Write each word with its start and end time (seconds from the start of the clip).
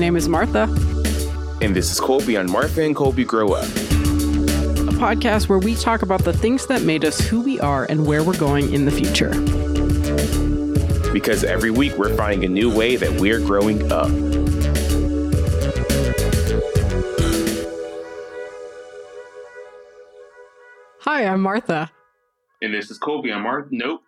name 0.00 0.16
is 0.16 0.28
Martha, 0.28 0.62
And 1.60 1.76
this 1.76 1.92
is 1.92 2.00
Colby 2.00 2.36
on 2.38 2.50
Martha 2.50 2.82
and 2.82 2.96
Colby 2.96 3.22
Grow 3.22 3.52
Up. 3.52 3.64
a 3.64 4.92
podcast 4.96 5.48
where 5.50 5.58
we 5.58 5.74
talk 5.74 6.00
about 6.00 6.24
the 6.24 6.32
things 6.32 6.66
that 6.68 6.82
made 6.82 7.04
us 7.04 7.20
who 7.20 7.42
we 7.42 7.60
are 7.60 7.84
and 7.84 8.06
where 8.06 8.24
we're 8.24 8.38
going 8.38 8.72
in 8.72 8.86
the 8.86 8.90
future. 8.90 9.28
Because 11.12 11.44
every 11.44 11.70
week 11.70 11.98
we're 11.98 12.16
finding 12.16 12.44
a 12.46 12.48
new 12.48 12.74
way 12.74 12.96
that 12.96 13.20
we're 13.20 13.40
growing 13.40 13.92
up. 13.92 14.08
Hi, 21.00 21.26
I'm 21.26 21.42
Martha. 21.42 21.90
And 22.62 22.72
this 22.72 22.90
is 22.90 22.98
Colby 22.98 23.32
on 23.32 23.42
Martha. 23.42 23.68
Nope. 23.70 24.02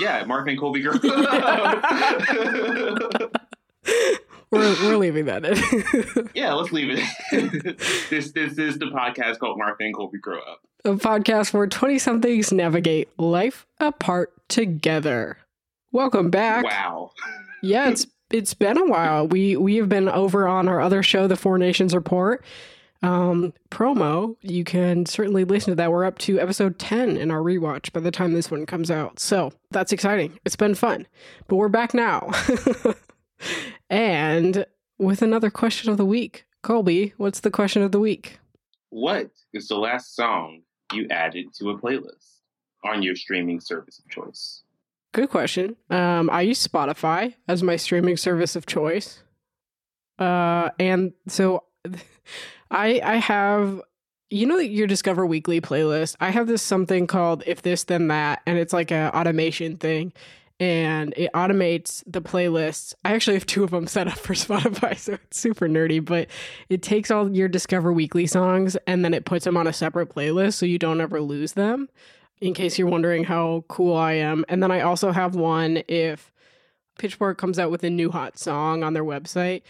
Yeah, 0.00 0.24
Martha 0.24 0.50
and 0.50 0.58
Colby 0.58 0.80
Grow 0.80 0.94
Up. 0.94 1.84
We're, 4.50 4.74
we're 4.82 4.96
leaving 4.96 5.26
that 5.26 5.44
in. 5.44 6.30
yeah, 6.34 6.54
let's 6.54 6.72
leave 6.72 6.88
it. 6.90 7.78
this 8.10 8.32
this 8.32 8.58
is 8.58 8.78
the 8.78 8.86
podcast 8.86 9.38
called 9.38 9.60
and 9.80 9.94
Colby 9.94 10.18
Grow 10.18 10.38
Up. 10.38 10.60
a 10.84 10.94
podcast 10.94 11.52
where 11.52 11.66
20 11.66 11.98
somethings 11.98 12.50
navigate 12.52 13.08
life 13.18 13.66
apart 13.78 14.32
together. 14.48 15.36
Welcome 15.92 16.30
back. 16.30 16.64
Wow. 16.64 17.10
Yeah, 17.62 17.90
it's 17.90 18.06
it's 18.30 18.54
been 18.54 18.78
a 18.78 18.86
while. 18.86 19.28
We 19.28 19.56
we 19.56 19.76
have 19.76 19.88
been 19.88 20.08
over 20.08 20.48
on 20.48 20.66
our 20.66 20.80
other 20.80 21.02
show, 21.02 21.26
the 21.26 21.36
Four 21.36 21.58
Nations 21.58 21.94
Report. 21.94 22.42
Um, 23.00 23.52
promo. 23.70 24.36
You 24.42 24.64
can 24.64 25.06
certainly 25.06 25.44
listen 25.44 25.70
to 25.72 25.76
that. 25.76 25.92
We're 25.92 26.04
up 26.04 26.18
to 26.18 26.40
episode 26.40 26.80
10 26.80 27.16
in 27.16 27.30
our 27.30 27.38
rewatch 27.40 27.92
by 27.92 28.00
the 28.00 28.10
time 28.10 28.32
this 28.32 28.50
one 28.50 28.66
comes 28.66 28.90
out. 28.90 29.20
So 29.20 29.52
that's 29.70 29.92
exciting. 29.92 30.36
It's 30.44 30.56
been 30.56 30.74
fun. 30.74 31.06
But 31.46 31.56
we're 31.56 31.68
back 31.68 31.94
now. 31.94 32.30
And 33.90 34.66
with 34.98 35.22
another 35.22 35.50
question 35.50 35.90
of 35.90 35.96
the 35.96 36.04
week. 36.04 36.44
Colby, 36.62 37.14
what's 37.16 37.40
the 37.40 37.50
question 37.50 37.82
of 37.82 37.92
the 37.92 38.00
week? 38.00 38.38
What 38.90 39.30
is 39.52 39.68
the 39.68 39.76
last 39.76 40.16
song 40.16 40.62
you 40.92 41.06
added 41.10 41.54
to 41.54 41.70
a 41.70 41.78
playlist 41.78 42.38
on 42.84 43.02
your 43.02 43.14
streaming 43.14 43.60
service 43.60 43.98
of 43.98 44.10
choice? 44.10 44.62
Good 45.12 45.30
question. 45.30 45.76
Um, 45.90 46.28
I 46.30 46.42
use 46.42 46.66
Spotify 46.66 47.34
as 47.46 47.62
my 47.62 47.76
streaming 47.76 48.16
service 48.16 48.56
of 48.56 48.66
choice. 48.66 49.22
Uh, 50.18 50.70
and 50.78 51.12
so 51.26 51.64
I 52.70 53.00
I 53.02 53.16
have 53.16 53.80
you 54.30 54.46
know 54.46 54.58
your 54.58 54.86
Discover 54.86 55.26
Weekly 55.26 55.60
playlist. 55.60 56.16
I 56.20 56.30
have 56.30 56.46
this 56.46 56.62
something 56.62 57.06
called 57.06 57.42
If 57.46 57.62
This 57.62 57.84
Then 57.84 58.08
That, 58.08 58.42
and 58.46 58.58
it's 58.58 58.72
like 58.72 58.90
a 58.90 59.16
automation 59.16 59.76
thing, 59.76 60.12
and 60.60 61.14
it 61.16 61.30
automates 61.34 62.02
the 62.06 62.20
playlists. 62.20 62.94
I 63.04 63.14
actually 63.14 63.34
have 63.34 63.46
two 63.46 63.64
of 63.64 63.70
them 63.70 63.86
set 63.86 64.08
up 64.08 64.18
for 64.18 64.34
Spotify, 64.34 64.98
so 64.98 65.14
it's 65.14 65.38
super 65.38 65.68
nerdy. 65.68 66.04
But 66.04 66.28
it 66.68 66.82
takes 66.82 67.10
all 67.10 67.30
your 67.30 67.48
Discover 67.48 67.92
Weekly 67.92 68.26
songs 68.26 68.76
and 68.86 69.04
then 69.04 69.14
it 69.14 69.24
puts 69.24 69.44
them 69.44 69.56
on 69.56 69.66
a 69.66 69.72
separate 69.72 70.10
playlist, 70.10 70.54
so 70.54 70.66
you 70.66 70.78
don't 70.78 71.00
ever 71.00 71.20
lose 71.20 71.52
them. 71.52 71.88
In 72.40 72.54
case 72.54 72.78
you're 72.78 72.88
wondering 72.88 73.24
how 73.24 73.64
cool 73.68 73.96
I 73.96 74.12
am, 74.12 74.44
and 74.48 74.62
then 74.62 74.70
I 74.70 74.82
also 74.82 75.10
have 75.10 75.34
one 75.34 75.82
if 75.88 76.32
Pitchfork 76.96 77.36
comes 77.36 77.58
out 77.58 77.70
with 77.70 77.82
a 77.82 77.90
new 77.90 78.10
hot 78.10 78.38
song 78.38 78.84
on 78.84 78.92
their 78.92 79.04
website. 79.04 79.62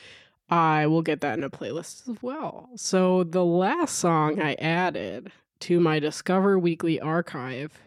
I 0.51 0.87
will 0.87 1.03
get 1.03 1.21
that 1.21 1.37
in 1.37 1.45
a 1.45 1.51
playlist 1.51 2.09
as 2.09 2.17
well. 2.23 2.71
So 2.77 3.25
the 3.25 3.45
last 3.45 3.99
song 3.99 4.41
I 4.41 4.55
added 4.55 5.31
to 5.61 5.81
my 5.81 5.99
Discover 5.99 6.59
Weekly 6.59 7.01
archive 7.01 7.79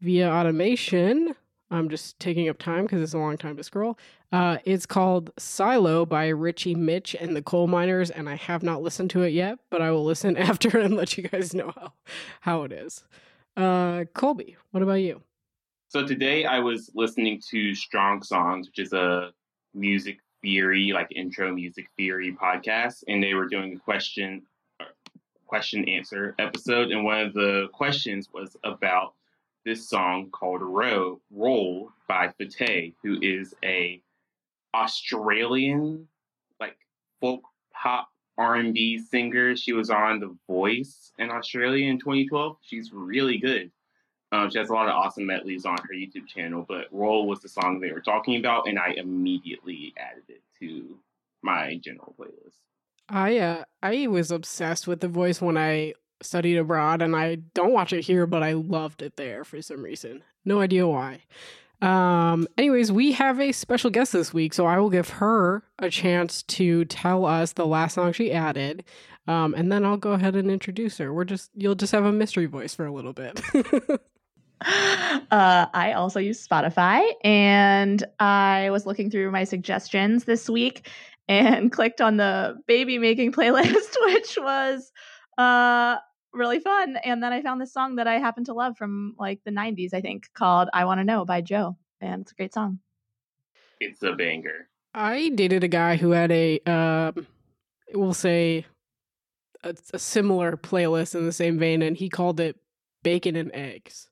via 0.00 0.30
automation, 0.30 1.34
I'm 1.70 1.88
just 1.88 2.18
taking 2.18 2.48
up 2.48 2.58
time 2.58 2.84
because 2.84 3.02
it's 3.02 3.14
a 3.14 3.18
long 3.18 3.36
time 3.36 3.56
to 3.56 3.62
scroll. 3.62 3.98
Uh, 4.32 4.58
it's 4.64 4.86
called 4.86 5.30
Silo 5.38 6.06
by 6.06 6.28
Richie 6.28 6.74
Mitch 6.74 7.14
and 7.18 7.36
the 7.36 7.42
Coal 7.42 7.66
Miners, 7.66 8.10
and 8.10 8.28
I 8.28 8.36
have 8.36 8.62
not 8.62 8.82
listened 8.82 9.10
to 9.10 9.22
it 9.22 9.30
yet, 9.30 9.58
but 9.70 9.82
I 9.82 9.90
will 9.90 10.04
listen 10.04 10.36
after 10.38 10.78
and 10.78 10.96
let 10.96 11.16
you 11.16 11.28
guys 11.28 11.54
know 11.54 11.72
how, 11.74 11.92
how 12.40 12.62
it 12.62 12.72
is. 12.72 13.04
Uh, 13.56 14.04
Colby, 14.14 14.56
what 14.70 14.82
about 14.82 14.94
you? 14.94 15.22
So 15.88 16.06
today 16.06 16.44
I 16.44 16.58
was 16.58 16.90
listening 16.94 17.40
to 17.50 17.74
Strong 17.74 18.22
Songs, 18.22 18.68
which 18.68 18.78
is 18.78 18.92
a 18.92 19.32
music 19.74 20.18
theory, 20.42 20.92
like 20.92 21.08
intro 21.14 21.52
music 21.54 21.88
theory 21.96 22.32
podcast, 22.32 23.04
and 23.08 23.22
they 23.22 23.34
were 23.34 23.48
doing 23.48 23.74
a 23.74 23.78
question 23.78 24.42
question 25.46 25.88
answer 25.88 26.34
episode, 26.38 26.90
and 26.90 27.04
one 27.04 27.20
of 27.20 27.32
the 27.32 27.68
questions 27.72 28.28
was 28.32 28.54
about 28.64 29.14
this 29.64 29.88
song 29.88 30.30
called 30.30 30.62
Roll, 30.62 31.20
Roll 31.30 31.92
by 32.08 32.32
Fatai, 32.40 32.94
who 33.02 33.18
is 33.20 33.54
a 33.64 34.02
Australian 34.74 36.08
like 36.60 36.76
folk 37.20 37.42
pop 37.72 38.08
R&B 38.36 38.98
singer. 38.98 39.56
She 39.56 39.72
was 39.72 39.90
on 39.90 40.20
The 40.20 40.34
Voice 40.46 41.12
in 41.18 41.30
Australia 41.30 41.88
in 41.88 41.98
2012. 41.98 42.56
She's 42.62 42.92
really 42.92 43.38
good. 43.38 43.70
Um, 44.30 44.50
she 44.50 44.58
has 44.58 44.68
a 44.68 44.74
lot 44.74 44.88
of 44.88 44.94
awesome 44.94 45.26
medleys 45.26 45.64
on 45.64 45.78
her 45.78 45.94
YouTube 45.94 46.26
channel, 46.26 46.64
but 46.68 46.86
Roll 46.90 47.26
was 47.26 47.40
the 47.40 47.48
song 47.48 47.80
they 47.80 47.92
were 47.92 48.00
talking 48.00 48.38
about, 48.38 48.68
and 48.68 48.78
I 48.78 48.90
immediately 48.90 49.94
added 49.98 50.24
it 50.28 50.42
to 50.60 50.98
my 51.42 51.76
general 51.76 52.14
playlist. 52.18 52.58
I 53.08 53.38
uh, 53.38 53.64
I 53.82 54.06
was 54.06 54.30
obsessed 54.30 54.86
with 54.86 55.00
The 55.00 55.08
Voice 55.08 55.40
when 55.40 55.56
I 55.56 55.94
studied 56.22 56.56
abroad, 56.56 57.02
and 57.02 57.14
I 57.14 57.36
don't 57.54 57.72
watch 57.72 57.92
it 57.92 58.02
here, 58.04 58.26
but 58.26 58.42
I 58.42 58.52
loved 58.52 59.02
it 59.02 59.16
there 59.16 59.44
for 59.44 59.60
some 59.62 59.82
reason. 59.82 60.22
No 60.44 60.60
idea 60.60 60.86
why. 60.86 61.22
Um, 61.80 62.48
anyways, 62.56 62.90
we 62.90 63.12
have 63.12 63.38
a 63.40 63.52
special 63.52 63.90
guest 63.90 64.12
this 64.12 64.34
week, 64.34 64.52
so 64.52 64.66
I 64.66 64.78
will 64.78 64.90
give 64.90 65.08
her 65.10 65.62
a 65.78 65.90
chance 65.90 66.42
to 66.44 66.84
tell 66.86 67.24
us 67.24 67.52
the 67.52 67.66
last 67.66 67.94
song 67.94 68.12
she 68.12 68.32
added. 68.32 68.84
Um, 69.28 69.54
and 69.54 69.70
then 69.70 69.84
I'll 69.84 69.98
go 69.98 70.12
ahead 70.12 70.34
and 70.34 70.50
introduce 70.50 70.98
her. 70.98 71.12
We're 71.12 71.24
just 71.24 71.50
you'll 71.54 71.74
just 71.74 71.92
have 71.92 72.04
a 72.04 72.12
mystery 72.12 72.46
voice 72.46 72.74
for 72.74 72.86
a 72.86 72.92
little 72.92 73.12
bit. 73.12 73.40
Uh, 74.60 75.66
I 75.72 75.92
also 75.92 76.18
use 76.18 76.46
Spotify, 76.46 77.12
and 77.22 78.02
I 78.18 78.70
was 78.70 78.86
looking 78.86 79.10
through 79.10 79.30
my 79.30 79.44
suggestions 79.44 80.24
this 80.24 80.48
week 80.48 80.88
and 81.28 81.70
clicked 81.72 82.00
on 82.00 82.16
the 82.16 82.58
baby 82.66 82.98
making 82.98 83.32
playlist, 83.32 83.96
which 84.06 84.38
was 84.40 84.90
uh, 85.36 85.96
really 86.38 86.60
fun. 86.60 86.96
And 87.04 87.22
then 87.22 87.32
I 87.32 87.42
found 87.42 87.60
this 87.60 87.72
song 87.72 87.96
that 87.96 88.06
I 88.06 88.18
happen 88.18 88.44
to 88.44 88.54
love 88.54 88.76
from 88.76 89.14
like 89.18 89.40
the 89.44 89.50
90s, 89.50 89.92
I 89.92 90.00
think, 90.00 90.28
called 90.34 90.68
I 90.72 90.84
Want 90.84 91.00
to 91.00 91.04
Know 91.04 91.24
by 91.24 91.40
Joe. 91.40 91.76
And 92.00 92.22
it's 92.22 92.32
a 92.32 92.34
great 92.34 92.54
song. 92.54 92.78
It's 93.80 94.02
a 94.02 94.12
banger. 94.12 94.68
I 94.94 95.28
dated 95.30 95.64
a 95.64 95.68
guy 95.68 95.96
who 95.96 96.12
had 96.12 96.32
a, 96.32 96.60
um, 96.60 97.26
we'll 97.92 98.14
say, 98.14 98.66
a, 99.62 99.74
a 99.92 99.98
similar 99.98 100.56
playlist 100.56 101.14
in 101.14 101.26
the 101.26 101.32
same 101.32 101.58
vein, 101.58 101.82
and 101.82 101.96
he 101.96 102.08
called 102.08 102.40
it 102.40 102.56
bacon 103.02 103.36
and 103.36 103.50
eggs. 103.54 104.08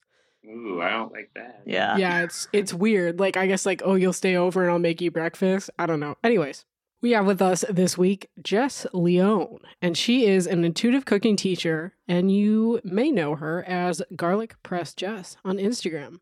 Ooh, 0.47 0.81
I 0.81 0.91
don't 0.91 1.13
like 1.13 1.31
that. 1.35 1.63
Yeah. 1.67 1.97
yeah, 1.97 2.23
it's 2.23 2.47
it's 2.53 2.73
weird. 2.73 3.19
Like 3.19 3.37
I 3.37 3.47
guess 3.47 3.67
like 3.67 3.83
oh 3.85 3.95
you'll 3.95 4.13
stay 4.13 4.37
over 4.37 4.63
and 4.63 4.71
I'll 4.71 4.79
make 4.79 5.01
you 5.01 5.11
breakfast. 5.11 5.71
I 5.79 5.87
don't 5.87 5.99
know. 5.99 6.17
Anyways, 6.23 6.65
we 7.03 7.11
have 7.13 7.27
with 7.27 7.43
us 7.43 7.65
this 7.69 7.99
week 7.99 8.31
Jess 8.43 8.87
Leone, 8.93 9.61
and 9.83 9.97
she 9.97 10.27
is 10.27 10.47
an 10.47 10.65
intuitive 10.65 11.05
cooking 11.05 11.37
teacher, 11.37 11.95
and 12.09 12.31
you 12.31 12.81
may 12.85 13.11
know 13.11 13.35
her 13.37 13.65
as 13.65 14.03
Garlic 14.15 14.61
Press 14.63 14.95
Jess 14.95 15.37
on 15.45 15.59
Instagram. 15.59 16.21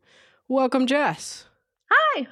Welcome, 0.49 0.87
Jess. 0.87 1.47
Hi. 1.91 2.27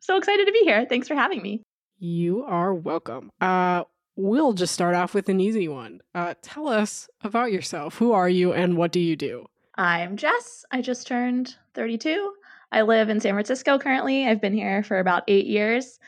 So 0.00 0.16
excited 0.16 0.46
to 0.46 0.52
be 0.52 0.60
here. 0.64 0.86
Thanks 0.88 1.08
for 1.08 1.14
having 1.14 1.42
me. 1.42 1.62
You 1.98 2.42
are 2.44 2.74
welcome. 2.74 3.30
Uh, 3.40 3.84
we'll 4.16 4.52
just 4.52 4.74
start 4.74 4.94
off 4.94 5.14
with 5.14 5.28
an 5.28 5.40
easy 5.40 5.68
one. 5.68 6.00
Uh, 6.14 6.34
tell 6.42 6.68
us 6.68 7.08
about 7.22 7.52
yourself. 7.52 7.98
Who 7.98 8.12
are 8.12 8.28
you, 8.28 8.52
and 8.52 8.76
what 8.76 8.92
do 8.92 9.00
you 9.00 9.16
do? 9.16 9.46
I'm 9.76 10.16
Jess. 10.16 10.64
I 10.70 10.82
just 10.82 11.06
turned 11.06 11.56
32. 11.74 12.32
I 12.72 12.82
live 12.82 13.08
in 13.10 13.20
San 13.20 13.34
Francisco 13.34 13.78
currently. 13.78 14.26
I've 14.26 14.40
been 14.40 14.54
here 14.54 14.82
for 14.82 14.98
about 14.98 15.24
eight 15.28 15.46
years, 15.46 15.98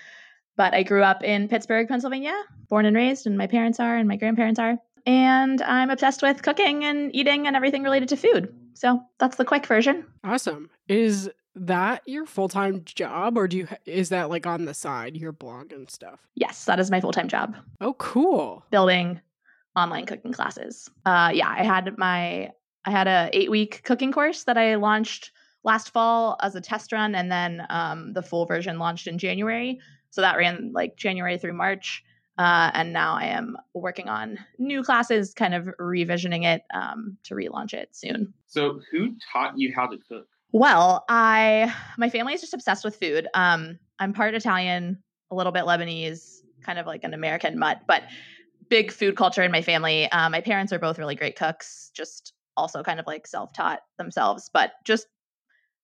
but 0.57 0.75
I 0.75 0.83
grew 0.83 1.03
up 1.03 1.23
in 1.23 1.49
Pittsburgh, 1.49 1.89
Pennsylvania, 1.89 2.35
born 2.69 2.87
and 2.87 2.97
raised, 2.97 3.27
and 3.27 3.37
my 3.39 3.47
parents 3.47 3.81
are, 3.81 3.97
and 3.97 4.09
my 4.09 4.17
grandparents 4.17 4.59
are. 4.61 4.79
And 5.07 5.61
I'm 5.63 5.91
obsessed 5.91 6.23
with 6.23 6.43
cooking 6.43 6.85
and 6.85 7.15
eating 7.15 7.47
and 7.47 7.55
everything 7.55 7.83
related 7.83 8.09
to 8.11 8.17
food. 8.17 8.55
So 8.75 9.01
that's 9.19 9.37
the 9.37 9.45
quick 9.45 9.67
version. 9.67 10.07
Awesome. 10.25 10.71
Is 10.89 11.31
that 11.57 12.03
your 12.07 12.27
full 12.27 12.49
time 12.49 12.83
job, 12.85 13.37
or 13.37 13.47
do 13.47 13.59
you? 13.59 13.69
Is 13.87 14.09
that 14.09 14.31
like 14.31 14.47
on 14.47 14.65
the 14.65 14.75
side, 14.75 15.17
your 15.17 15.33
blog 15.33 15.73
and 15.73 15.89
stuff? 15.91 16.21
Yes, 16.35 16.65
that 16.65 16.81
is 16.81 16.91
my 16.91 17.01
full 17.01 17.13
time 17.13 17.29
job, 17.29 17.57
Oh, 17.81 17.95
cool. 17.95 18.65
building 18.71 19.21
online 19.77 20.07
cooking 20.07 20.33
classes. 20.33 20.89
Uh, 21.05 21.31
yeah, 21.35 21.49
I 21.49 21.63
had 21.65 21.97
my 21.99 22.51
I 22.85 22.91
had 22.91 23.07
a 23.07 23.29
eight 23.33 23.51
week 23.51 23.83
cooking 23.85 24.11
course 24.13 24.45
that 24.45 24.57
I 24.59 24.75
launched 24.77 25.31
last 25.65 25.91
fall 25.91 26.37
as 26.43 26.55
a 26.55 26.61
test 26.61 26.93
run, 26.93 27.15
and 27.15 27.31
then 27.31 27.67
um, 27.71 28.13
the 28.15 28.23
full 28.23 28.47
version 28.47 28.79
launched 28.79 29.07
in 29.07 29.19
January. 29.19 29.79
So 30.15 30.21
that 30.21 30.37
ran 30.37 30.71
like 30.73 30.97
January 30.97 31.39
through 31.39 31.55
March. 31.55 32.05
Uh, 32.39 32.71
and 32.73 32.93
now 32.93 33.15
I 33.15 33.25
am 33.27 33.57
working 33.75 34.09
on 34.09 34.39
new 34.59 34.85
classes, 34.85 35.35
kind 35.35 35.55
of 35.55 35.65
revisioning 35.81 36.45
it 36.45 36.63
um, 36.73 37.17
to 37.25 37.35
relaunch 37.35 37.75
it 37.75 37.89
soon. 37.93 38.33
So, 38.47 38.81
who 38.93 39.17
taught 39.33 39.55
you 39.57 39.73
how 39.75 39.89
to 39.89 39.99
cook? 40.09 40.29
Well, 40.53 41.05
I 41.09 41.75
my 41.99 42.11
family 42.11 42.33
is 42.33 42.41
just 42.41 42.55
obsessed 42.55 42.85
with 42.85 42.95
food. 42.95 43.27
Um, 43.35 43.81
I'm 43.99 44.13
part 44.13 44.35
Italian, 44.35 45.03
a 45.33 45.35
little 45.35 45.53
bit 45.53 45.65
Lebanese, 45.65 46.43
kind 46.63 46.79
of 46.79 46.87
like 46.87 47.03
an 47.03 47.13
American 47.13 47.59
mutt, 47.59 47.83
but 47.89 48.05
big 48.69 48.93
food 48.93 49.17
culture 49.17 49.43
in 49.43 49.51
my 49.51 49.63
family. 49.63 50.11
Um, 50.13 50.31
my 50.31 50.41
parents 50.41 50.73
are 50.73 50.79
both 50.79 50.99
really 50.99 51.17
great 51.17 51.37
cooks, 51.37 51.91
just 51.93 52.35
also 52.57 52.85
kind 52.85 53.01
of 53.01 53.07
like 53.09 53.27
self 53.27 53.53
taught 53.53 53.81
themselves, 53.99 54.49
but 54.53 54.73
just 54.85 55.09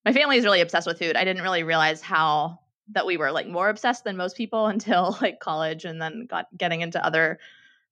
my 0.04 0.12
family 0.12 0.36
is 0.36 0.44
really 0.44 0.60
obsessed 0.60 0.86
with 0.86 1.00
food. 1.00 1.16
I 1.16 1.24
didn't 1.24 1.42
really 1.42 1.64
realize 1.64 2.00
how 2.00 2.60
that 2.92 3.06
we 3.06 3.16
were 3.16 3.32
like 3.32 3.48
more 3.48 3.68
obsessed 3.68 4.04
than 4.04 4.16
most 4.16 4.36
people 4.36 4.66
until 4.74 5.16
like 5.20 5.40
college 5.40 5.84
and 5.84 6.00
then 6.00 6.26
got 6.26 6.46
getting 6.56 6.80
into 6.80 7.04
other 7.04 7.38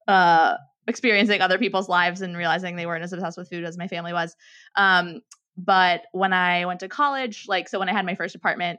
uh 0.06 0.56
experiencing 0.86 1.42
other 1.42 1.58
people's 1.58 1.88
lives 1.88 2.22
and 2.22 2.36
realizing 2.36 2.74
they 2.74 2.86
weren't 2.86 3.04
as 3.04 3.12
obsessed 3.12 3.36
with 3.36 3.50
food 3.50 3.64
as 3.64 3.76
my 3.76 3.88
family 3.88 4.12
was. 4.12 4.36
Um 4.74 5.20
but 5.56 6.02
when 6.12 6.32
I 6.32 6.66
went 6.66 6.80
to 6.80 6.88
college, 6.88 7.46
like 7.48 7.68
so 7.68 7.80
when 7.80 7.88
I 7.88 7.92
had 7.92 8.06
my 8.06 8.14
first 8.14 8.36
apartment, 8.36 8.78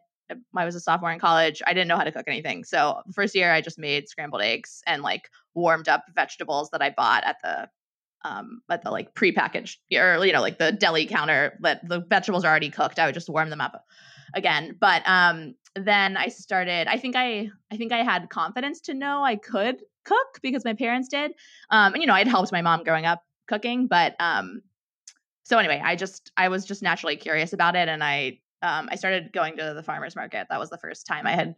I 0.55 0.65
was 0.65 0.75
a 0.75 0.79
sophomore 0.79 1.11
in 1.11 1.19
college, 1.19 1.61
I 1.65 1.73
didn't 1.73 1.87
know 1.87 1.97
how 1.97 2.03
to 2.03 2.11
cook 2.11 2.25
anything. 2.27 2.63
So 2.63 3.01
first 3.13 3.35
year 3.35 3.51
I 3.51 3.61
just 3.61 3.77
made 3.77 4.07
scrambled 4.07 4.41
eggs 4.41 4.81
and 4.87 5.01
like 5.01 5.29
warmed 5.55 5.89
up 5.89 6.05
vegetables 6.15 6.69
that 6.71 6.81
I 6.81 6.91
bought 6.91 7.23
at 7.25 7.37
the 7.43 7.69
um 8.25 8.61
at 8.69 8.83
the 8.83 8.91
like 8.91 9.13
prepackaged 9.13 9.77
or 9.93 10.25
you 10.25 10.33
know 10.33 10.41
like 10.41 10.57
the 10.57 10.73
deli 10.73 11.05
counter 11.05 11.57
that 11.61 11.87
the 11.87 12.01
vegetables 12.01 12.43
are 12.43 12.49
already 12.49 12.69
cooked. 12.69 12.97
I 12.97 13.05
would 13.05 13.13
just 13.13 13.29
warm 13.29 13.49
them 13.49 13.61
up 13.61 13.85
again. 14.33 14.75
But 14.79 15.03
um 15.05 15.55
then 15.75 16.17
I 16.17 16.27
started 16.27 16.87
I 16.87 16.97
think 16.97 17.15
I 17.15 17.49
I 17.71 17.77
think 17.77 17.91
I 17.91 18.03
had 18.03 18.29
confidence 18.29 18.81
to 18.81 18.93
know 18.93 19.23
I 19.23 19.35
could 19.35 19.81
cook 20.05 20.39
because 20.41 20.65
my 20.65 20.73
parents 20.73 21.07
did. 21.07 21.31
Um 21.69 21.93
and 21.93 22.01
you 22.01 22.07
know, 22.07 22.13
I'd 22.13 22.27
helped 22.27 22.51
my 22.51 22.61
mom 22.61 22.83
growing 22.83 23.05
up 23.05 23.23
cooking, 23.47 23.87
but 23.87 24.15
um 24.19 24.61
so 25.43 25.57
anyway, 25.57 25.81
I 25.83 25.95
just 25.95 26.31
I 26.37 26.49
was 26.49 26.65
just 26.65 26.81
naturally 26.83 27.15
curious 27.15 27.53
about 27.53 27.75
it 27.75 27.87
and 27.89 28.03
I 28.03 28.39
um 28.61 28.89
I 28.91 28.95
started 28.95 29.31
going 29.33 29.57
to 29.57 29.73
the 29.75 29.83
farmers 29.83 30.15
market. 30.15 30.47
That 30.49 30.59
was 30.59 30.69
the 30.69 30.77
first 30.77 31.05
time 31.07 31.25
I 31.25 31.33
had 31.33 31.55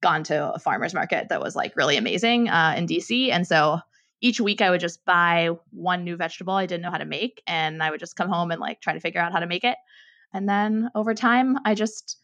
gone 0.00 0.24
to 0.24 0.52
a 0.52 0.58
farmers 0.58 0.92
market 0.92 1.28
that 1.30 1.40
was 1.40 1.56
like 1.56 1.76
really 1.76 1.96
amazing 1.96 2.48
uh 2.48 2.74
in 2.76 2.86
DC 2.86 3.30
and 3.30 3.46
so 3.46 3.80
each 4.20 4.40
week 4.40 4.62
I 4.62 4.70
would 4.70 4.80
just 4.80 5.04
buy 5.04 5.50
one 5.70 6.04
new 6.04 6.16
vegetable 6.16 6.54
I 6.54 6.66
didn't 6.66 6.82
know 6.82 6.90
how 6.90 6.98
to 6.98 7.04
make 7.04 7.42
and 7.46 7.82
I 7.82 7.90
would 7.90 8.00
just 8.00 8.16
come 8.16 8.28
home 8.28 8.50
and 8.50 8.60
like 8.60 8.80
try 8.80 8.94
to 8.94 9.00
figure 9.00 9.20
out 9.20 9.32
how 9.32 9.40
to 9.40 9.46
make 9.46 9.64
it. 9.64 9.76
And 10.34 10.48
then 10.48 10.90
over 10.94 11.14
time 11.14 11.58
I 11.64 11.74
just 11.74 12.18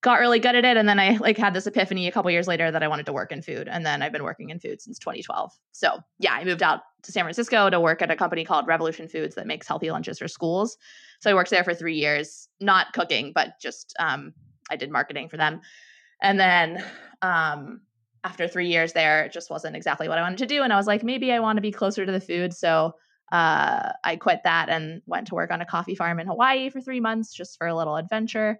got 0.00 0.20
really 0.20 0.38
good 0.38 0.54
at 0.54 0.64
it 0.64 0.76
and 0.76 0.88
then 0.88 1.00
I 1.00 1.16
like 1.16 1.36
had 1.36 1.54
this 1.54 1.66
epiphany 1.66 2.06
a 2.06 2.12
couple 2.12 2.30
years 2.30 2.46
later 2.46 2.70
that 2.70 2.82
I 2.82 2.88
wanted 2.88 3.06
to 3.06 3.12
work 3.12 3.32
in 3.32 3.42
food 3.42 3.66
and 3.68 3.84
then 3.84 4.00
I've 4.00 4.12
been 4.12 4.22
working 4.22 4.50
in 4.50 4.60
food 4.60 4.80
since 4.80 4.98
2012. 4.98 5.50
So, 5.72 5.98
yeah, 6.20 6.34
I 6.34 6.44
moved 6.44 6.62
out 6.62 6.80
to 7.02 7.12
San 7.12 7.24
Francisco 7.24 7.68
to 7.68 7.80
work 7.80 8.00
at 8.00 8.10
a 8.10 8.16
company 8.16 8.44
called 8.44 8.68
Revolution 8.68 9.08
Foods 9.08 9.34
that 9.34 9.46
makes 9.46 9.66
healthy 9.66 9.90
lunches 9.90 10.18
for 10.20 10.28
schools. 10.28 10.76
So, 11.20 11.30
I 11.30 11.34
worked 11.34 11.50
there 11.50 11.64
for 11.64 11.74
3 11.74 11.96
years, 11.96 12.48
not 12.60 12.92
cooking, 12.92 13.32
but 13.34 13.54
just 13.60 13.94
um 13.98 14.34
I 14.70 14.76
did 14.76 14.90
marketing 14.90 15.28
for 15.28 15.36
them. 15.36 15.60
And 16.22 16.38
then 16.38 16.84
um 17.22 17.80
after 18.24 18.46
three 18.48 18.68
years 18.68 18.92
there, 18.92 19.24
it 19.24 19.32
just 19.32 19.50
wasn't 19.50 19.76
exactly 19.76 20.08
what 20.08 20.18
I 20.18 20.22
wanted 20.22 20.38
to 20.38 20.46
do. 20.46 20.62
And 20.62 20.72
I 20.72 20.76
was 20.76 20.86
like, 20.86 21.02
maybe 21.02 21.32
I 21.32 21.38
want 21.40 21.56
to 21.56 21.62
be 21.62 21.72
closer 21.72 22.04
to 22.04 22.12
the 22.12 22.20
food. 22.20 22.52
So 22.52 22.94
uh, 23.32 23.92
I 24.04 24.16
quit 24.16 24.40
that 24.44 24.68
and 24.68 25.02
went 25.06 25.26
to 25.28 25.34
work 25.34 25.50
on 25.50 25.60
a 25.60 25.66
coffee 25.66 25.94
farm 25.94 26.18
in 26.20 26.26
Hawaii 26.26 26.70
for 26.70 26.80
three 26.80 27.00
months 27.00 27.32
just 27.32 27.58
for 27.58 27.66
a 27.66 27.74
little 27.74 27.96
adventure. 27.96 28.58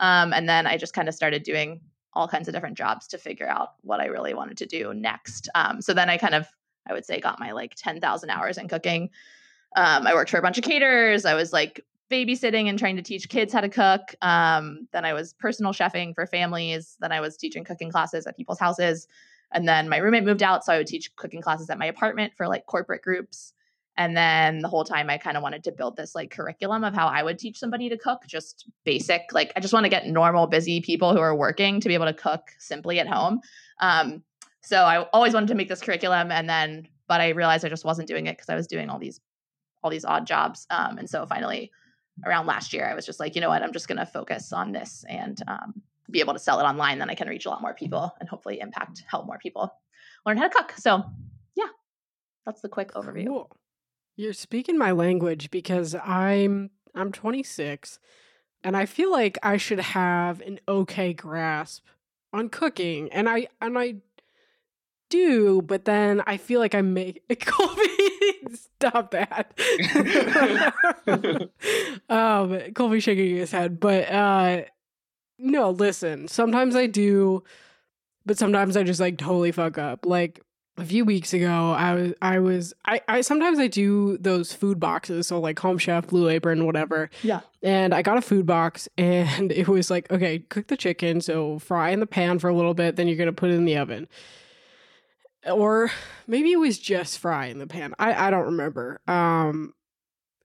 Um, 0.00 0.32
and 0.32 0.48
then 0.48 0.66
I 0.66 0.76
just 0.76 0.94
kind 0.94 1.08
of 1.08 1.14
started 1.14 1.42
doing 1.42 1.80
all 2.12 2.28
kinds 2.28 2.48
of 2.48 2.54
different 2.54 2.76
jobs 2.76 3.08
to 3.08 3.18
figure 3.18 3.48
out 3.48 3.70
what 3.82 4.00
I 4.00 4.06
really 4.06 4.34
wanted 4.34 4.56
to 4.58 4.66
do 4.66 4.94
next. 4.94 5.48
Um, 5.54 5.80
so 5.80 5.92
then 5.92 6.08
I 6.08 6.16
kind 6.16 6.34
of, 6.34 6.46
I 6.86 6.92
would 6.92 7.04
say, 7.04 7.20
got 7.20 7.40
my 7.40 7.52
like 7.52 7.74
10,000 7.76 8.30
hours 8.30 8.56
in 8.56 8.68
cooking. 8.68 9.10
Um, 9.76 10.06
I 10.06 10.14
worked 10.14 10.30
for 10.30 10.38
a 10.38 10.42
bunch 10.42 10.58
of 10.58 10.64
caterers. 10.64 11.24
I 11.24 11.34
was 11.34 11.52
like 11.52 11.84
babysitting 12.10 12.68
and 12.68 12.78
trying 12.78 12.96
to 12.96 13.02
teach 13.02 13.28
kids 13.28 13.52
how 13.52 13.60
to 13.60 13.68
cook. 13.68 14.14
Um, 14.22 14.86
then 14.92 15.04
I 15.04 15.12
was 15.12 15.32
personal 15.32 15.72
chefing 15.72 16.14
for 16.14 16.26
families. 16.26 16.96
Then 17.00 17.10
I 17.10 17.20
was 17.20 17.36
teaching 17.36 17.64
cooking 17.64 17.90
classes 17.90 18.26
at 18.26 18.36
people's 18.36 18.60
houses. 18.60 19.08
And 19.50 19.66
then 19.66 19.88
my 19.88 19.96
roommate 19.96 20.24
moved 20.24 20.42
out, 20.42 20.64
so 20.64 20.72
I 20.72 20.78
would 20.78 20.86
teach 20.86 21.14
cooking 21.16 21.40
classes 21.40 21.70
at 21.70 21.78
my 21.78 21.86
apartment 21.86 22.34
for 22.36 22.46
like 22.46 22.66
corporate 22.66 23.02
groups. 23.02 23.53
And 23.96 24.16
then 24.16 24.58
the 24.58 24.68
whole 24.68 24.84
time 24.84 25.08
I 25.08 25.18
kind 25.18 25.36
of 25.36 25.42
wanted 25.42 25.64
to 25.64 25.72
build 25.72 25.96
this 25.96 26.14
like 26.14 26.30
curriculum 26.30 26.82
of 26.82 26.94
how 26.94 27.06
I 27.06 27.22
would 27.22 27.38
teach 27.38 27.58
somebody 27.58 27.88
to 27.88 27.96
cook, 27.96 28.22
just 28.26 28.68
basic. 28.84 29.22
Like 29.32 29.52
I 29.56 29.60
just 29.60 29.72
want 29.72 29.84
to 29.84 29.90
get 29.90 30.06
normal, 30.06 30.46
busy 30.46 30.80
people 30.80 31.12
who 31.12 31.20
are 31.20 31.34
working 31.34 31.80
to 31.80 31.88
be 31.88 31.94
able 31.94 32.06
to 32.06 32.14
cook 32.14 32.42
simply 32.58 32.98
at 32.98 33.06
home. 33.06 33.40
Um, 33.80 34.24
so 34.62 34.78
I 34.78 35.02
always 35.12 35.34
wanted 35.34 35.48
to 35.48 35.54
make 35.54 35.68
this 35.68 35.80
curriculum, 35.80 36.32
and 36.32 36.48
then 36.48 36.88
but 37.06 37.20
I 37.20 37.28
realized 37.30 37.64
I 37.64 37.68
just 37.68 37.84
wasn't 37.84 38.08
doing 38.08 38.26
it 38.26 38.36
because 38.36 38.48
I 38.48 38.54
was 38.54 38.66
doing 38.66 38.88
all 38.88 38.98
these 38.98 39.20
all 39.82 39.90
these 39.90 40.04
odd 40.04 40.26
jobs. 40.26 40.66
Um, 40.70 40.98
and 40.98 41.08
so 41.08 41.26
finally 41.26 41.70
around 42.24 42.46
last 42.46 42.72
year, 42.72 42.88
I 42.88 42.94
was 42.94 43.06
just 43.06 43.20
like, 43.20 43.34
you 43.34 43.40
know 43.40 43.48
what, 43.48 43.62
I'm 43.62 43.72
just 43.72 43.88
going 43.88 43.98
to 43.98 44.06
focus 44.06 44.52
on 44.52 44.72
this 44.72 45.04
and 45.08 45.40
um, 45.48 45.82
be 46.10 46.20
able 46.20 46.32
to 46.32 46.38
sell 46.38 46.60
it 46.60 46.64
online. 46.64 46.98
Then 46.98 47.10
I 47.10 47.14
can 47.14 47.28
reach 47.28 47.46
a 47.46 47.50
lot 47.50 47.60
more 47.60 47.74
people 47.74 48.14
and 48.20 48.28
hopefully 48.28 48.60
impact, 48.60 49.02
help 49.08 49.26
more 49.26 49.38
people 49.38 49.70
learn 50.24 50.36
how 50.36 50.48
to 50.48 50.54
cook. 50.54 50.72
So, 50.76 51.02
yeah, 51.56 51.68
that's 52.46 52.60
the 52.60 52.68
quick 52.68 52.92
overview. 52.92 53.26
Cool. 53.26 53.56
You're 54.16 54.32
speaking 54.32 54.78
my 54.78 54.92
language 54.92 55.50
because 55.50 55.94
I'm 55.94 56.70
I'm 56.94 57.10
26 57.10 57.98
and 58.62 58.76
I 58.76 58.86
feel 58.86 59.10
like 59.10 59.38
I 59.42 59.56
should 59.56 59.80
have 59.80 60.40
an 60.42 60.60
okay 60.68 61.12
grasp 61.12 61.84
on 62.32 62.48
cooking 62.48 63.12
and 63.12 63.28
I 63.28 63.48
and 63.60 63.76
I 63.78 63.96
do, 65.10 65.62
but 65.62 65.84
then 65.84 66.22
I 66.26 66.36
feel 66.36 66.60
like 66.60 66.74
I 66.74 66.82
make 66.82 67.22
Colby 67.46 67.82
stop 68.54 69.10
that. 69.10 69.52
um 72.08 72.60
Colby 72.74 73.00
shaking 73.00 73.36
his 73.36 73.50
head, 73.50 73.80
but 73.80 74.10
uh 74.10 74.62
no, 75.38 75.70
listen, 75.70 76.28
sometimes 76.28 76.76
I 76.76 76.86
do, 76.86 77.42
but 78.24 78.38
sometimes 78.38 78.76
I 78.76 78.84
just 78.84 79.00
like 79.00 79.18
totally 79.18 79.50
fuck 79.50 79.76
up. 79.76 80.06
Like 80.06 80.40
a 80.76 80.84
few 80.84 81.04
weeks 81.04 81.32
ago 81.32 81.70
i 81.72 81.94
was 81.94 82.12
i 82.20 82.38
was 82.40 82.74
i 82.84 83.00
i 83.08 83.20
sometimes 83.20 83.60
i 83.60 83.66
do 83.68 84.18
those 84.18 84.52
food 84.52 84.80
boxes 84.80 85.28
so 85.28 85.38
like 85.38 85.56
home 85.60 85.78
chef 85.78 86.08
blue 86.08 86.28
apron 86.28 86.66
whatever. 86.66 87.10
Yeah. 87.22 87.40
and 87.62 87.94
i 87.94 88.02
got 88.02 88.16
a 88.18 88.20
food 88.20 88.44
box 88.44 88.88
and 88.98 89.52
it 89.52 89.68
was 89.68 89.88
like 89.90 90.10
okay 90.10 90.40
cook 90.40 90.66
the 90.66 90.76
chicken 90.76 91.20
so 91.20 91.58
fry 91.60 91.90
in 91.90 92.00
the 92.00 92.06
pan 92.06 92.38
for 92.40 92.48
a 92.48 92.54
little 92.54 92.74
bit 92.74 92.96
then 92.96 93.06
you're 93.06 93.16
gonna 93.16 93.32
put 93.32 93.50
it 93.50 93.54
in 93.54 93.64
the 93.66 93.76
oven. 93.76 94.08
Or 95.46 95.90
maybe 96.26 96.52
it 96.52 96.58
was 96.58 96.78
just 96.78 97.18
fry 97.18 97.46
in 97.46 97.58
the 97.58 97.66
pan. 97.66 97.94
I 97.98 98.26
i 98.28 98.30
don't 98.30 98.46
remember. 98.46 99.00
Um 99.06 99.74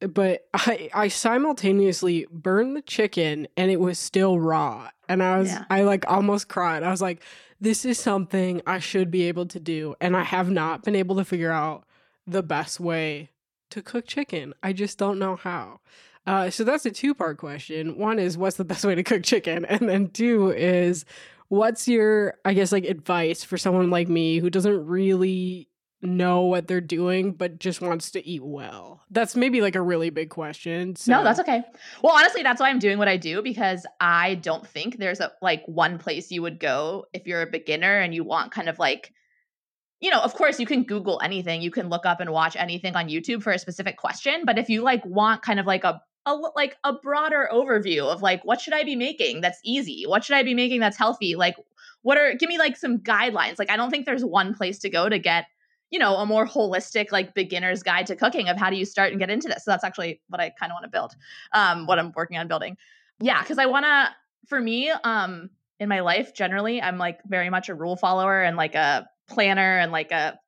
but 0.01 0.41
i 0.53 0.89
i 0.93 1.07
simultaneously 1.07 2.27
burned 2.31 2.75
the 2.75 2.81
chicken 2.81 3.47
and 3.57 3.71
it 3.71 3.79
was 3.79 3.97
still 3.97 4.39
raw. 4.39 4.89
And 5.07 5.23
i 5.23 5.39
was 5.39 5.49
Yeah. 5.49 5.63
i 5.69 5.81
like 5.83 6.03
almost 6.07 6.49
cried. 6.49 6.83
I 6.83 6.91
was 6.91 7.01
like 7.01 7.23
this 7.61 7.85
is 7.85 7.99
something 7.99 8.61
I 8.65 8.79
should 8.79 9.11
be 9.11 9.23
able 9.23 9.45
to 9.47 9.59
do. 9.59 9.95
And 10.01 10.15
I 10.15 10.23
have 10.23 10.49
not 10.49 10.83
been 10.83 10.95
able 10.95 11.15
to 11.17 11.25
figure 11.25 11.51
out 11.51 11.85
the 12.25 12.43
best 12.43 12.79
way 12.79 13.31
to 13.71 13.81
cook 13.81 14.05
chicken. 14.07 14.53
I 14.63 14.73
just 14.73 14.97
don't 14.97 15.19
know 15.19 15.35
how. 15.35 15.79
Uh, 16.25 16.49
so 16.49 16.63
that's 16.63 16.85
a 16.85 16.91
two 16.91 17.13
part 17.15 17.37
question. 17.37 17.97
One 17.97 18.19
is, 18.19 18.37
what's 18.37 18.57
the 18.57 18.65
best 18.65 18.85
way 18.85 18.95
to 18.95 19.03
cook 19.03 19.23
chicken? 19.23 19.65
And 19.65 19.89
then 19.89 20.09
two 20.09 20.51
is, 20.51 21.05
what's 21.47 21.87
your, 21.87 22.35
I 22.45 22.53
guess, 22.53 22.71
like 22.71 22.85
advice 22.85 23.43
for 23.43 23.57
someone 23.57 23.89
like 23.89 24.09
me 24.09 24.39
who 24.39 24.49
doesn't 24.49 24.85
really 24.85 25.68
know 26.01 26.41
what 26.41 26.67
they're 26.67 26.81
doing 26.81 27.33
but 27.33 27.59
just 27.59 27.81
wants 27.81 28.11
to 28.11 28.25
eat 28.25 28.43
well? 28.43 29.03
That's 29.11 29.35
maybe 29.35 29.61
like 29.61 29.75
a 29.75 29.81
really 29.81 30.09
big 30.09 30.29
question. 30.29 30.95
So. 30.95 31.11
No, 31.11 31.23
that's 31.23 31.39
okay. 31.39 31.63
Well, 32.01 32.15
honestly, 32.15 32.43
that's 32.43 32.61
why 32.61 32.69
I'm 32.69 32.79
doing 32.79 32.97
what 32.97 33.07
I 33.07 33.17
do 33.17 33.41
because 33.41 33.85
I 33.99 34.35
don't 34.35 34.65
think 34.65 34.97
there's 34.97 35.19
a 35.19 35.31
like 35.41 35.63
one 35.65 35.97
place 35.97 36.31
you 36.31 36.41
would 36.41 36.59
go 36.59 37.05
if 37.13 37.27
you're 37.27 37.41
a 37.41 37.47
beginner 37.49 37.99
and 37.99 38.13
you 38.13 38.23
want 38.23 38.51
kind 38.51 38.69
of 38.69 38.79
like 38.79 39.13
you 39.99 40.09
know, 40.09 40.21
of 40.21 40.33
course 40.33 40.61
you 40.61 40.65
can 40.65 40.83
Google 40.83 41.19
anything, 41.21 41.61
you 41.61 41.71
can 41.71 41.89
look 41.89 42.05
up 42.05 42.21
and 42.21 42.29
watch 42.29 42.55
anything 42.55 42.95
on 42.95 43.09
YouTube 43.09 43.43
for 43.43 43.51
a 43.51 43.59
specific 43.59 43.97
question, 43.97 44.43
but 44.45 44.57
if 44.57 44.69
you 44.69 44.81
like 44.81 45.05
want 45.05 45.41
kind 45.41 45.59
of 45.59 45.65
like 45.65 45.83
a 45.83 46.01
a 46.25 46.33
like 46.55 46.77
a 46.83 46.93
broader 46.93 47.49
overview 47.51 48.03
of 48.03 48.21
like 48.21 48.43
what 48.45 48.61
should 48.61 48.73
I 48.73 48.83
be 48.83 48.95
making 48.95 49.41
that's 49.41 49.59
easy? 49.63 50.05
What 50.05 50.23
should 50.23 50.35
I 50.35 50.43
be 50.43 50.53
making 50.53 50.79
that's 50.79 50.97
healthy? 50.97 51.35
Like 51.35 51.55
what 52.01 52.17
are 52.17 52.33
give 52.35 52.49
me 52.49 52.57
like 52.57 52.77
some 52.77 52.99
guidelines. 52.99 53.59
Like 53.59 53.69
I 53.69 53.77
don't 53.77 53.89
think 53.89 54.05
there's 54.05 54.23
one 54.23 54.53
place 54.53 54.79
to 54.79 54.89
go 54.89 55.09
to 55.09 55.19
get 55.19 55.45
you 55.91 55.99
know, 55.99 56.15
a 56.17 56.25
more 56.25 56.45
holistic, 56.45 57.11
like 57.11 57.33
beginner's 57.33 57.83
guide 57.83 58.07
to 58.07 58.15
cooking 58.15 58.47
of 58.47 58.57
how 58.57 58.69
do 58.69 58.75
you 58.75 58.85
start 58.85 59.11
and 59.11 59.19
get 59.19 59.29
into 59.29 59.47
this. 59.47 59.65
So 59.65 59.71
that's 59.71 59.83
actually 59.83 60.21
what 60.29 60.39
I 60.39 60.49
kind 60.51 60.71
of 60.71 60.75
want 60.75 60.83
to 60.83 60.89
build, 60.89 61.15
um, 61.53 61.85
what 61.85 61.99
I'm 61.99 62.11
working 62.15 62.37
on 62.37 62.47
building. 62.47 62.77
Yeah, 63.19 63.41
because 63.41 63.57
I 63.57 63.65
want 63.65 63.85
to, 63.85 64.09
for 64.47 64.59
me, 64.59 64.91
um, 64.91 65.49
in 65.79 65.89
my 65.89 66.01
life, 66.01 66.33
generally, 66.33 66.81
I'm 66.81 66.97
like 66.97 67.19
very 67.25 67.49
much 67.49 67.69
a 67.69 67.75
rule 67.75 67.95
follower 67.95 68.41
and 68.41 68.57
like 68.57 68.75
a 68.75 69.07
planner 69.27 69.77
and 69.79 69.91
like 69.91 70.11
a 70.11 70.39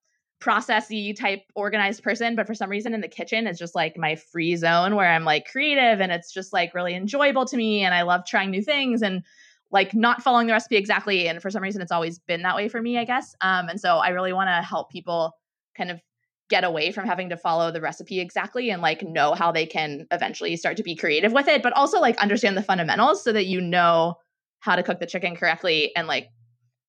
processy 0.41 1.15
type 1.15 1.43
organized 1.55 2.03
person. 2.03 2.36
But 2.36 2.48
for 2.48 2.55
some 2.55 2.69
reason 2.69 2.93
in 2.93 3.01
the 3.01 3.07
kitchen, 3.07 3.48
it's 3.48 3.60
just 3.60 3.75
like 3.75 3.95
my 3.98 4.15
free 4.15 4.55
zone 4.55 4.95
where 4.95 5.10
I'm 5.10 5.24
like 5.24 5.45
creative 5.45 6.01
and 6.01 6.12
it's 6.12 6.33
just 6.33 6.51
like 6.51 6.74
really 6.74 6.95
enjoyable 6.95 7.45
to 7.45 7.55
me. 7.55 7.83
And 7.83 7.93
I 7.93 8.01
love 8.01 8.25
trying 8.25 8.51
new 8.51 8.63
things 8.63 9.01
and 9.01 9.24
like 9.71 9.93
not 9.93 10.21
following 10.21 10.47
the 10.47 10.53
recipe 10.53 10.75
exactly. 10.75 11.27
And 11.27 11.41
for 11.41 11.49
some 11.49 11.63
reason, 11.63 11.81
it's 11.81 11.91
always 11.91 12.19
been 12.19 12.41
that 12.41 12.55
way 12.55 12.67
for 12.67 12.81
me, 12.81 12.97
I 12.97 13.05
guess. 13.05 13.35
Um, 13.41 13.69
and 13.69 13.79
so 13.79 13.97
I 13.97 14.09
really 14.09 14.33
want 14.33 14.49
to 14.49 14.61
help 14.61 14.89
people 14.89 15.33
kind 15.77 15.89
of 15.89 16.01
get 16.49 16.63
away 16.65 16.91
from 16.91 17.05
having 17.05 17.29
to 17.29 17.37
follow 17.37 17.71
the 17.71 17.79
recipe 17.79 18.19
exactly 18.19 18.69
and 18.69 18.81
like 18.81 19.01
know 19.01 19.33
how 19.33 19.53
they 19.53 19.65
can 19.65 20.05
eventually 20.11 20.57
start 20.57 20.75
to 20.75 20.83
be 20.83 20.95
creative 20.95 21.31
with 21.31 21.47
it, 21.47 21.63
but 21.63 21.71
also 21.73 21.99
like 21.99 22.17
understand 22.17 22.57
the 22.57 22.61
fundamentals 22.61 23.23
so 23.23 23.31
that 23.31 23.45
you 23.45 23.61
know 23.61 24.15
how 24.59 24.75
to 24.75 24.83
cook 24.83 24.99
the 24.99 25.05
chicken 25.05 25.35
correctly 25.35 25.95
and 25.95 26.07
like, 26.07 26.27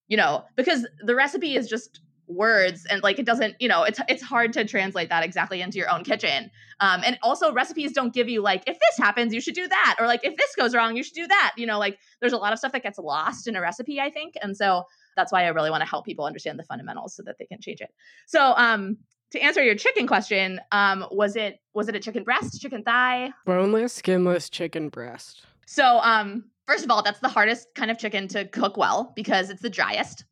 you 0.09 0.17
know, 0.17 0.43
because 0.57 0.85
the 1.05 1.15
recipe 1.15 1.55
is 1.55 1.69
just 1.69 2.01
words 2.27 2.85
and 2.89 3.03
like 3.03 3.19
it 3.19 3.25
doesn't 3.25 3.55
you 3.59 3.67
know 3.67 3.83
it's 3.83 3.99
it's 4.07 4.23
hard 4.23 4.53
to 4.53 4.63
translate 4.65 5.09
that 5.09 5.23
exactly 5.23 5.61
into 5.61 5.77
your 5.77 5.89
own 5.89 6.03
kitchen 6.03 6.49
um 6.79 7.01
and 7.05 7.17
also 7.21 7.51
recipes 7.51 7.91
don't 7.91 8.13
give 8.13 8.29
you 8.29 8.41
like 8.41 8.63
if 8.65 8.77
this 8.79 8.97
happens 8.97 9.33
you 9.33 9.41
should 9.41 9.53
do 9.53 9.67
that 9.67 9.95
or 9.99 10.07
like 10.07 10.21
if 10.23 10.35
this 10.37 10.55
goes 10.55 10.73
wrong 10.73 10.95
you 10.95 11.03
should 11.03 11.15
do 11.15 11.27
that 11.27 11.53
you 11.57 11.65
know 11.65 11.77
like 11.77 11.97
there's 12.21 12.33
a 12.33 12.37
lot 12.37 12.53
of 12.53 12.59
stuff 12.59 12.71
that 12.71 12.81
gets 12.81 12.97
lost 12.97 13.47
in 13.47 13.55
a 13.55 13.61
recipe 13.61 13.99
i 13.99 14.09
think 14.09 14.35
and 14.41 14.55
so 14.55 14.83
that's 15.15 15.31
why 15.31 15.43
i 15.43 15.47
really 15.49 15.69
want 15.69 15.81
to 15.81 15.89
help 15.89 16.05
people 16.05 16.25
understand 16.25 16.57
the 16.57 16.63
fundamentals 16.63 17.13
so 17.13 17.21
that 17.23 17.35
they 17.37 17.45
can 17.45 17.59
change 17.59 17.81
it 17.81 17.89
so 18.25 18.53
um 18.55 18.97
to 19.31 19.39
answer 19.39 19.61
your 19.61 19.75
chicken 19.75 20.07
question 20.07 20.61
um 20.71 21.05
was 21.11 21.35
it 21.35 21.59
was 21.73 21.89
it 21.89 21.95
a 21.95 21.99
chicken 21.99 22.23
breast 22.23 22.61
chicken 22.61 22.83
thigh 22.83 23.31
Boneless, 23.45 23.93
skinless 23.93 24.49
chicken 24.49 24.89
breast. 24.89 25.43
so, 25.65 25.99
um, 26.03 26.45
first 26.67 26.85
of 26.85 26.91
all, 26.91 27.03
that's 27.03 27.19
the 27.19 27.27
hardest 27.27 27.67
kind 27.75 27.91
of 27.91 27.97
chicken 27.97 28.27
to 28.29 28.45
cook 28.47 28.77
well 28.77 29.11
because 29.15 29.49
it's 29.49 29.61
the 29.61 29.69
driest. 29.69 30.23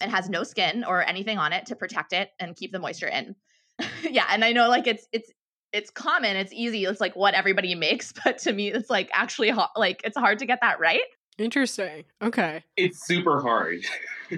It 0.00 0.08
has 0.08 0.28
no 0.28 0.42
skin 0.42 0.84
or 0.84 1.06
anything 1.06 1.38
on 1.38 1.52
it 1.52 1.66
to 1.66 1.76
protect 1.76 2.12
it 2.12 2.30
and 2.38 2.56
keep 2.56 2.72
the 2.72 2.78
moisture 2.78 3.08
in. 3.08 3.34
yeah, 4.02 4.26
and 4.30 4.44
I 4.44 4.52
know 4.52 4.68
like 4.68 4.86
it's 4.86 5.06
it's 5.12 5.30
it's 5.72 5.90
common, 5.90 6.36
it's 6.36 6.52
easy, 6.52 6.84
it's 6.84 7.00
like 7.00 7.16
what 7.16 7.34
everybody 7.34 7.74
makes, 7.76 8.12
but 8.24 8.38
to 8.38 8.52
me, 8.52 8.68
it's 8.72 8.90
like 8.90 9.10
actually 9.12 9.50
ho- 9.50 9.68
like 9.76 10.00
it's 10.04 10.16
hard 10.16 10.38
to 10.40 10.46
get 10.46 10.58
that 10.62 10.80
right. 10.80 11.02
Interesting. 11.38 12.04
Okay. 12.20 12.62
It's 12.76 13.06
super 13.06 13.40
hard. 13.40 13.80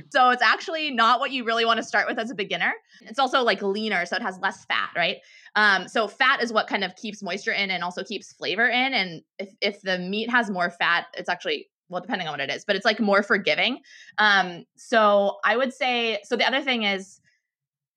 So 0.09 0.31
it's 0.31 0.41
actually 0.41 0.91
not 0.91 1.21
what 1.21 1.33
you 1.33 1.45
really 1.45 1.67
want 1.67 1.77
to 1.77 1.83
start 1.83 2.07
with 2.09 2.19
as 2.19 2.31
a 2.31 2.35
beginner. 2.35 2.73
It's 3.03 3.19
also 3.19 3.43
like 3.43 3.61
leaner, 3.61 4.07
so 4.07 4.17
it 4.17 4.23
has 4.23 4.39
less 4.39 4.65
fat, 4.65 4.89
right? 4.97 5.19
Um, 5.55 5.87
so 5.87 6.09
fat 6.09 6.43
is 6.43 6.51
what 6.51 6.67
kind 6.67 6.83
of 6.83 6.97
keeps 6.97 7.23
moisture 7.23 7.53
in 7.53 7.71
and 7.71 7.85
also 7.85 8.03
keeps 8.03 8.33
flavor 8.33 8.67
in. 8.67 8.95
And 8.95 9.21
if 9.39 9.51
if 9.61 9.83
the 9.83 9.99
meat 9.99 10.31
has 10.31 10.49
more 10.49 10.71
fat, 10.71 11.09
it's 11.13 11.29
actually 11.29 11.69
well, 11.89 12.01
depending 12.01 12.27
on 12.27 12.33
what 12.33 12.41
it 12.41 12.51
is, 12.51 12.65
but 12.65 12.77
it's 12.77 12.85
like 12.85 13.01
more 13.01 13.23
forgiving. 13.23 13.81
Um, 14.19 14.65
so 14.77 15.39
I 15.45 15.57
would 15.57 15.73
say 15.73 16.19
so. 16.25 16.37
The 16.37 16.47
other 16.47 16.63
thing 16.63 16.85
is, 16.85 17.21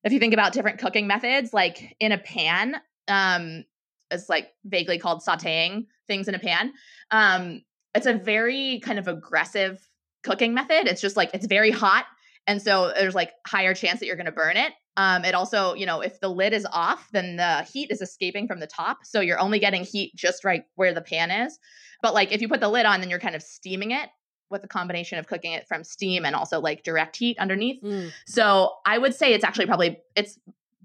if 0.04 0.12
you 0.12 0.18
think 0.18 0.34
about 0.34 0.52
different 0.52 0.78
cooking 0.78 1.06
methods, 1.06 1.52
like 1.52 1.96
in 1.98 2.12
a 2.12 2.18
pan, 2.18 2.76
um, 3.08 3.64
it's 4.10 4.28
like 4.28 4.52
vaguely 4.64 4.98
called 4.98 5.22
sautéing 5.22 5.86
things 6.06 6.28
in 6.28 6.34
a 6.34 6.38
pan. 6.38 6.72
Um, 7.10 7.62
it's 7.94 8.06
a 8.06 8.14
very 8.14 8.80
kind 8.80 8.98
of 8.98 9.08
aggressive 9.08 9.88
cooking 10.22 10.54
method. 10.54 10.86
It's 10.86 11.00
just 11.00 11.16
like 11.16 11.30
it's 11.34 11.46
very 11.46 11.70
hot. 11.70 12.04
And 12.46 12.62
so 12.62 12.92
there's 12.94 13.14
like 13.14 13.32
higher 13.46 13.74
chance 13.74 14.00
that 14.00 14.06
you're 14.06 14.16
going 14.16 14.26
to 14.26 14.32
burn 14.32 14.56
it. 14.56 14.72
Um, 14.96 15.24
it 15.24 15.34
also, 15.34 15.74
you 15.74 15.84
know, 15.84 16.00
if 16.00 16.20
the 16.20 16.28
lid 16.28 16.52
is 16.52 16.66
off, 16.72 17.08
then 17.12 17.36
the 17.36 17.62
heat 17.62 17.90
is 17.90 18.00
escaping 18.00 18.46
from 18.46 18.60
the 18.60 18.66
top. 18.66 18.98
So 19.04 19.20
you're 19.20 19.38
only 19.38 19.58
getting 19.58 19.84
heat 19.84 20.14
just 20.14 20.44
right 20.44 20.64
where 20.76 20.94
the 20.94 21.02
pan 21.02 21.30
is. 21.30 21.58
But 22.02 22.14
like 22.14 22.32
if 22.32 22.40
you 22.40 22.48
put 22.48 22.60
the 22.60 22.68
lid 22.68 22.86
on, 22.86 23.00
then 23.00 23.10
you're 23.10 23.18
kind 23.18 23.36
of 23.36 23.42
steaming 23.42 23.90
it 23.90 24.08
with 24.50 24.62
a 24.64 24.68
combination 24.68 25.18
of 25.18 25.26
cooking 25.26 25.52
it 25.52 25.66
from 25.66 25.82
steam 25.82 26.24
and 26.24 26.36
also 26.36 26.60
like 26.60 26.84
direct 26.84 27.16
heat 27.16 27.38
underneath. 27.38 27.82
Mm. 27.82 28.12
So 28.26 28.72
I 28.86 28.98
would 28.98 29.14
say 29.14 29.34
it's 29.34 29.44
actually 29.44 29.66
probably 29.66 29.98
it's 30.14 30.38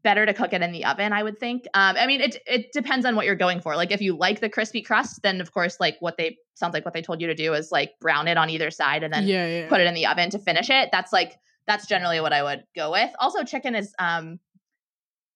better 0.04 0.26
to 0.26 0.34
cook 0.34 0.54
it 0.54 0.62
in 0.62 0.72
the 0.72 0.86
oven. 0.86 1.14
I 1.14 1.24
would 1.24 1.40
think. 1.40 1.66
Um, 1.74 1.96
I 1.98 2.08
mean, 2.08 2.22
it 2.22 2.38
it 2.48 2.72
depends 2.72 3.06
on 3.06 3.16
what 3.16 3.26
you're 3.26 3.36
going 3.36 3.62
for. 3.62 3.76
Like 3.76 3.92
if 3.92 4.02
you 4.02 4.16
like 4.16 4.40
the 4.40 4.50
crispy 4.50 4.82
crust, 4.82 5.22
then 5.22 5.42
of 5.42 5.52
course, 5.52 5.80
like 5.80 5.98
what 6.00 6.18
they 6.18 6.38
sounds 6.56 6.74
like 6.74 6.86
what 6.86 6.94
they 6.94 7.02
told 7.02 7.22
you 7.22 7.28
to 7.28 7.36
do 7.36 7.54
is 7.54 7.72
like 7.72 7.94
brown 8.00 8.28
it 8.28 8.38
on 8.38 8.50
either 8.50 8.72
side 8.72 9.04
and 9.04 9.14
then 9.14 9.28
yeah, 9.28 9.48
yeah. 9.48 9.70
put 9.70 9.80
it 9.80 9.88
in 9.88 9.94
the 9.94 10.06
oven 10.06 10.30
to 10.32 10.40
finish 10.40 10.70
it. 10.70 10.90
That's 10.92 11.14
like 11.14 11.38
that's 11.68 11.88
generally 11.88 12.20
what 12.20 12.34
I 12.34 12.44
would 12.44 12.64
go 12.76 12.92
with. 12.92 13.12
Also, 13.20 13.44
chicken 13.44 13.76
is 13.76 13.94
um, 14.00 14.40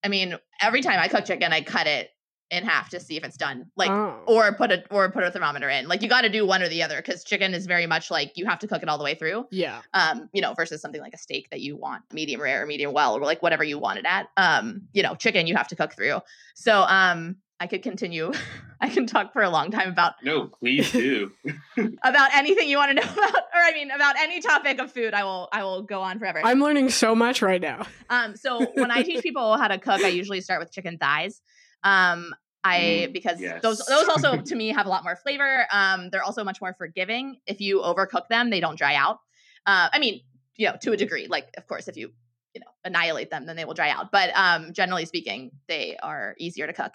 I 0.04 0.08
mean, 0.08 0.36
every 0.62 0.82
time 0.82 1.00
I 1.00 1.08
cook 1.08 1.26
chicken, 1.26 1.52
I 1.52 1.62
cut 1.62 1.88
it 1.88 2.10
in 2.52 2.64
half 2.64 2.90
to 2.90 3.00
see 3.00 3.18
if 3.18 3.24
it's 3.24 3.38
done. 3.38 3.66
Like 3.76 3.90
Oh. 3.90 4.22
or 4.28 4.54
put 4.54 4.72
a 4.72 4.84
or 4.92 5.10
put 5.12 5.24
a 5.24 5.32
thermometer 5.32 5.70
in. 5.70 5.88
Like 5.88 6.02
you 6.02 6.10
got 6.10 6.22
to 6.22 6.30
do 6.30 6.46
one 6.46 6.62
or 6.62 6.70
the 6.70 6.84
other 6.84 6.98
because 6.98 7.24
chicken 7.24 7.54
is 7.54 7.66
very 7.66 7.88
much 7.88 8.12
like 8.12 8.34
you 8.36 8.46
have 8.46 8.60
to 8.60 8.68
cook 8.68 8.84
it 8.84 8.90
all 8.90 8.98
the 8.98 9.04
way 9.04 9.16
through. 9.16 9.48
yeah. 9.52 9.82
Um, 9.94 10.30
you 10.34 10.42
know, 10.42 10.54
versus 10.54 10.82
something 10.82 11.02
like 11.02 11.14
a 11.14 11.18
steak 11.18 11.50
that 11.50 11.62
you 11.62 11.76
want 11.76 12.04
medium 12.14 12.42
rare 12.42 12.64
or 12.64 12.66
medium 12.68 12.94
well 12.94 13.16
or 13.16 13.22
like 13.22 13.42
whatever 13.42 13.64
you 13.64 13.80
want 13.80 14.00
it 14.00 14.06
at. 14.06 14.28
Um, 14.38 14.84
you 14.94 15.02
know, 15.04 15.16
chicken 15.16 15.48
you 15.48 15.56
have 15.56 15.68
to 15.70 15.76
cook 15.76 15.94
through. 15.96 16.20
So 16.54 16.82
um, 16.88 17.38
I 17.60 17.68
could 17.68 17.82
continue. 17.84 18.32
I 18.82 18.90
can 18.90 19.08
talk 19.08 19.32
for 19.34 19.42
a 19.42 19.50
long 19.50 19.72
time 19.72 19.90
about 19.90 20.14
No, 20.22 20.48
please 20.48 20.92
do. 20.92 21.32
about 22.04 22.30
anything 22.36 22.70
you 22.70 22.78
want 22.78 22.90
to 22.90 22.96
know 23.06 23.12
about, 23.14 23.36
or 23.36 23.60
I 23.62 23.72
mean, 23.74 23.90
about 23.90 24.16
any 24.20 24.42
topic 24.42 24.80
of 24.80 24.92
food. 24.92 25.14
I 25.14 25.24
will 25.24 25.48
I 25.52 25.64
will 25.64 25.82
go 25.82 26.02
on 26.02 26.20
forever. 26.20 26.42
I'm 26.44 26.60
learning 26.60 26.90
so 26.90 27.16
much 27.16 27.42
right 27.42 27.62
now. 27.62 27.88
Um, 28.10 28.36
so 28.36 28.66
when 28.76 28.92
I 28.92 29.02
teach 29.02 29.24
people 29.24 29.58
how 29.58 29.68
to 29.70 29.78
cook, 29.80 30.04
I 30.04 30.10
usually 30.10 30.42
start 30.42 30.60
with 30.60 30.72
chicken 30.72 30.98
thighs. 30.98 31.42
Um, 31.86 32.36
I 32.64 32.80
Mm, 33.08 33.14
because 33.14 33.40
yes. 33.40 33.62
those 33.62 33.78
those 33.86 34.08
also 34.10 34.38
to 34.42 34.56
me 34.56 34.70
have 34.70 34.88
a 34.88 34.90
lot 34.90 35.04
more 35.04 35.16
flavor. 35.16 35.68
Um, 35.72 36.10
they're 36.10 36.24
also 36.24 36.44
much 36.44 36.60
more 36.60 36.74
forgiving. 36.74 37.40
If 37.46 37.62
you 37.62 37.80
overcook 37.80 38.28
them, 38.28 38.50
they 38.50 38.60
don't 38.60 38.78
dry 38.78 38.96
out. 38.96 39.20
Uh, 39.68 39.90
I 39.94 40.00
mean, 40.00 40.22
you 40.58 40.68
know, 40.68 40.76
to 40.82 40.92
a 40.92 40.98
degree. 40.98 41.28
Like, 41.28 41.50
of 41.58 41.68
course, 41.68 41.88
if 41.88 41.96
you 41.96 42.12
you 42.56 42.62
know 42.62 42.68
annihilate 42.86 43.30
them, 43.30 43.46
then 43.46 43.56
they 43.56 43.66
will 43.66 43.74
dry 43.76 43.90
out. 43.90 44.12
But 44.12 44.32
um, 44.34 44.74
generally 44.74 45.06
speaking, 45.06 45.52
they 45.68 45.98
are 46.02 46.36
easier 46.40 46.66
to 46.66 46.74
cook. 46.74 46.94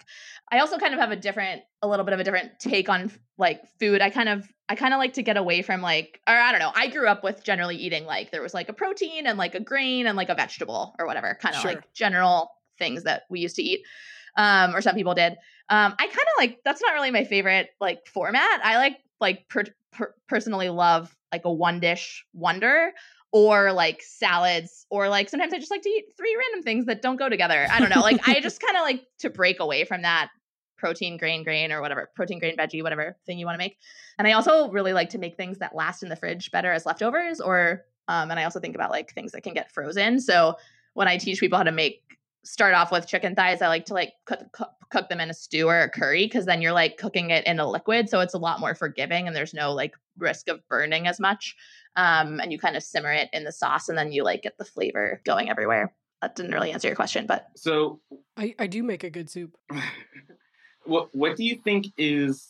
I 0.51 0.59
also 0.59 0.77
kind 0.77 0.93
of 0.93 0.99
have 0.99 1.11
a 1.11 1.15
different, 1.15 1.61
a 1.81 1.87
little 1.87 2.03
bit 2.03 2.13
of 2.13 2.19
a 2.19 2.23
different 2.23 2.59
take 2.59 2.89
on 2.89 3.11
like 3.37 3.61
food. 3.79 4.01
I 4.01 4.09
kind 4.09 4.27
of 4.27 4.51
I 4.67 4.75
kind 4.75 4.93
of 4.93 4.97
like 4.97 5.13
to 5.13 5.23
get 5.23 5.37
away 5.37 5.61
from 5.61 5.81
like, 5.81 6.19
or 6.27 6.33
I 6.35 6.51
don't 6.51 6.59
know. 6.59 6.71
I 6.75 6.87
grew 6.87 7.07
up 7.07 7.23
with 7.23 7.43
generally 7.43 7.77
eating 7.77 8.05
like 8.05 8.31
there 8.31 8.41
was 8.41 8.53
like 8.53 8.67
a 8.69 8.73
protein 8.73 9.25
and 9.27 9.37
like 9.37 9.55
a 9.55 9.59
grain 9.61 10.05
and 10.07 10.17
like 10.17 10.29
a 10.29 10.35
vegetable 10.35 10.95
or 10.99 11.05
whatever, 11.05 11.37
kind 11.41 11.55
of 11.55 11.61
Sure. 11.61 11.71
like 11.71 11.93
general 11.93 12.51
things 12.79 13.03
that 13.03 13.23
we 13.29 13.39
used 13.39 13.55
to 13.57 13.61
eat, 13.63 13.85
um, 14.35 14.75
or 14.75 14.81
some 14.81 14.95
people 14.95 15.13
did. 15.13 15.33
Um, 15.69 15.95
I 15.97 16.05
kind 16.05 16.11
of 16.11 16.37
like 16.37 16.59
that's 16.65 16.81
not 16.81 16.93
really 16.93 17.11
my 17.11 17.23
favorite 17.23 17.69
like 17.79 18.05
format. 18.07 18.61
I 18.63 18.77
like 18.77 18.97
like 19.19 19.47
per- 19.47 19.65
per- 19.91 20.15
personally 20.27 20.69
love 20.69 21.15
like 21.31 21.45
a 21.45 21.51
one 21.51 21.79
dish 21.79 22.25
wonder 22.33 22.91
or 23.31 23.71
like 23.71 24.01
salads 24.01 24.85
or 24.89 25.07
like 25.07 25.29
sometimes 25.29 25.53
I 25.53 25.59
just 25.59 25.71
like 25.71 25.83
to 25.83 25.89
eat 25.89 26.05
three 26.17 26.35
random 26.37 26.63
things 26.63 26.85
that 26.87 27.01
don't 27.01 27.15
go 27.15 27.29
together. 27.29 27.67
I 27.71 27.79
don't 27.79 27.89
know. 27.89 28.01
Like 28.01 28.27
I 28.27 28.41
just 28.41 28.61
kind 28.65 28.75
of 28.75 28.83
like 28.83 29.05
to 29.19 29.29
break 29.29 29.59
away 29.59 29.85
from 29.85 30.01
that 30.01 30.29
protein 30.77 31.15
grain 31.17 31.43
grain 31.43 31.71
or 31.71 31.79
whatever 31.79 32.09
protein 32.15 32.39
grain 32.39 32.57
veggie 32.57 32.81
whatever 32.81 33.15
thing 33.25 33.37
you 33.37 33.45
want 33.45 33.53
to 33.53 33.63
make. 33.63 33.77
And 34.17 34.27
I 34.27 34.33
also 34.33 34.69
really 34.71 34.93
like 34.93 35.09
to 35.11 35.19
make 35.19 35.37
things 35.37 35.59
that 35.59 35.75
last 35.75 36.03
in 36.03 36.09
the 36.09 36.15
fridge 36.15 36.51
better 36.51 36.71
as 36.71 36.85
leftovers 36.85 37.39
or 37.39 37.85
um 38.07 38.31
and 38.31 38.39
I 38.39 38.43
also 38.43 38.59
think 38.59 38.75
about 38.75 38.89
like 38.89 39.13
things 39.13 39.31
that 39.31 39.43
can 39.43 39.53
get 39.53 39.71
frozen. 39.71 40.19
So 40.19 40.55
when 40.93 41.07
I 41.07 41.17
teach 41.17 41.39
people 41.39 41.57
how 41.57 41.63
to 41.63 41.71
make 41.71 42.01
start 42.43 42.73
off 42.73 42.91
with 42.91 43.07
chicken 43.07 43.35
thighs, 43.35 43.61
I 43.61 43.67
like 43.67 43.85
to 43.85 43.93
like 43.93 44.13
cook, 44.25 44.39
cook, 44.51 44.71
cook 44.89 45.09
them 45.09 45.19
in 45.19 45.29
a 45.29 45.33
stew 45.33 45.67
or 45.67 45.81
a 45.81 45.89
curry 45.89 46.25
because 46.25 46.45
then 46.45 46.61
you're 46.61 46.73
like 46.73 46.97
cooking 46.97 47.29
it 47.29 47.45
in 47.45 47.59
a 47.59 47.69
liquid, 47.69 48.09
so 48.09 48.19
it's 48.19 48.33
a 48.33 48.39
lot 48.39 48.59
more 48.59 48.75
forgiving 48.75 49.27
and 49.27 49.35
there's 49.35 49.53
no 49.53 49.73
like 49.73 49.95
risk 50.17 50.47
of 50.47 50.67
burning 50.67 51.07
as 51.07 51.19
much. 51.19 51.55
Um, 51.95 52.39
and 52.39 52.51
you 52.51 52.59
kind 52.59 52.75
of 52.75 52.83
simmer 52.83 53.11
it 53.11 53.29
in 53.33 53.43
the 53.43 53.51
sauce 53.51 53.89
and 53.89 53.97
then 53.97 54.11
you 54.11 54.23
like 54.23 54.43
get 54.43 54.57
the 54.57 54.65
flavor 54.65 55.21
going 55.25 55.49
everywhere. 55.49 55.93
That 56.21 56.35
didn't 56.35 56.51
really 56.51 56.71
answer 56.71 56.87
your 56.87 56.95
question, 56.95 57.25
but 57.25 57.47
So, 57.55 57.99
I, 58.37 58.55
I 58.59 58.67
do 58.67 58.83
make 58.83 59.03
a 59.03 59.09
good 59.09 59.29
soup. 59.29 59.57
what 60.85 61.09
what 61.13 61.35
do 61.35 61.43
you 61.43 61.55
think 61.55 61.87
is 61.97 62.47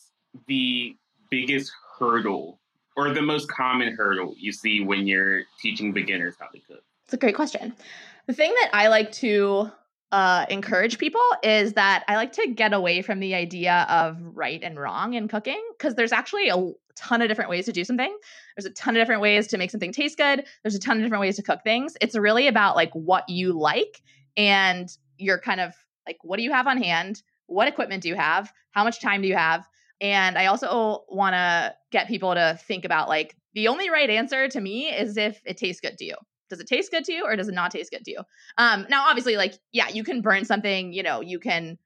the 0.47 0.95
biggest 1.29 1.71
hurdle 1.97 2.59
or 2.97 3.13
the 3.13 3.21
most 3.21 3.49
common 3.49 3.95
hurdle 3.95 4.35
you 4.37 4.51
see 4.51 4.83
when 4.83 5.07
you're 5.07 5.43
teaching 5.61 5.93
beginners 5.93 6.35
how 6.39 6.47
to 6.47 6.59
cook? 6.59 6.83
It's 7.05 7.13
a 7.13 7.17
great 7.17 7.35
question. 7.35 7.73
The 8.27 8.33
thing 8.33 8.53
that 8.61 8.69
I 8.73 8.87
like 8.87 9.11
to 9.13 9.71
uh, 10.11 10.45
encourage 10.49 10.97
people 10.97 11.21
is 11.41 11.73
that 11.73 12.03
I 12.07 12.15
like 12.17 12.33
to 12.33 12.47
get 12.47 12.73
away 12.73 13.01
from 13.01 13.19
the 13.19 13.33
idea 13.33 13.85
of 13.89 14.17
right 14.21 14.61
and 14.61 14.77
wrong 14.79 15.13
in 15.13 15.27
cooking 15.27 15.61
because 15.77 15.95
there's 15.95 16.11
actually 16.11 16.49
a 16.49 16.71
ton 16.97 17.21
of 17.21 17.29
different 17.29 17.49
ways 17.49 17.65
to 17.65 17.71
do 17.71 17.85
something. 17.85 18.15
There's 18.55 18.65
a 18.65 18.71
ton 18.71 18.95
of 18.95 19.01
different 19.01 19.21
ways 19.21 19.47
to 19.47 19.57
make 19.57 19.71
something 19.71 19.93
taste 19.93 20.17
good. 20.17 20.45
There's 20.63 20.75
a 20.75 20.79
ton 20.79 20.97
of 20.97 21.03
different 21.03 21.21
ways 21.21 21.37
to 21.37 21.43
cook 21.43 21.61
things. 21.63 21.95
It's 22.01 22.15
really 22.15 22.47
about 22.47 22.75
like 22.75 22.91
what 22.93 23.29
you 23.29 23.57
like 23.57 24.01
and 24.35 24.89
you're 25.17 25.39
kind 25.39 25.61
of 25.61 25.73
like, 26.05 26.17
what 26.23 26.37
do 26.37 26.43
you 26.43 26.51
have 26.51 26.67
on 26.67 26.77
hand? 26.77 27.23
What 27.47 27.67
equipment 27.67 28.03
do 28.03 28.09
you 28.09 28.15
have? 28.15 28.51
How 28.71 28.83
much 28.83 29.01
time 29.01 29.21
do 29.21 29.27
you 29.27 29.35
have? 29.35 29.67
And 30.01 30.37
I 30.37 30.47
also 30.47 31.03
want 31.09 31.35
to 31.35 31.75
get 31.91 32.07
people 32.07 32.33
to 32.33 32.59
think 32.67 32.83
about 32.83 33.07
like 33.07 33.35
the 33.53 33.67
only 33.69 33.89
right 33.89 34.09
answer 34.09 34.47
to 34.49 34.59
me 34.59 34.87
is 34.89 35.15
if 35.15 35.41
it 35.45 35.57
tastes 35.57 35.79
good 35.79 35.97
to 35.99 36.05
you 36.05 36.15
does 36.51 36.59
it 36.59 36.67
taste 36.67 36.91
good 36.91 37.03
to 37.05 37.13
you 37.13 37.25
or 37.25 37.35
does 37.35 37.47
it 37.47 37.55
not 37.55 37.71
taste 37.71 37.89
good 37.91 38.05
to 38.05 38.11
you? 38.11 38.19
Um 38.59 38.85
now 38.89 39.07
obviously 39.07 39.35
like 39.37 39.55
yeah 39.71 39.89
you 39.89 40.03
can 40.03 40.21
burn 40.21 40.45
something 40.45 40.93
you 40.93 41.01
know 41.01 41.21
you 41.21 41.39
can 41.39 41.79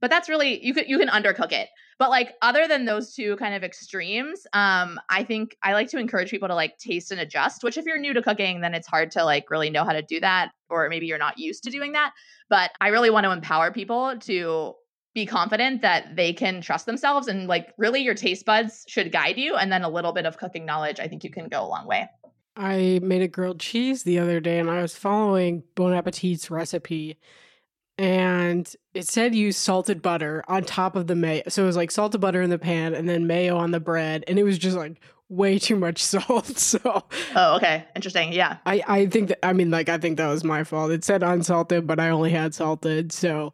but 0.00 0.10
that's 0.10 0.28
really 0.28 0.64
you 0.64 0.74
could 0.74 0.88
you 0.88 0.98
can 0.98 1.08
undercook 1.08 1.50
it. 1.50 1.68
But 1.98 2.10
like 2.10 2.34
other 2.42 2.68
than 2.68 2.84
those 2.84 3.14
two 3.14 3.36
kind 3.36 3.54
of 3.54 3.64
extremes 3.64 4.46
um 4.52 5.00
i 5.08 5.22
think 5.22 5.56
i 5.62 5.72
like 5.72 5.88
to 5.90 5.98
encourage 5.98 6.30
people 6.30 6.48
to 6.48 6.54
like 6.54 6.76
taste 6.76 7.12
and 7.12 7.20
adjust 7.20 7.62
which 7.62 7.78
if 7.78 7.84
you're 7.86 7.98
new 7.98 8.12
to 8.12 8.20
cooking 8.20 8.60
then 8.60 8.74
it's 8.74 8.86
hard 8.86 9.12
to 9.12 9.24
like 9.24 9.48
really 9.48 9.70
know 9.70 9.84
how 9.84 9.92
to 9.92 10.02
do 10.02 10.20
that 10.20 10.50
or 10.68 10.88
maybe 10.88 11.06
you're 11.06 11.18
not 11.18 11.38
used 11.38 11.62
to 11.64 11.70
doing 11.70 11.92
that. 11.92 12.12
But 12.50 12.72
i 12.80 12.88
really 12.88 13.10
want 13.10 13.24
to 13.24 13.32
empower 13.32 13.72
people 13.72 14.18
to 14.18 14.74
be 15.14 15.24
confident 15.24 15.82
that 15.82 16.16
they 16.16 16.32
can 16.32 16.60
trust 16.60 16.86
themselves 16.86 17.28
and 17.28 17.46
like 17.46 17.72
really 17.78 18.00
your 18.02 18.14
taste 18.14 18.44
buds 18.44 18.84
should 18.88 19.12
guide 19.12 19.38
you 19.38 19.54
and 19.54 19.70
then 19.70 19.84
a 19.84 19.88
little 19.88 20.12
bit 20.12 20.26
of 20.26 20.36
cooking 20.36 20.66
knowledge 20.66 20.98
i 21.00 21.08
think 21.08 21.24
you 21.24 21.30
can 21.30 21.48
go 21.48 21.64
a 21.64 21.68
long 21.68 21.86
way 21.86 22.08
I 22.56 23.00
made 23.02 23.22
a 23.22 23.28
grilled 23.28 23.60
cheese 23.60 24.02
the 24.04 24.18
other 24.18 24.40
day 24.40 24.58
and 24.58 24.70
I 24.70 24.80
was 24.82 24.94
following 24.96 25.64
Bon 25.74 25.92
Appetit's 25.92 26.50
recipe 26.50 27.18
and 27.98 28.72
it 28.92 29.06
said 29.06 29.34
use 29.34 29.56
salted 29.56 30.02
butter 30.02 30.42
on 30.48 30.64
top 30.64 30.96
of 30.96 31.06
the 31.06 31.14
mayo. 31.14 31.42
So 31.48 31.62
it 31.62 31.66
was 31.66 31.76
like 31.76 31.90
salted 31.90 32.20
butter 32.20 32.42
in 32.42 32.50
the 32.50 32.58
pan 32.58 32.94
and 32.94 33.08
then 33.08 33.26
mayo 33.26 33.56
on 33.56 33.70
the 33.70 33.80
bread. 33.80 34.24
And 34.26 34.38
it 34.38 34.42
was 34.42 34.58
just 34.58 34.76
like 34.76 35.00
way 35.28 35.58
too 35.58 35.76
much 35.76 36.02
salt. 36.02 36.58
So 36.58 37.04
Oh, 37.36 37.56
okay. 37.56 37.84
Interesting. 37.96 38.32
Yeah. 38.32 38.58
I, 38.66 38.82
I 38.86 39.06
think 39.06 39.28
that 39.28 39.44
I 39.44 39.52
mean 39.52 39.70
like 39.70 39.88
I 39.88 39.98
think 39.98 40.16
that 40.18 40.28
was 40.28 40.44
my 40.44 40.64
fault. 40.64 40.90
It 40.90 41.04
said 41.04 41.22
unsalted, 41.22 41.86
but 41.86 42.00
I 42.00 42.10
only 42.10 42.30
had 42.30 42.54
salted. 42.54 43.12
So 43.12 43.52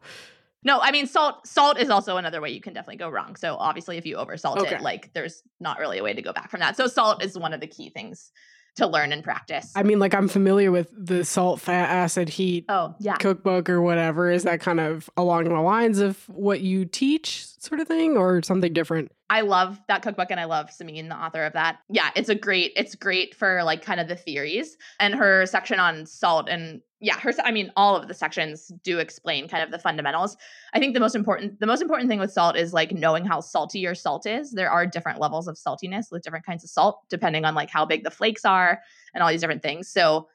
No, 0.63 0.79
I 0.79 0.91
mean 0.91 1.05
salt 1.07 1.45
salt 1.47 1.79
is 1.79 1.89
also 1.89 2.17
another 2.17 2.41
way 2.41 2.49
you 2.51 2.61
can 2.61 2.73
definitely 2.73 2.97
go 2.97 3.09
wrong. 3.09 3.35
So 3.35 3.55
obviously 3.57 3.97
if 3.97 4.05
you 4.05 4.17
oversalt 4.17 4.57
Okay. 4.57 4.75
it, 4.75 4.81
like 4.81 5.13
there's 5.13 5.43
not 5.59 5.79
really 5.79 5.99
a 5.99 6.03
way 6.03 6.13
to 6.13 6.21
go 6.21 6.33
back 6.33 6.49
from 6.49 6.59
that. 6.61 6.77
So 6.77 6.87
salt 6.87 7.23
is 7.23 7.37
one 7.37 7.53
of 7.53 7.61
the 7.61 7.67
key 7.67 7.89
things 7.89 8.31
to 8.75 8.87
learn 8.87 9.11
and 9.11 9.23
practice. 9.23 9.71
I 9.75 9.83
mean 9.83 9.99
like 9.99 10.13
I'm 10.13 10.27
familiar 10.27 10.71
with 10.71 10.89
the 10.97 11.25
salt, 11.25 11.59
fat, 11.59 11.89
acid, 11.89 12.29
heat 12.29 12.65
oh, 12.69 12.95
yeah. 12.99 13.15
cookbook 13.17 13.69
or 13.69 13.81
whatever. 13.81 14.31
Is 14.31 14.43
that 14.43 14.61
kind 14.61 14.79
of 14.79 15.09
along 15.17 15.45
the 15.45 15.59
lines 15.59 15.99
of 15.99 16.27
what 16.29 16.61
you 16.61 16.85
teach, 16.85 17.45
sort 17.59 17.79
of 17.79 17.87
thing, 17.87 18.17
or 18.17 18.41
something 18.43 18.73
different? 18.73 19.11
I 19.29 19.41
love 19.41 19.79
that 19.87 20.01
cookbook 20.01 20.29
and 20.29 20.39
I 20.39 20.45
love 20.45 20.69
Samin, 20.69 21.07
the 21.07 21.15
author 21.15 21.43
of 21.43 21.53
that. 21.53 21.79
Yeah, 21.89 22.09
it's 22.15 22.29
a 22.29 22.35
great, 22.35 22.73
it's 22.75 22.95
great 22.95 23.33
for 23.33 23.63
like 23.63 23.81
kind 23.81 23.99
of 23.99 24.07
the 24.07 24.15
theories 24.15 24.77
and 24.99 25.15
her 25.15 25.45
section 25.45 25.79
on 25.79 26.05
salt 26.05 26.49
and 26.49 26.81
yeah, 27.01 27.19
her 27.19 27.33
I 27.43 27.51
mean 27.51 27.71
all 27.75 27.95
of 27.95 28.07
the 28.07 28.13
sections 28.13 28.71
do 28.83 28.99
explain 28.99 29.47
kind 29.47 29.63
of 29.63 29.71
the 29.71 29.79
fundamentals. 29.79 30.37
I 30.73 30.79
think 30.79 30.93
the 30.93 30.99
most 30.99 31.15
important 31.15 31.59
the 31.59 31.65
most 31.65 31.81
important 31.81 32.09
thing 32.09 32.19
with 32.19 32.31
salt 32.31 32.55
is 32.55 32.73
like 32.73 32.91
knowing 32.91 33.25
how 33.25 33.41
salty 33.41 33.79
your 33.79 33.95
salt 33.95 34.27
is. 34.27 34.51
There 34.51 34.69
are 34.69 34.85
different 34.85 35.19
levels 35.19 35.47
of 35.47 35.57
saltiness 35.57 36.11
with 36.11 36.21
different 36.21 36.45
kinds 36.45 36.63
of 36.63 36.69
salt 36.69 37.01
depending 37.09 37.43
on 37.43 37.55
like 37.55 37.71
how 37.71 37.85
big 37.85 38.03
the 38.03 38.11
flakes 38.11 38.45
are 38.45 38.81
and 39.15 39.23
all 39.23 39.29
these 39.29 39.41
different 39.41 39.63
things. 39.63 39.87
So 39.87 40.27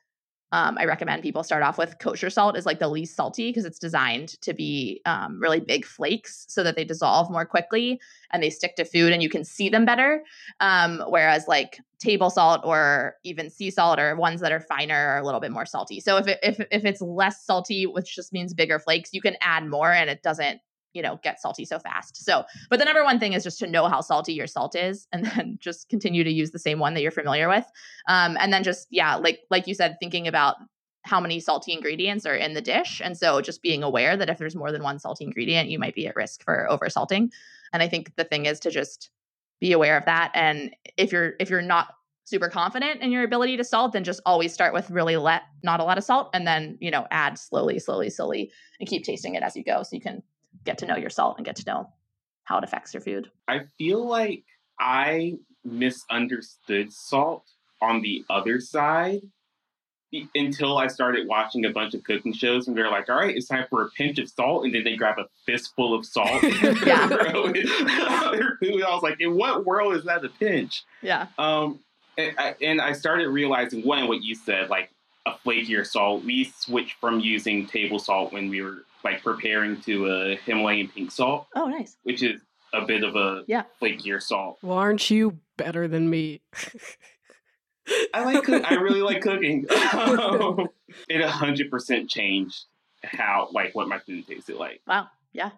um, 0.52 0.78
I 0.78 0.84
recommend 0.84 1.22
people 1.22 1.42
start 1.42 1.62
off 1.62 1.76
with 1.76 1.98
kosher 1.98 2.30
salt 2.30 2.56
is 2.56 2.66
like 2.66 2.78
the 2.78 2.88
least 2.88 3.16
salty 3.16 3.50
because 3.50 3.64
it's 3.64 3.80
designed 3.80 4.40
to 4.42 4.54
be 4.54 5.00
um, 5.04 5.40
really 5.40 5.58
big 5.58 5.84
flakes 5.84 6.44
so 6.48 6.62
that 6.62 6.76
they 6.76 6.84
dissolve 6.84 7.30
more 7.30 7.44
quickly 7.44 8.00
and 8.30 8.42
they 8.42 8.50
stick 8.50 8.76
to 8.76 8.84
food 8.84 9.12
and 9.12 9.22
you 9.22 9.28
can 9.28 9.44
see 9.44 9.68
them 9.68 9.84
better. 9.84 10.22
Um, 10.60 11.02
whereas 11.08 11.48
like 11.48 11.80
table 11.98 12.30
salt 12.30 12.60
or 12.64 13.16
even 13.24 13.50
sea 13.50 13.70
salt 13.70 13.98
or 13.98 14.14
ones 14.14 14.40
that 14.40 14.52
are 14.52 14.60
finer 14.60 14.94
are 14.94 15.18
a 15.18 15.24
little 15.24 15.40
bit 15.40 15.50
more 15.50 15.66
salty. 15.66 15.98
So 15.98 16.16
if 16.16 16.28
it, 16.28 16.38
if 16.42 16.60
if 16.70 16.84
it's 16.84 17.00
less 17.00 17.44
salty, 17.44 17.86
which 17.86 18.14
just 18.14 18.32
means 18.32 18.54
bigger 18.54 18.78
flakes, 18.78 19.10
you 19.12 19.20
can 19.20 19.36
add 19.40 19.66
more 19.66 19.92
and 19.92 20.08
it 20.08 20.22
doesn't 20.22 20.60
you 20.96 21.02
know 21.02 21.20
get 21.22 21.40
salty 21.40 21.64
so 21.64 21.78
fast. 21.78 22.24
So, 22.24 22.44
but 22.70 22.78
the 22.78 22.86
number 22.86 23.04
one 23.04 23.20
thing 23.20 23.34
is 23.34 23.44
just 23.44 23.58
to 23.58 23.66
know 23.66 23.86
how 23.86 24.00
salty 24.00 24.32
your 24.32 24.46
salt 24.46 24.74
is 24.74 25.06
and 25.12 25.24
then 25.36 25.58
just 25.60 25.88
continue 25.88 26.24
to 26.24 26.30
use 26.30 26.50
the 26.50 26.58
same 26.58 26.78
one 26.78 26.94
that 26.94 27.02
you're 27.02 27.10
familiar 27.10 27.48
with. 27.48 27.66
Um, 28.08 28.36
and 28.40 28.52
then 28.52 28.64
just 28.64 28.88
yeah, 28.90 29.16
like 29.16 29.40
like 29.50 29.66
you 29.66 29.74
said, 29.74 29.96
thinking 30.00 30.26
about 30.26 30.56
how 31.04 31.20
many 31.20 31.38
salty 31.38 31.72
ingredients 31.72 32.26
are 32.26 32.34
in 32.34 32.54
the 32.54 32.60
dish. 32.60 33.00
And 33.04 33.16
so 33.16 33.40
just 33.40 33.62
being 33.62 33.82
aware 33.84 34.16
that 34.16 34.28
if 34.28 34.38
there's 34.38 34.56
more 34.56 34.72
than 34.72 34.82
one 34.82 34.98
salty 34.98 35.24
ingredient, 35.24 35.68
you 35.68 35.78
might 35.78 35.94
be 35.94 36.08
at 36.08 36.16
risk 36.16 36.42
for 36.42 36.68
over 36.68 36.90
salting 36.90 37.30
And 37.72 37.82
I 37.82 37.88
think 37.88 38.16
the 38.16 38.24
thing 38.24 38.46
is 38.46 38.58
to 38.60 38.70
just 38.70 39.10
be 39.60 39.72
aware 39.72 39.96
of 39.96 40.04
that. 40.06 40.32
And 40.34 40.74
if 40.96 41.12
you're 41.12 41.34
if 41.38 41.50
you're 41.50 41.62
not 41.62 41.88
super 42.24 42.48
confident 42.48 43.02
in 43.02 43.12
your 43.12 43.22
ability 43.22 43.56
to 43.56 43.64
salt, 43.64 43.92
then 43.92 44.02
just 44.02 44.20
always 44.26 44.52
start 44.52 44.74
with 44.74 44.90
really 44.90 45.16
let 45.16 45.42
not 45.62 45.78
a 45.78 45.84
lot 45.84 45.96
of 45.96 46.02
salt 46.02 46.28
and 46.34 46.44
then, 46.44 46.76
you 46.80 46.90
know, 46.90 47.06
add 47.12 47.38
slowly, 47.38 47.78
slowly, 47.78 48.10
slowly 48.10 48.50
and 48.80 48.88
keep 48.88 49.04
tasting 49.04 49.36
it 49.36 49.44
as 49.44 49.54
you 49.54 49.62
go 49.62 49.84
so 49.84 49.94
you 49.94 50.00
can 50.00 50.22
get 50.66 50.78
to 50.78 50.86
know 50.86 50.96
your 50.96 51.10
salt 51.10 51.36
and 51.38 51.46
get 51.46 51.56
to 51.56 51.64
know 51.66 51.88
how 52.44 52.58
it 52.58 52.64
affects 52.64 52.92
your 52.92 53.00
food. 53.00 53.30
I 53.48 53.60
feel 53.78 54.06
like 54.06 54.44
I 54.78 55.38
misunderstood 55.64 56.92
salt 56.92 57.44
on 57.80 58.02
the 58.02 58.24
other 58.28 58.60
side 58.60 59.22
until 60.34 60.78
I 60.78 60.86
started 60.86 61.26
watching 61.26 61.64
a 61.66 61.70
bunch 61.70 61.92
of 61.94 62.02
cooking 62.04 62.32
shows 62.32 62.68
and 62.68 62.76
they're 62.76 62.90
like, 62.90 63.08
all 63.10 63.16
right, 63.16 63.36
it's 63.36 63.48
time 63.48 63.66
for 63.68 63.82
a 63.82 63.88
pinch 63.90 64.18
of 64.18 64.28
salt. 64.28 64.64
And 64.64 64.74
then 64.74 64.84
they 64.84 64.96
grab 64.96 65.18
a 65.18 65.26
fistful 65.44 65.94
of 65.94 66.06
salt 66.06 66.42
and 66.44 66.80
Yeah. 66.86 67.08
throw 67.08 67.46
it 67.54 67.66
on 68.08 68.36
their 68.36 68.56
food. 68.62 68.82
I 68.82 68.94
was 68.94 69.02
like, 69.02 69.20
in 69.20 69.34
what 69.36 69.66
world 69.66 69.94
is 69.96 70.04
that 70.04 70.24
a 70.24 70.28
pinch? 70.28 70.84
Yeah. 71.02 71.26
Um, 71.38 71.80
and 72.16 72.34
I, 72.38 72.54
and 72.62 72.80
I 72.80 72.92
started 72.92 73.28
realizing, 73.28 73.82
one, 73.82 74.06
what 74.08 74.22
you 74.22 74.34
said, 74.34 74.70
like 74.70 74.90
a 75.26 75.32
flakier 75.44 75.84
salt. 75.86 76.24
We 76.24 76.44
switched 76.44 76.98
from 77.00 77.20
using 77.20 77.66
table 77.66 77.98
salt 77.98 78.32
when 78.32 78.48
we 78.48 78.62
were 78.62 78.84
like 79.06 79.22
preparing 79.22 79.80
to 79.82 80.06
a 80.06 80.36
Himalayan 80.36 80.88
pink 80.88 81.10
salt, 81.12 81.46
Oh, 81.54 81.66
nice. 81.66 81.96
which 82.02 82.22
is 82.22 82.40
a 82.74 82.84
bit 82.84 83.04
of 83.04 83.14
a 83.16 83.44
Yeah. 83.46 83.62
flakier 83.80 84.20
salt. 84.20 84.58
Well, 84.62 84.76
aren't 84.78 85.08
you 85.10 85.38
better 85.56 85.86
than 85.86 86.10
me? 86.10 86.40
I 88.12 88.24
like 88.24 88.42
cook- 88.44 88.64
I 88.70 88.74
really 88.74 89.02
like 89.02 89.22
cooking. 89.28 89.64
it 91.08 91.20
a 91.20 91.30
hundred 91.30 91.70
percent 91.70 92.10
changed 92.10 92.64
how 93.04 93.48
like 93.52 93.74
what 93.76 93.86
my 93.88 93.98
food 94.00 94.26
tasted 94.26 94.56
like. 94.56 94.80
Wow. 94.88 95.06
Yeah. 95.32 95.50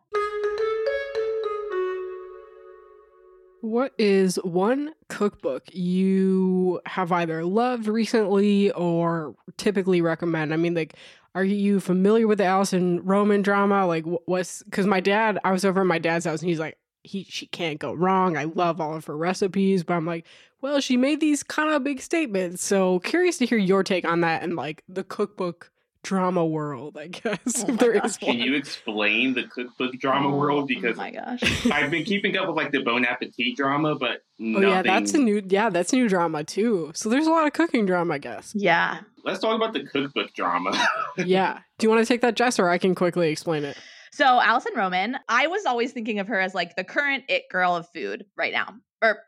What 3.61 3.93
is 3.99 4.37
one 4.45 4.93
cookbook 5.09 5.65
you 5.75 6.81
have 6.87 7.11
either 7.11 7.45
loved 7.45 7.89
recently 7.89 8.71
or 8.73 9.35
typically 9.57 10.01
recommend? 10.01 10.55
I 10.55 10.57
mean, 10.57 10.75
like, 10.75 10.95
are 11.39 11.45
you 11.45 11.79
familiar 11.79 12.27
with 12.27 12.39
the 12.39 12.45
Alison 12.45 13.05
Roman 13.05 13.43
drama? 13.43 13.87
Like, 13.87 14.05
wh- 14.05 14.27
what's 14.29 14.65
because 14.65 14.87
my 14.87 14.99
dad, 14.99 15.39
I 15.45 15.53
was 15.53 15.65
over 15.65 15.81
at 15.83 15.87
my 15.87 16.01
dad's 16.01 16.25
house 16.25 16.41
and 16.41 16.49
he's 16.49 16.59
like, 16.59 16.77
he 17.05 17.25
she 17.25 17.47
can't 17.47 17.79
go 17.79 17.93
wrong. 17.93 18.37
I 18.37 18.45
love 18.45 18.81
all 18.81 18.97
of 18.97 19.05
her 19.05 19.17
recipes, 19.17 19.85
but 19.85 19.95
I'm 19.95 20.05
like, 20.05 20.27
well, 20.61 20.81
she 20.81 20.97
made 20.97 21.21
these 21.21 21.45
kind 21.45 21.73
of 21.73 21.85
big 21.85 22.01
statements. 22.01 22.65
So 22.65 22.99
curious 23.01 23.39
to 23.39 23.47
hear 23.47 23.57
your 23.57 23.85
take 23.85 24.05
on 24.05 24.23
that 24.23 24.43
and 24.43 24.57
like 24.57 24.83
the 24.89 25.05
cookbook 25.05 25.71
drama 26.03 26.45
world. 26.45 26.97
I 26.97 27.09
guess 27.09 27.39
Oh 27.59 27.63
if 27.63 27.69
my 27.69 27.75
there 27.77 27.93
gosh. 27.95 28.05
is 28.11 28.17
Can 28.19 28.39
you 28.39 28.55
explain 28.55 29.35
the 29.35 29.45
cookbook 29.45 29.93
drama 29.99 30.29
Oh, 30.29 30.37
world? 30.37 30.69
Because 30.69 30.97
oh 30.97 31.01
my 31.03 31.11
gosh. 31.11 31.41
I've 31.71 31.91
been 31.91 32.05
keeping 32.05 32.37
up 32.37 32.47
with 32.49 32.57
like 32.57 32.73
the 32.73 32.83
Bon 32.83 33.05
Appetit 33.05 33.57
drama, 33.57 33.95
but 33.97 34.23
Oh 34.41 34.61
yeah, 34.61 34.83
that's 34.83 35.15
a 35.15 35.19
new 35.19 35.43
yeah, 35.49 35.71
that's 35.71 35.93
new 35.93 36.09
drama 36.09 36.45
too. 36.45 36.93
So 36.95 37.09
there's 37.09 37.27
a 37.27 37.31
lot 37.31 37.47
of 37.47 37.53
cooking 37.53 37.87
drama, 37.87 38.15
I 38.15 38.19
guess. 38.19 38.53
Yeah. 38.55 39.01
Let's 39.25 39.41
talk 39.41 39.55
about 39.57 39.73
the 39.75 39.85
cookbook 39.85 40.33
drama. 40.35 40.73
yeah. 41.19 41.59
Do 41.79 41.87
you 41.87 41.91
want 41.91 42.03
to 42.03 42.07
take 42.07 42.21
that, 42.23 42.35
Jess, 42.37 42.59
or 42.59 42.69
I 42.71 42.79
can 42.79 42.95
quickly 42.95 43.31
explain 43.31 43.65
it? 43.65 43.77
So 44.13 44.25
Alison 44.41 44.73
Roman, 44.75 45.17
I 45.29 45.49
was 45.49 45.67
always 45.67 45.93
thinking 45.93 46.19
of 46.19 46.29
her 46.29 46.41
as 46.41 46.55
like 46.55 46.77
the 46.77 46.85
current 46.85 47.25
it 47.29 47.45
girl 47.51 47.77
of 47.77 47.87
food 47.95 48.25
right 48.37 48.53
now, 48.53 48.75
or 49.03 49.19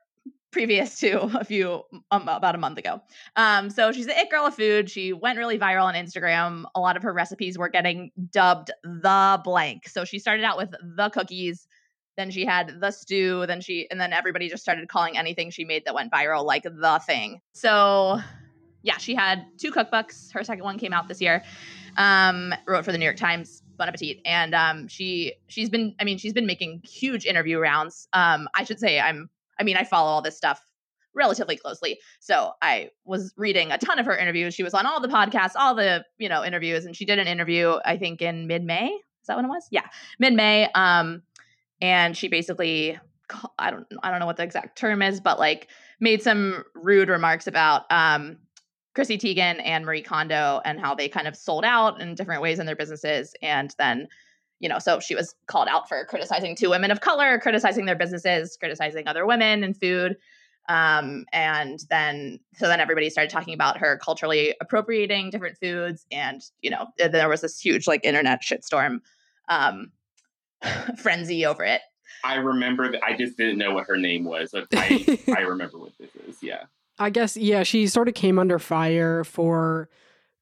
previous 0.50 0.98
to 1.00 1.22
a 1.38 1.44
few 1.44 1.82
um, 2.10 2.28
about 2.28 2.54
a 2.54 2.58
month 2.58 2.78
ago. 2.78 3.00
Um, 3.36 3.70
so 3.70 3.92
she's 3.92 4.06
the 4.06 4.18
it 4.18 4.30
girl 4.30 4.46
of 4.46 4.54
food. 4.54 4.90
She 4.90 5.12
went 5.12 5.38
really 5.38 5.58
viral 5.58 5.84
on 5.84 5.94
Instagram. 5.94 6.64
A 6.74 6.80
lot 6.80 6.96
of 6.96 7.02
her 7.02 7.12
recipes 7.12 7.58
were 7.58 7.68
getting 7.68 8.10
dubbed 8.30 8.70
the 8.82 9.40
blank. 9.44 9.88
So 9.88 10.04
she 10.04 10.18
started 10.18 10.44
out 10.44 10.56
with 10.56 10.70
the 10.70 11.10
cookies, 11.10 11.66
then 12.16 12.30
she 12.30 12.44
had 12.44 12.80
the 12.80 12.90
stew, 12.90 13.46
then 13.46 13.60
she 13.60 13.88
and 13.90 14.00
then 14.00 14.12
everybody 14.12 14.48
just 14.48 14.62
started 14.62 14.88
calling 14.88 15.16
anything 15.16 15.50
she 15.50 15.64
made 15.64 15.84
that 15.84 15.94
went 15.94 16.12
viral 16.12 16.44
like 16.44 16.64
the 16.64 17.00
thing. 17.06 17.40
So 17.52 18.20
yeah, 18.82 18.96
she 18.96 19.14
had 19.14 19.46
two 19.58 19.70
cookbooks. 19.70 20.32
Her 20.32 20.42
second 20.44 20.64
one 20.64 20.78
came 20.78 20.92
out 20.92 21.08
this 21.08 21.20
year. 21.20 21.42
Um, 21.96 22.54
wrote 22.66 22.84
for 22.84 22.92
the 22.92 22.98
New 22.98 23.04
York 23.04 23.16
Times, 23.16 23.62
Bon 23.76 23.88
Appetit, 23.88 24.20
and 24.24 24.54
um, 24.54 24.88
she 24.88 25.34
she's 25.48 25.68
been, 25.68 25.94
I 25.98 26.04
mean, 26.04 26.18
she's 26.18 26.32
been 26.32 26.46
making 26.46 26.82
huge 26.84 27.26
interview 27.26 27.58
rounds. 27.58 28.08
Um, 28.12 28.48
I 28.54 28.64
should 28.64 28.78
say, 28.78 29.00
I'm, 29.00 29.28
I 29.60 29.62
mean, 29.62 29.76
I 29.76 29.84
follow 29.84 30.08
all 30.08 30.22
this 30.22 30.36
stuff 30.36 30.60
relatively 31.14 31.56
closely, 31.56 31.98
so 32.18 32.52
I 32.62 32.90
was 33.04 33.34
reading 33.36 33.70
a 33.70 33.78
ton 33.78 33.98
of 33.98 34.06
her 34.06 34.16
interviews. 34.16 34.54
She 34.54 34.62
was 34.62 34.74
on 34.74 34.86
all 34.86 35.00
the 35.00 35.08
podcasts, 35.08 35.52
all 35.54 35.74
the 35.74 36.04
you 36.18 36.28
know 36.28 36.44
interviews, 36.44 36.86
and 36.86 36.96
she 36.96 37.04
did 37.04 37.18
an 37.18 37.26
interview, 37.26 37.74
I 37.84 37.96
think, 37.96 38.22
in 38.22 38.46
mid 38.46 38.64
May. 38.64 38.86
Is 38.86 39.26
that 39.26 39.36
when 39.36 39.44
it 39.44 39.48
was? 39.48 39.68
Yeah, 39.70 39.86
mid 40.18 40.32
May. 40.32 40.70
Um, 40.74 41.22
and 41.80 42.16
she 42.16 42.28
basically, 42.28 42.98
I 43.58 43.70
don't, 43.70 43.86
I 44.02 44.10
don't 44.10 44.20
know 44.20 44.26
what 44.26 44.36
the 44.36 44.42
exact 44.42 44.78
term 44.78 45.02
is, 45.02 45.20
but 45.20 45.38
like 45.38 45.68
made 46.00 46.22
some 46.22 46.64
rude 46.74 47.08
remarks 47.08 47.46
about 47.46 47.90
um 47.90 48.38
Chrissy 48.94 49.18
Teigen 49.18 49.60
and 49.64 49.84
Marie 49.84 50.02
Kondo 50.02 50.60
and 50.64 50.80
how 50.80 50.94
they 50.94 51.08
kind 51.08 51.28
of 51.28 51.36
sold 51.36 51.64
out 51.64 52.00
in 52.00 52.14
different 52.14 52.42
ways 52.42 52.58
in 52.58 52.66
their 52.66 52.76
businesses. 52.76 53.34
And 53.40 53.74
then, 53.78 54.08
you 54.60 54.68
know, 54.68 54.78
so 54.78 55.00
she 55.00 55.14
was 55.14 55.34
called 55.46 55.68
out 55.68 55.88
for 55.88 56.04
criticizing 56.04 56.54
two 56.54 56.70
women 56.70 56.90
of 56.90 57.00
color, 57.00 57.38
criticizing 57.38 57.86
their 57.86 57.96
businesses, 57.96 58.56
criticizing 58.58 59.08
other 59.08 59.26
women 59.26 59.64
in 59.64 59.74
food. 59.74 60.16
Um, 60.68 61.24
and 61.32 61.80
then, 61.88 62.38
so 62.54 62.68
then 62.68 62.78
everybody 62.78 63.10
started 63.10 63.30
talking 63.30 63.54
about 63.54 63.78
her 63.78 63.98
culturally 63.98 64.54
appropriating 64.60 65.30
different 65.30 65.56
foods. 65.58 66.06
And, 66.12 66.42
you 66.60 66.70
know, 66.70 66.86
there 66.96 67.28
was 67.28 67.40
this 67.40 67.58
huge 67.58 67.88
like 67.88 68.04
internet 68.04 68.42
shitstorm 68.42 69.00
um, 69.48 69.90
frenzy 70.96 71.46
over 71.46 71.64
it. 71.64 71.80
I 72.22 72.36
remember 72.36 72.92
that 72.92 73.02
I 73.02 73.16
just 73.16 73.36
didn't 73.38 73.58
know 73.58 73.72
what 73.72 73.86
her 73.86 73.96
name 73.96 74.24
was. 74.24 74.50
But 74.52 74.68
I 74.72 75.18
I 75.36 75.40
remember 75.40 75.78
what 75.78 75.92
this 75.98 76.10
is. 76.28 76.42
Yeah. 76.42 76.64
I 76.98 77.08
guess 77.08 77.36
yeah, 77.36 77.62
she 77.62 77.86
sort 77.86 78.08
of 78.08 78.14
came 78.14 78.38
under 78.38 78.58
fire 78.58 79.24
for 79.24 79.88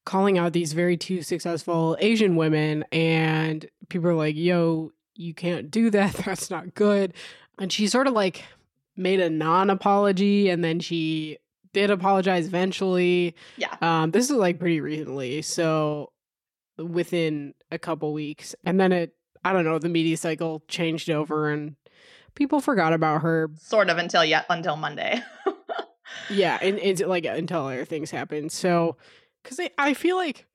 calling 0.09 0.39
out 0.39 0.53
these 0.53 0.73
very 0.73 0.97
two 0.97 1.21
successful 1.21 1.95
Asian 1.99 2.35
women 2.35 2.83
and 2.91 3.69
people 3.89 4.09
are 4.09 4.15
like, 4.15 4.35
"Yo, 4.35 4.91
you 5.13 5.35
can't 5.35 5.69
do 5.69 5.91
that. 5.91 6.13
That's 6.25 6.49
not 6.49 6.73
good." 6.73 7.13
And 7.59 7.71
she 7.71 7.85
sort 7.87 8.07
of 8.07 8.13
like 8.13 8.43
made 8.97 9.19
a 9.19 9.29
non-apology 9.29 10.49
and 10.49 10.63
then 10.63 10.79
she 10.79 11.37
did 11.73 11.91
apologize 11.91 12.47
eventually. 12.47 13.35
Yeah. 13.57 13.75
Um 13.81 14.09
this 14.09 14.31
is 14.31 14.35
like 14.35 14.57
pretty 14.57 14.81
recently. 14.81 15.43
So 15.43 16.11
within 16.79 17.53
a 17.71 17.77
couple 17.77 18.11
weeks. 18.11 18.55
And 18.65 18.79
then 18.79 18.91
it 18.91 19.13
I 19.45 19.53
don't 19.53 19.63
know, 19.63 19.77
the 19.77 19.89
media 19.89 20.17
cycle 20.17 20.63
changed 20.67 21.11
over 21.11 21.51
and 21.51 21.75
people 22.33 22.61
forgot 22.61 22.93
about 22.93 23.21
her 23.21 23.51
Sort 23.59 23.91
of 23.91 23.99
until 23.99 24.25
yet 24.25 24.47
until 24.49 24.75
Monday. 24.75 25.21
yeah, 26.31 26.57
and 26.63 26.79
it's 26.79 27.01
like 27.01 27.25
until 27.25 27.67
other 27.67 27.85
things 27.85 28.09
happen. 28.09 28.49
So, 28.49 28.97
because 29.43 29.59
I, 29.59 29.69
I 29.77 29.93
feel 29.93 30.15
like 30.15 30.45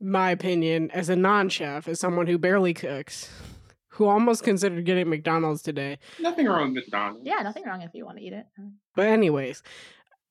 my 0.00 0.30
opinion 0.30 0.90
as 0.90 1.08
a 1.08 1.16
non-chef, 1.16 1.86
as 1.88 2.00
someone 2.00 2.26
who 2.26 2.38
barely 2.38 2.74
cooks, 2.74 3.30
who 3.88 4.06
almost 4.06 4.42
considered 4.42 4.84
getting 4.84 5.08
McDonald's 5.08 5.62
today. 5.62 5.98
Nothing 6.18 6.46
wrong 6.46 6.74
with 6.74 6.84
McDonald's. 6.84 7.26
Yeah, 7.26 7.42
nothing 7.42 7.64
wrong 7.64 7.82
if 7.82 7.90
you 7.94 8.04
want 8.04 8.18
to 8.18 8.24
eat 8.24 8.32
it. 8.32 8.46
But 8.96 9.06
anyways, 9.06 9.62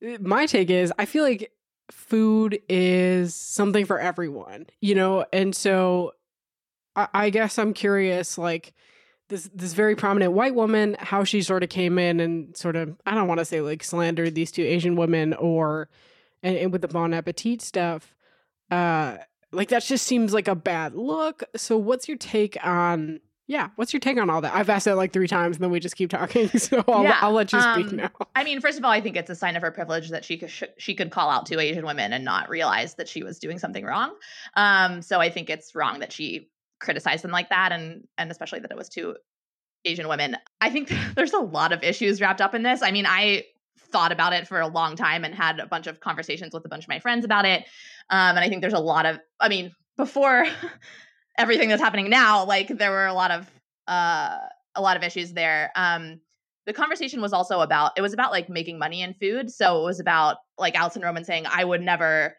eh, 0.02 0.18
my 0.20 0.46
take 0.46 0.68
is 0.68 0.92
I 0.98 1.04
feel 1.04 1.24
like 1.24 1.52
food 1.90 2.60
is 2.68 3.34
something 3.34 3.84
for 3.86 3.98
everyone, 3.98 4.66
you 4.80 4.94
know, 4.94 5.24
and 5.32 5.54
so 5.54 6.12
I, 6.96 7.08
I 7.14 7.30
guess 7.30 7.58
I'm 7.58 7.72
curious, 7.72 8.36
like 8.36 8.74
this 9.28 9.48
this 9.54 9.72
very 9.74 9.96
prominent 9.96 10.32
white 10.32 10.54
woman, 10.54 10.96
how 10.98 11.24
she 11.24 11.40
sort 11.40 11.62
of 11.62 11.70
came 11.70 11.98
in 11.98 12.20
and 12.20 12.56
sort 12.56 12.76
of 12.76 13.00
I 13.06 13.14
don't 13.14 13.28
want 13.28 13.38
to 13.38 13.44
say 13.44 13.60
like 13.60 13.82
slandered 13.84 14.34
these 14.34 14.52
two 14.52 14.62
Asian 14.62 14.96
women 14.96 15.34
or 15.34 15.88
and, 16.42 16.56
and 16.56 16.72
with 16.72 16.82
the 16.82 16.88
Bon 16.88 17.12
Appetit 17.14 17.62
stuff. 17.62 18.14
Uh 18.70 19.18
like 19.52 19.68
that 19.68 19.82
just 19.82 20.06
seems 20.06 20.32
like 20.32 20.48
a 20.48 20.54
bad 20.54 20.94
look. 20.94 21.42
So 21.56 21.76
what's 21.76 22.08
your 22.08 22.16
take 22.16 22.56
on 22.64 23.20
yeah, 23.48 23.68
what's 23.76 23.92
your 23.92 24.00
take 24.00 24.18
on 24.18 24.30
all 24.30 24.40
that? 24.40 24.54
I've 24.54 24.70
asked 24.70 24.86
that 24.86 24.96
like 24.96 25.12
three 25.12 25.26
times, 25.26 25.56
and 25.56 25.64
then 25.64 25.70
we 25.70 25.80
just 25.80 25.96
keep 25.96 26.10
talking. 26.10 26.48
So 26.58 26.82
I'll, 26.88 27.02
Yeah, 27.02 27.18
I'll 27.20 27.32
let 27.32 27.52
you 27.52 27.60
speak 27.60 27.88
um, 27.88 27.96
now. 27.96 28.10
I 28.36 28.44
mean, 28.44 28.60
first 28.60 28.78
of 28.78 28.84
all, 28.84 28.90
I 28.90 29.00
think 29.00 29.16
it's 29.16 29.28
a 29.30 29.34
sign 29.34 29.56
of 29.56 29.62
her 29.62 29.70
privilege 29.70 30.10
that 30.10 30.24
she 30.24 30.38
could 30.38 30.50
sh- 30.50 30.62
she 30.78 30.94
could 30.94 31.10
call 31.10 31.28
out 31.28 31.44
two 31.46 31.58
Asian 31.58 31.84
women 31.84 32.12
and 32.12 32.24
not 32.24 32.48
realize 32.48 32.94
that 32.94 33.08
she 33.08 33.22
was 33.22 33.38
doing 33.38 33.58
something 33.58 33.84
wrong. 33.84 34.14
Um, 34.54 35.02
so 35.02 35.20
I 35.20 35.28
think 35.28 35.50
it's 35.50 35.74
wrong 35.74 35.98
that 36.00 36.12
she 36.12 36.50
criticized 36.80 37.24
them 37.24 37.30
like 37.30 37.50
that, 37.50 37.72
and 37.72 38.06
and 38.16 38.30
especially 38.30 38.60
that 38.60 38.70
it 38.70 38.76
was 38.76 38.88
two 38.88 39.16
Asian 39.84 40.08
women. 40.08 40.36
I 40.60 40.70
think 40.70 40.92
there's 41.16 41.32
a 41.32 41.40
lot 41.40 41.72
of 41.72 41.82
issues 41.82 42.20
wrapped 42.20 42.40
up 42.40 42.54
in 42.54 42.62
this. 42.62 42.80
I 42.80 42.90
mean, 42.90 43.06
I 43.06 43.44
thought 43.92 44.12
about 44.12 44.32
it 44.32 44.48
for 44.48 44.60
a 44.60 44.66
long 44.66 44.96
time 44.96 45.24
and 45.24 45.34
had 45.34 45.60
a 45.60 45.66
bunch 45.66 45.86
of 45.86 46.00
conversations 46.00 46.52
with 46.52 46.64
a 46.64 46.68
bunch 46.68 46.84
of 46.84 46.88
my 46.88 46.98
friends 46.98 47.24
about 47.24 47.44
it. 47.44 47.62
Um, 48.10 48.36
and 48.36 48.40
I 48.40 48.48
think 48.48 48.60
there's 48.60 48.72
a 48.72 48.78
lot 48.78 49.06
of, 49.06 49.18
I 49.38 49.48
mean, 49.48 49.72
before 49.96 50.46
everything 51.38 51.68
that's 51.68 51.82
happening 51.82 52.10
now, 52.10 52.44
like 52.44 52.68
there 52.68 52.90
were 52.90 53.06
a 53.06 53.14
lot 53.14 53.30
of 53.30 53.50
uh, 53.88 54.38
a 54.74 54.80
lot 54.80 54.96
of 54.96 55.02
issues 55.02 55.32
there. 55.32 55.70
Um, 55.76 56.20
the 56.66 56.72
conversation 56.72 57.20
was 57.20 57.32
also 57.32 57.60
about 57.60 57.92
it 57.96 58.02
was 58.02 58.12
about 58.12 58.30
like 58.30 58.48
making 58.48 58.78
money 58.78 59.02
in 59.02 59.14
food. 59.14 59.50
So 59.50 59.80
it 59.80 59.84
was 59.84 60.00
about 60.00 60.36
like 60.58 60.76
Alison 60.76 61.02
Roman 61.02 61.24
saying, 61.24 61.44
I 61.50 61.64
would 61.64 61.82
never 61.82 62.36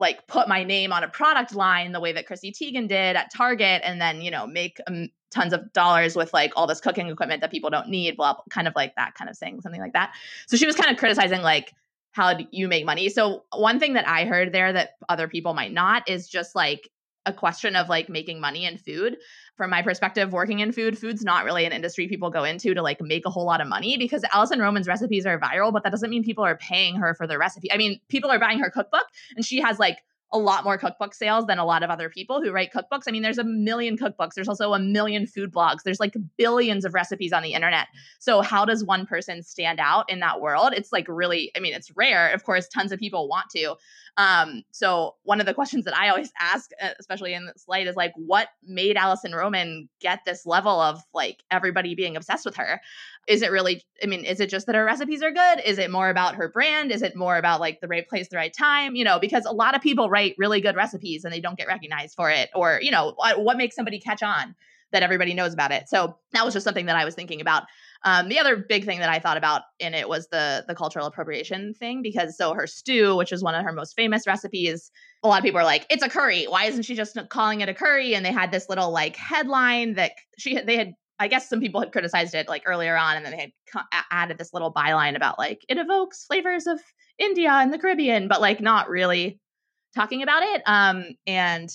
like 0.00 0.26
put 0.26 0.48
my 0.48 0.64
name 0.64 0.92
on 0.92 1.04
a 1.04 1.08
product 1.08 1.54
line 1.54 1.92
the 1.92 2.00
way 2.00 2.12
that 2.12 2.26
Chrissy 2.26 2.52
Teigen 2.52 2.88
did 2.88 3.16
at 3.16 3.32
Target 3.32 3.82
and 3.84 4.00
then, 4.00 4.20
you 4.20 4.30
know, 4.30 4.46
make 4.46 4.80
um, 4.86 5.08
tons 5.30 5.52
of 5.52 5.72
dollars 5.72 6.16
with 6.16 6.32
like 6.32 6.52
all 6.56 6.66
this 6.66 6.80
cooking 6.80 7.08
equipment 7.08 7.40
that 7.40 7.50
people 7.50 7.70
don't 7.70 7.88
need, 7.88 8.16
blah, 8.16 8.34
blah, 8.34 8.42
kind 8.50 8.66
of 8.66 8.74
like 8.74 8.94
that 8.96 9.14
kind 9.14 9.30
of 9.30 9.38
thing, 9.38 9.60
something 9.60 9.80
like 9.80 9.92
that. 9.92 10.14
So 10.46 10.56
she 10.56 10.66
was 10.66 10.76
kind 10.76 10.90
of 10.90 10.96
criticizing 10.96 11.42
like 11.42 11.72
how 12.12 12.38
you 12.50 12.68
make 12.68 12.84
money. 12.84 13.08
So 13.08 13.44
one 13.54 13.80
thing 13.80 13.94
that 13.94 14.08
I 14.08 14.24
heard 14.24 14.52
there 14.52 14.72
that 14.72 14.90
other 15.08 15.28
people 15.28 15.54
might 15.54 15.72
not 15.72 16.08
is 16.08 16.28
just 16.28 16.54
like 16.54 16.88
a 17.26 17.32
question 17.32 17.74
of 17.74 17.88
like 17.88 18.08
making 18.08 18.40
money 18.40 18.66
in 18.66 18.78
food 18.78 19.16
from 19.56 19.70
my 19.70 19.82
perspective, 19.82 20.32
working 20.32 20.60
in 20.60 20.72
food, 20.72 20.98
food's 20.98 21.22
not 21.22 21.44
really 21.44 21.64
an 21.64 21.72
industry 21.72 22.08
people 22.08 22.30
go 22.30 22.44
into 22.44 22.74
to 22.74 22.82
like 22.82 23.00
make 23.00 23.24
a 23.24 23.30
whole 23.30 23.44
lot 23.44 23.60
of 23.60 23.68
money 23.68 23.96
because 23.96 24.24
Alison 24.32 24.58
Roman's 24.58 24.88
recipes 24.88 25.26
are 25.26 25.38
viral, 25.38 25.72
but 25.72 25.84
that 25.84 25.90
doesn't 25.90 26.10
mean 26.10 26.24
people 26.24 26.44
are 26.44 26.56
paying 26.56 26.96
her 26.96 27.14
for 27.14 27.26
the 27.26 27.38
recipe. 27.38 27.70
I 27.70 27.76
mean, 27.76 28.00
people 28.08 28.30
are 28.30 28.38
buying 28.38 28.58
her 28.58 28.70
cookbook 28.70 29.06
and 29.36 29.44
she 29.44 29.60
has 29.60 29.78
like 29.78 29.98
a 30.34 30.38
lot 30.38 30.64
more 30.64 30.76
cookbook 30.76 31.14
sales 31.14 31.46
than 31.46 31.58
a 31.58 31.64
lot 31.64 31.84
of 31.84 31.90
other 31.90 32.10
people 32.10 32.42
who 32.42 32.50
write 32.50 32.72
cookbooks. 32.72 33.04
I 33.06 33.12
mean, 33.12 33.22
there's 33.22 33.38
a 33.38 33.44
million 33.44 33.96
cookbooks. 33.96 34.34
There's 34.34 34.48
also 34.48 34.72
a 34.72 34.80
million 34.80 35.26
food 35.26 35.52
blogs. 35.52 35.84
There's 35.84 36.00
like 36.00 36.16
billions 36.36 36.84
of 36.84 36.92
recipes 36.92 37.32
on 37.32 37.44
the 37.44 37.52
internet. 37.52 37.86
So, 38.18 38.40
how 38.40 38.64
does 38.64 38.84
one 38.84 39.06
person 39.06 39.44
stand 39.44 39.78
out 39.78 40.10
in 40.10 40.18
that 40.20 40.40
world? 40.40 40.72
It's 40.74 40.92
like 40.92 41.06
really, 41.08 41.52
I 41.56 41.60
mean, 41.60 41.72
it's 41.72 41.94
rare. 41.96 42.30
Of 42.30 42.42
course, 42.42 42.66
tons 42.66 42.90
of 42.90 42.98
people 42.98 43.28
want 43.28 43.48
to. 43.50 43.76
Um, 44.16 44.62
so, 44.70 45.16
one 45.24 45.40
of 45.40 45.46
the 45.46 45.54
questions 45.54 45.84
that 45.86 45.96
I 45.96 46.08
always 46.08 46.30
ask, 46.38 46.70
uh, 46.80 46.90
especially 47.00 47.34
in 47.34 47.46
this 47.46 47.64
light, 47.66 47.86
is 47.86 47.96
like, 47.96 48.12
what 48.16 48.48
made 48.64 48.96
Alison 48.96 49.34
Roman 49.34 49.88
get 50.00 50.20
this 50.24 50.46
level 50.46 50.80
of 50.80 51.00
like 51.12 51.42
everybody 51.50 51.94
being 51.94 52.16
obsessed 52.16 52.44
with 52.44 52.56
her? 52.56 52.80
Is 53.26 53.42
it 53.42 53.50
really, 53.50 53.82
I 54.02 54.06
mean, 54.06 54.24
is 54.24 54.38
it 54.38 54.50
just 54.50 54.66
that 54.66 54.76
her 54.76 54.84
recipes 54.84 55.22
are 55.22 55.32
good? 55.32 55.60
Is 55.64 55.78
it 55.78 55.90
more 55.90 56.10
about 56.10 56.36
her 56.36 56.48
brand? 56.48 56.92
Is 56.92 57.02
it 57.02 57.16
more 57.16 57.36
about 57.36 57.60
like 57.60 57.80
the 57.80 57.88
right 57.88 58.08
place, 58.08 58.28
the 58.28 58.36
right 58.36 58.52
time? 58.52 58.94
You 58.94 59.04
know, 59.04 59.18
because 59.18 59.46
a 59.46 59.52
lot 59.52 59.74
of 59.74 59.82
people 59.82 60.08
write 60.08 60.36
really 60.38 60.60
good 60.60 60.76
recipes 60.76 61.24
and 61.24 61.32
they 61.32 61.40
don't 61.40 61.58
get 61.58 61.66
recognized 61.66 62.14
for 62.14 62.30
it. 62.30 62.50
Or, 62.54 62.78
you 62.82 62.90
know, 62.90 63.14
what, 63.16 63.42
what 63.42 63.56
makes 63.56 63.74
somebody 63.74 63.98
catch 63.98 64.22
on 64.22 64.54
that 64.92 65.02
everybody 65.02 65.34
knows 65.34 65.52
about 65.52 65.72
it? 65.72 65.88
So 65.88 66.16
that 66.32 66.44
was 66.44 66.54
just 66.54 66.64
something 66.64 66.86
that 66.86 66.96
I 66.96 67.04
was 67.04 67.14
thinking 67.14 67.40
about. 67.40 67.64
Um, 68.04 68.28
the 68.28 68.38
other 68.38 68.56
big 68.56 68.84
thing 68.84 68.98
that 69.00 69.08
I 69.08 69.18
thought 69.18 69.38
about 69.38 69.62
in 69.78 69.94
it 69.94 70.08
was 70.08 70.28
the 70.28 70.64
the 70.68 70.74
cultural 70.74 71.06
appropriation 71.06 71.72
thing 71.74 72.02
because 72.02 72.36
so 72.36 72.52
her 72.52 72.66
stew, 72.66 73.16
which 73.16 73.32
is 73.32 73.42
one 73.42 73.54
of 73.54 73.64
her 73.64 73.72
most 73.72 73.96
famous 73.96 74.26
recipes, 74.26 74.90
a 75.22 75.28
lot 75.28 75.38
of 75.38 75.44
people 75.44 75.60
are 75.60 75.64
like, 75.64 75.86
"It's 75.88 76.02
a 76.02 76.08
curry. 76.08 76.44
Why 76.44 76.64
isn't 76.64 76.82
she 76.82 76.94
just 76.94 77.16
calling 77.30 77.62
it 77.62 77.68
a 77.68 77.74
curry?" 77.74 78.14
And 78.14 78.24
they 78.24 78.32
had 78.32 78.52
this 78.52 78.68
little 78.68 78.90
like 78.90 79.16
headline 79.16 79.94
that 79.94 80.12
she 80.38 80.60
they 80.60 80.76
had 80.76 80.92
I 81.18 81.28
guess 81.28 81.48
some 81.48 81.60
people 81.60 81.80
had 81.80 81.92
criticized 81.92 82.34
it 82.34 82.48
like 82.48 82.64
earlier 82.66 82.96
on, 82.96 83.16
and 83.16 83.24
then 83.24 83.32
they 83.32 83.40
had 83.40 83.52
co- 83.72 83.98
added 84.10 84.36
this 84.36 84.52
little 84.52 84.72
byline 84.72 85.16
about 85.16 85.38
like 85.38 85.64
it 85.68 85.78
evokes 85.78 86.26
flavors 86.26 86.66
of 86.66 86.80
India 87.18 87.50
and 87.50 87.72
the 87.72 87.78
Caribbean, 87.78 88.28
but 88.28 88.40
like 88.40 88.60
not 88.60 88.88
really 88.88 89.40
talking 89.94 90.22
about 90.22 90.42
it. 90.42 90.62
Um, 90.66 91.04
and 91.26 91.70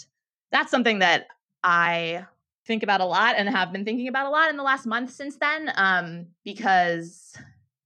that's 0.51 0.71
something 0.71 0.99
that 0.99 1.27
I 1.63 2.25
think 2.69 2.83
about 2.83 3.01
a 3.01 3.05
lot 3.05 3.35
and 3.37 3.49
have 3.49 3.73
been 3.73 3.83
thinking 3.83 4.07
about 4.07 4.27
a 4.27 4.29
lot 4.29 4.49
in 4.49 4.55
the 4.55 4.63
last 4.63 4.85
month 4.85 5.11
since 5.11 5.35
then. 5.37 5.73
Um, 5.75 6.27
because 6.45 7.35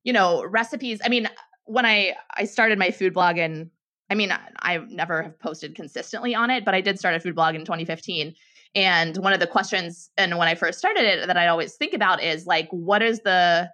you 0.03 0.13
know 0.13 0.43
recipes. 0.45 1.01
I 1.03 1.09
mean, 1.09 1.27
when 1.65 1.85
I 1.85 2.15
I 2.35 2.43
started 2.43 2.77
my 2.77 2.91
food 2.91 3.13
blog 3.13 3.39
and 3.39 3.71
I 4.11 4.15
mean, 4.15 4.31
I, 4.31 4.39
I 4.59 4.77
never 4.89 5.23
have 5.23 5.39
posted 5.39 5.73
consistently 5.73 6.35
on 6.35 6.51
it, 6.51 6.65
but 6.65 6.75
I 6.75 6.81
did 6.81 6.99
start 6.99 7.15
a 7.15 7.19
food 7.19 7.33
blog 7.33 7.55
in 7.55 7.61
2015 7.61 8.35
and 8.75 9.17
one 9.17 9.33
of 9.33 9.39
the 9.39 9.47
questions, 9.47 10.09
and 10.17 10.37
when 10.37 10.47
I 10.47 10.55
first 10.55 10.79
started 10.79 11.03
it, 11.03 11.27
that 11.27 11.37
I 11.37 11.47
always 11.47 11.75
think 11.75 11.93
about 11.93 12.23
is 12.23 12.47
like, 12.47 12.67
what 12.71 13.03
is 13.03 13.19
the 13.19 13.69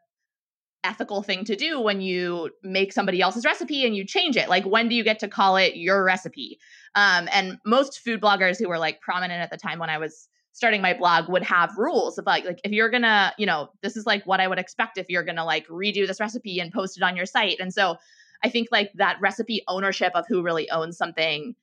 ethical 0.83 1.23
thing 1.23 1.45
to 1.45 1.55
do 1.55 1.79
when 1.79 2.01
you 2.01 2.49
make 2.63 2.91
somebody 2.91 3.21
else's 3.21 3.45
recipe 3.45 3.85
and 3.85 3.95
you 3.95 4.05
change 4.05 4.35
it? 4.35 4.49
Like, 4.49 4.65
when 4.65 4.89
do 4.89 4.95
you 4.95 5.03
get 5.03 5.19
to 5.19 5.29
call 5.29 5.55
it 5.55 5.77
your 5.77 6.03
recipe? 6.03 6.59
Um, 6.95 7.29
and 7.31 7.57
most 7.65 7.99
food 7.99 8.19
bloggers 8.19 8.57
who 8.57 8.67
were 8.67 8.77
like 8.77 8.99
prominent 8.99 9.41
at 9.41 9.51
the 9.51 9.57
time 9.57 9.79
when 9.79 9.89
I 9.89 9.99
was 9.99 10.27
starting 10.51 10.81
my 10.81 10.93
blog 10.93 11.29
would 11.29 11.43
have 11.43 11.77
rules 11.77 12.17
of 12.17 12.25
like, 12.25 12.45
like 12.45 12.59
if 12.63 12.71
you're 12.71 12.89
gonna, 12.89 13.33
you 13.37 13.45
know, 13.45 13.69
this 13.81 13.95
is 13.95 14.05
like 14.05 14.25
what 14.25 14.39
I 14.39 14.47
would 14.47 14.59
expect 14.59 14.97
if 14.97 15.09
you're 15.09 15.23
gonna 15.23 15.45
like 15.45 15.67
redo 15.67 16.05
this 16.05 16.19
recipe 16.19 16.59
and 16.59 16.71
post 16.71 16.97
it 16.97 17.03
on 17.03 17.15
your 17.15 17.25
site. 17.25 17.59
And 17.59 17.73
so 17.73 17.97
I 18.43 18.49
think 18.49 18.69
like 18.71 18.91
that 18.95 19.17
recipe 19.21 19.63
ownership 19.67 20.11
of 20.15 20.25
who 20.27 20.41
really 20.41 20.69
owns 20.69 20.97
something 20.97 21.55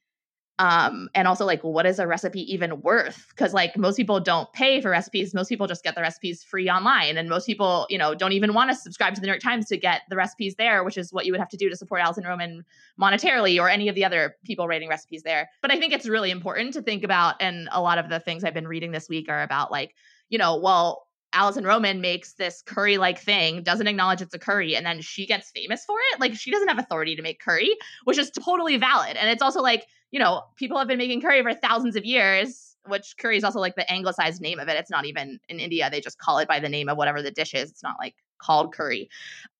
um 0.59 1.09
and 1.15 1.29
also 1.29 1.45
like 1.45 1.63
what 1.63 1.87
is 1.87 1.99
a 1.99 2.07
recipe 2.07 2.41
even 2.53 2.81
worth? 2.81 3.27
Because 3.31 3.53
like 3.53 3.77
most 3.77 3.97
people 3.97 4.21
don't 4.21 4.51
pay 4.53 4.81
for 4.81 4.91
recipes. 4.91 5.35
Most 5.35 5.49
people 5.49 5.67
just 5.67 5.85
get 5.85 5.95
the 5.95 6.01
recipes 6.01 6.43
free 6.43 6.69
online 6.71 7.17
and 7.17 7.29
most 7.29 7.47
people 7.47 7.87
you 7.91 7.99
know 7.99 8.15
don't 8.15 8.33
even 8.33 8.55
want 8.55 8.71
to 8.71 8.77
subscribe 8.77 9.15
to 9.15 9.21
the 9.21 9.27
new 9.27 9.33
york 9.33 9.43
times 9.43 9.67
to 9.67 9.77
get 9.77 10.03
the 10.09 10.17
recipes 10.17 10.55
there 10.57 10.85
which 10.85 10.97
is 10.97 11.13
what 11.13 11.27
you 11.27 11.33
would 11.33 11.41
have 11.41 11.49
to 11.49 11.57
do 11.57 11.69
to 11.69 11.77
support 11.77 12.01
alison 12.01 12.25
roman 12.25 12.65
monetarily 13.01 13.61
or 13.61 13.69
any 13.69 13.89
of 13.89 13.95
the 13.95 14.05
other 14.05 14.37
people 14.45 14.67
writing 14.67 14.89
recipes 14.89 15.23
there. 15.23 15.51
But 15.63 15.73
i 15.73 15.79
think 15.79 15.93
it's 15.93 16.09
really 16.09 16.31
important 16.31 16.73
to 16.75 16.83
think 16.83 17.05
about 17.05 17.35
and 17.41 17.69
a 17.73 17.81
lot 17.81 17.99
of 17.99 18.09
the 18.09 18.21
things 18.21 18.45
i've 18.45 18.55
been 18.55 18.69
reading 18.69 18.93
this 18.93 19.09
week 19.09 19.29
are 19.29 19.43
about 19.43 19.71
like 19.71 19.95
you 20.29 20.39
know 20.39 20.57
well 20.57 21.06
Alison 21.37 21.65
Roman 21.65 22.01
makes 22.01 22.33
this 22.33 22.63
curry 22.63 22.97
like 22.97 23.21
thing, 23.21 23.63
doesn't 23.63 23.87
acknowledge 23.87 24.23
it's 24.23 24.35
a 24.35 24.39
curry, 24.39 24.75
and 24.75 24.87
then 24.87 25.03
she 25.03 25.27
gets 25.27 25.51
famous 25.51 25.85
for 25.85 25.97
it. 26.13 26.21
Like, 26.21 26.35
she 26.35 26.51
doesn't 26.51 26.69
have 26.69 26.79
authority 26.79 27.15
to 27.15 27.23
make 27.23 27.41
curry, 27.41 27.77
which 28.05 28.17
is 28.17 28.31
totally 28.31 28.79
valid. 28.79 29.17
And 29.17 29.29
it's 29.29 29.43
also 29.43 29.61
like, 29.61 29.85
you 30.11 30.19
know, 30.19 30.43
people 30.57 30.79
have 30.79 30.89
been 30.89 30.99
making 30.99 31.21
curry 31.21 31.43
for 31.43 31.53
thousands 31.53 31.95
of 31.95 32.07
years, 32.07 32.75
which 32.87 33.15
curry 33.19 33.37
is 33.37 33.45
also 33.45 33.61
like 33.61 33.77
the 33.77 33.91
anglicized 33.93 34.41
name 34.41 34.59
of 34.59 34.69
it. 34.69 34.77
It's 34.77 34.91
not 34.91 35.05
even 35.05 35.39
in 35.51 35.61
India, 35.61 35.91
they 35.91 36.01
just 36.01 36.19
call 36.19 36.39
it 36.39 36.49
by 36.49 36.59
the 36.59 36.71
name 36.71 36.89
of 36.89 36.97
whatever 36.97 37.21
the 37.21 37.31
dish 37.31 37.53
is. 37.53 37.71
It's 37.71 37.83
not 37.83 37.97
like 38.01 38.15
called 38.39 38.73
curry. 38.75 39.11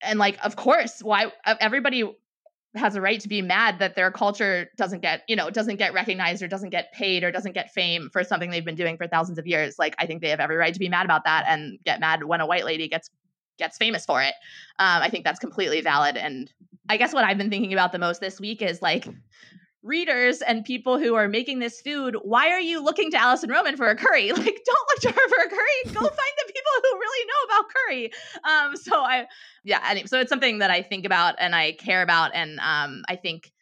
And 0.01 0.19
like, 0.19 0.39
of 0.45 0.57
course, 0.57 1.01
why 1.03 1.27
everybody 1.45 2.05
has 2.75 2.95
a 2.95 3.01
right 3.01 3.21
to 3.21 3.29
be 3.29 3.41
mad 3.41 3.79
that 3.79 3.95
their 3.95 4.11
culture 4.11 4.71
doesn't 4.77 5.01
get, 5.01 5.23
you 5.29 5.37
know, 5.37 5.49
doesn't 5.51 5.77
get 5.77 5.95
recognized 5.95 6.43
or 6.43 6.49
doesn't 6.49 6.71
get 6.71 6.93
paid 6.93 7.25
or 7.25 7.31
doesn't 7.31 7.53
get 7.53 7.73
fame 7.73 8.11
for 8.13 8.23
something 8.23 8.51
they've 8.51 8.65
been 8.65 8.75
doing 8.75 8.97
for 8.97 9.07
thousands 9.07 9.39
of 9.39 9.47
years. 9.47 9.79
Like 9.79 9.95
I 9.99 10.07
think 10.07 10.21
they 10.21 10.29
have 10.29 10.41
every 10.41 10.57
right 10.57 10.75
to 10.75 10.79
be 10.81 10.89
mad 10.89 11.05
about 11.05 11.25
that 11.25 11.47
and 11.49 11.79
get 11.85 12.01
mad 12.01 12.25
when 12.25 12.41
a 12.41 12.47
white 12.47 12.65
lady 12.65 12.89
gets 12.89 13.11
gets 13.59 13.79
famous 13.79 14.05
for 14.05 14.23
it. 14.23 14.35
Um, 14.79 15.03
I 15.03 15.09
think 15.09 15.25
that's 15.25 15.39
completely 15.39 15.81
valid. 15.81 16.17
And 16.17 16.53
I 16.89 16.99
guess 16.99 17.15
what 17.15 17.25
I've 17.25 17.39
been 17.39 17.51
thinking 17.51 17.73
about 17.73 17.93
the 17.93 17.99
most 17.99 18.21
this 18.21 18.39
week 18.39 18.61
is 18.61 18.83
like 18.83 19.09
readers 19.87 20.43
and 20.43 20.65
people 20.65 20.99
who 20.99 21.15
are 21.15 21.29
making 21.29 21.61
this 21.61 21.81
food, 21.81 22.17
why 22.23 22.49
are 22.49 22.61
you 22.61 22.83
looking 22.83 23.11
to 23.13 23.17
Alison 23.17 23.51
Roman 23.51 23.77
for 23.77 23.89
a 23.89 23.97
curry? 23.97 24.33
Like, 24.37 24.63
don't 24.65 24.89
look 24.91 25.01
to 25.01 25.09
her 25.09 25.29
for 25.29 25.45
a 25.45 25.49
curry. 25.49 25.95
Go 25.95 26.01
find 26.01 26.11
the 26.11 26.53
people 26.53 26.73
who 26.83 26.99
really 26.99 27.27
know 27.27 27.55
about 27.55 27.65
curry. 27.75 28.13
Um, 28.45 28.77
so 28.77 29.01
I, 29.01 29.27
yeah, 29.65 29.81
anyway, 29.89 30.07
so 30.07 30.21
it's 30.21 30.29
something 30.29 30.59
that 30.59 30.71
I 30.71 30.83
think 30.83 31.07
about 31.07 31.37
and 31.39 31.55
I 31.55 31.73
care 31.73 32.03
about, 32.03 32.33
and 32.35 32.59
um, 32.61 33.03
I 33.09 33.17
think 33.17 33.53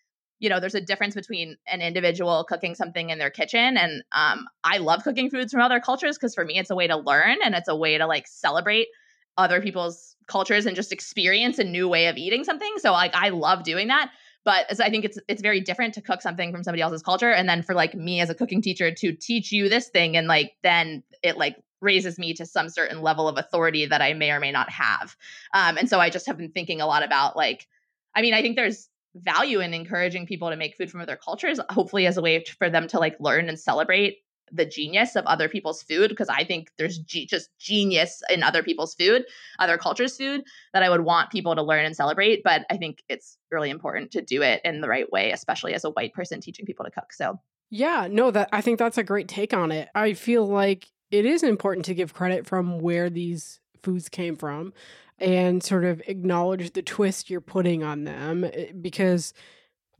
you 0.40 0.50
know 0.50 0.58
there's 0.58 0.74
a 0.74 0.80
difference 0.80 1.14
between 1.14 1.56
an 1.68 1.80
individual 1.80 2.44
cooking 2.48 2.74
something 2.74 3.10
in 3.10 3.18
their 3.18 3.30
kitchen 3.30 3.78
and 3.78 4.02
um, 4.12 4.46
i 4.64 4.78
love 4.78 5.02
cooking 5.04 5.30
foods 5.30 5.52
from 5.52 5.62
other 5.62 5.78
cultures 5.78 6.18
because 6.18 6.34
for 6.34 6.44
me 6.44 6.58
it's 6.58 6.70
a 6.70 6.74
way 6.74 6.88
to 6.88 6.96
learn 6.96 7.38
and 7.42 7.54
it's 7.54 7.68
a 7.68 7.76
way 7.76 7.96
to 7.96 8.06
like 8.06 8.26
celebrate 8.26 8.88
other 9.36 9.60
people's 9.60 10.16
cultures 10.26 10.66
and 10.66 10.76
just 10.76 10.92
experience 10.92 11.58
a 11.58 11.64
new 11.64 11.88
way 11.88 12.06
of 12.06 12.16
eating 12.16 12.44
something. 12.44 12.72
So 12.78 12.92
like 12.92 13.14
I 13.14 13.30
love 13.30 13.62
doing 13.62 13.88
that. 13.88 14.10
But 14.44 14.80
I 14.80 14.90
think 14.90 15.04
it's 15.04 15.18
it's 15.28 15.42
very 15.42 15.60
different 15.60 15.94
to 15.94 16.02
cook 16.02 16.20
something 16.20 16.52
from 16.52 16.62
somebody 16.62 16.82
else's 16.82 17.02
culture, 17.02 17.32
and 17.32 17.48
then 17.48 17.62
for 17.62 17.74
like 17.74 17.94
me 17.94 18.20
as 18.20 18.30
a 18.30 18.34
cooking 18.34 18.60
teacher 18.60 18.90
to 18.90 19.12
teach 19.12 19.52
you 19.52 19.68
this 19.68 19.88
thing, 19.88 20.16
and 20.16 20.28
like 20.28 20.52
then 20.62 21.02
it 21.22 21.36
like 21.36 21.56
raises 21.80 22.18
me 22.18 22.34
to 22.34 22.46
some 22.46 22.68
certain 22.68 23.02
level 23.02 23.28
of 23.28 23.38
authority 23.38 23.86
that 23.86 24.02
I 24.02 24.14
may 24.14 24.30
or 24.30 24.40
may 24.40 24.52
not 24.52 24.70
have. 24.70 25.16
Um, 25.52 25.76
and 25.76 25.88
so 25.88 26.00
I 26.00 26.10
just 26.10 26.26
have 26.26 26.38
been 26.38 26.50
thinking 26.50 26.80
a 26.80 26.86
lot 26.86 27.04
about 27.04 27.36
like, 27.36 27.66
I 28.14 28.22
mean, 28.22 28.34
I 28.34 28.42
think 28.42 28.56
there's 28.56 28.88
value 29.14 29.60
in 29.60 29.74
encouraging 29.74 30.26
people 30.26 30.50
to 30.50 30.56
make 30.56 30.76
food 30.76 30.90
from 30.90 31.00
other 31.00 31.16
cultures, 31.16 31.60
hopefully 31.70 32.06
as 32.06 32.16
a 32.16 32.22
way 32.22 32.42
for 32.58 32.70
them 32.70 32.88
to 32.88 32.98
like 32.98 33.16
learn 33.20 33.48
and 33.48 33.60
celebrate 33.60 34.23
the 34.52 34.64
genius 34.64 35.16
of 35.16 35.24
other 35.26 35.48
people's 35.48 35.82
food 35.82 36.10
because 36.10 36.28
I 36.28 36.44
think 36.44 36.70
there's 36.78 36.98
ge- 36.98 37.26
just 37.28 37.50
genius 37.58 38.22
in 38.30 38.42
other 38.42 38.62
people's 38.62 38.94
food, 38.94 39.24
other 39.58 39.78
cultures' 39.78 40.16
food 40.16 40.44
that 40.72 40.82
I 40.82 40.90
would 40.90 41.02
want 41.02 41.30
people 41.30 41.54
to 41.54 41.62
learn 41.62 41.84
and 41.84 41.96
celebrate. 41.96 42.42
But 42.42 42.66
I 42.70 42.76
think 42.76 43.02
it's 43.08 43.38
really 43.50 43.70
important 43.70 44.10
to 44.12 44.22
do 44.22 44.42
it 44.42 44.60
in 44.64 44.80
the 44.80 44.88
right 44.88 45.10
way, 45.10 45.32
especially 45.32 45.74
as 45.74 45.84
a 45.84 45.90
white 45.90 46.12
person 46.12 46.40
teaching 46.40 46.66
people 46.66 46.84
to 46.84 46.90
cook. 46.90 47.12
So, 47.12 47.40
yeah, 47.70 48.08
no, 48.10 48.30
that 48.30 48.48
I 48.52 48.60
think 48.60 48.78
that's 48.78 48.98
a 48.98 49.04
great 49.04 49.28
take 49.28 49.54
on 49.54 49.72
it. 49.72 49.88
I 49.94 50.12
feel 50.12 50.46
like 50.46 50.88
it 51.10 51.24
is 51.24 51.42
important 51.42 51.86
to 51.86 51.94
give 51.94 52.14
credit 52.14 52.46
from 52.46 52.80
where 52.80 53.08
these 53.10 53.60
foods 53.82 54.08
came 54.08 54.36
from 54.36 54.72
and 55.18 55.62
sort 55.62 55.84
of 55.84 56.02
acknowledge 56.06 56.72
the 56.72 56.82
twist 56.82 57.30
you're 57.30 57.40
putting 57.40 57.82
on 57.82 58.04
them 58.04 58.44
eh, 58.44 58.72
because 58.80 59.32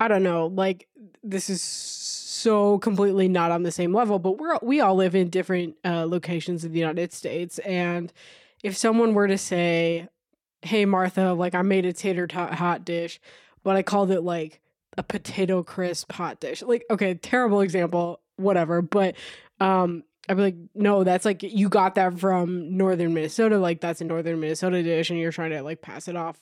I 0.01 0.09
don't 0.09 0.23
know, 0.23 0.47
like 0.47 0.89
this 1.23 1.49
is 1.49 1.63
so 1.63 2.79
completely 2.79 3.29
not 3.29 3.51
on 3.51 3.63
the 3.63 3.73
same 3.73 3.95
level, 3.95 4.19
but 4.19 4.39
we're 4.39 4.59
we 4.63 4.81
all 4.81 4.95
live 4.95 5.15
in 5.15 5.31
different 5.31 5.77
uh, 5.85 6.07
locations 6.07 6.65
of 6.65 6.73
the 6.73 6.79
United 6.79 7.13
States, 7.13 7.59
and 7.61 8.13
if 8.63 8.77
someone 8.77 9.15
were 9.15 9.29
to 9.29 9.39
say, 9.39 10.09
"Hey 10.63 10.85
Martha, 10.85 11.33
like 11.33 11.55
I 11.55 11.63
made 11.63 11.87
a 11.87 11.93
tater 11.93 12.27
tot 12.27 12.55
hot 12.55 12.85
dish, 12.85 13.21
but 13.63 13.77
I 13.77 13.83
called 13.83 14.11
it 14.11 14.23
like 14.23 14.61
a 14.99 15.03
potato 15.03 15.63
crisp 15.63 16.13
hot 16.13 16.41
dish," 16.41 16.63
like 16.63 16.85
okay, 16.91 17.15
terrible 17.15 17.61
example, 17.61 18.21
whatever, 18.37 18.83
but 18.83 19.15
um, 19.61 20.05
I'd 20.29 20.37
be 20.37 20.43
like, 20.43 20.57
no, 20.75 21.05
that's 21.05 21.25
like 21.25 21.43
you 21.43 21.69
got 21.69 21.95
that 21.97 22.19
from 22.19 22.77
northern 22.77 23.15
Minnesota, 23.15 23.59
like 23.59 23.81
that's 23.81 24.01
a 24.01 24.05
northern 24.05 24.41
Minnesota 24.41 24.83
dish, 24.83 25.11
and 25.11 25.19
you're 25.19 25.33
trying 25.33 25.51
to 25.51 25.63
like 25.63 25.83
pass 25.83 26.09
it 26.09 26.17
off 26.17 26.39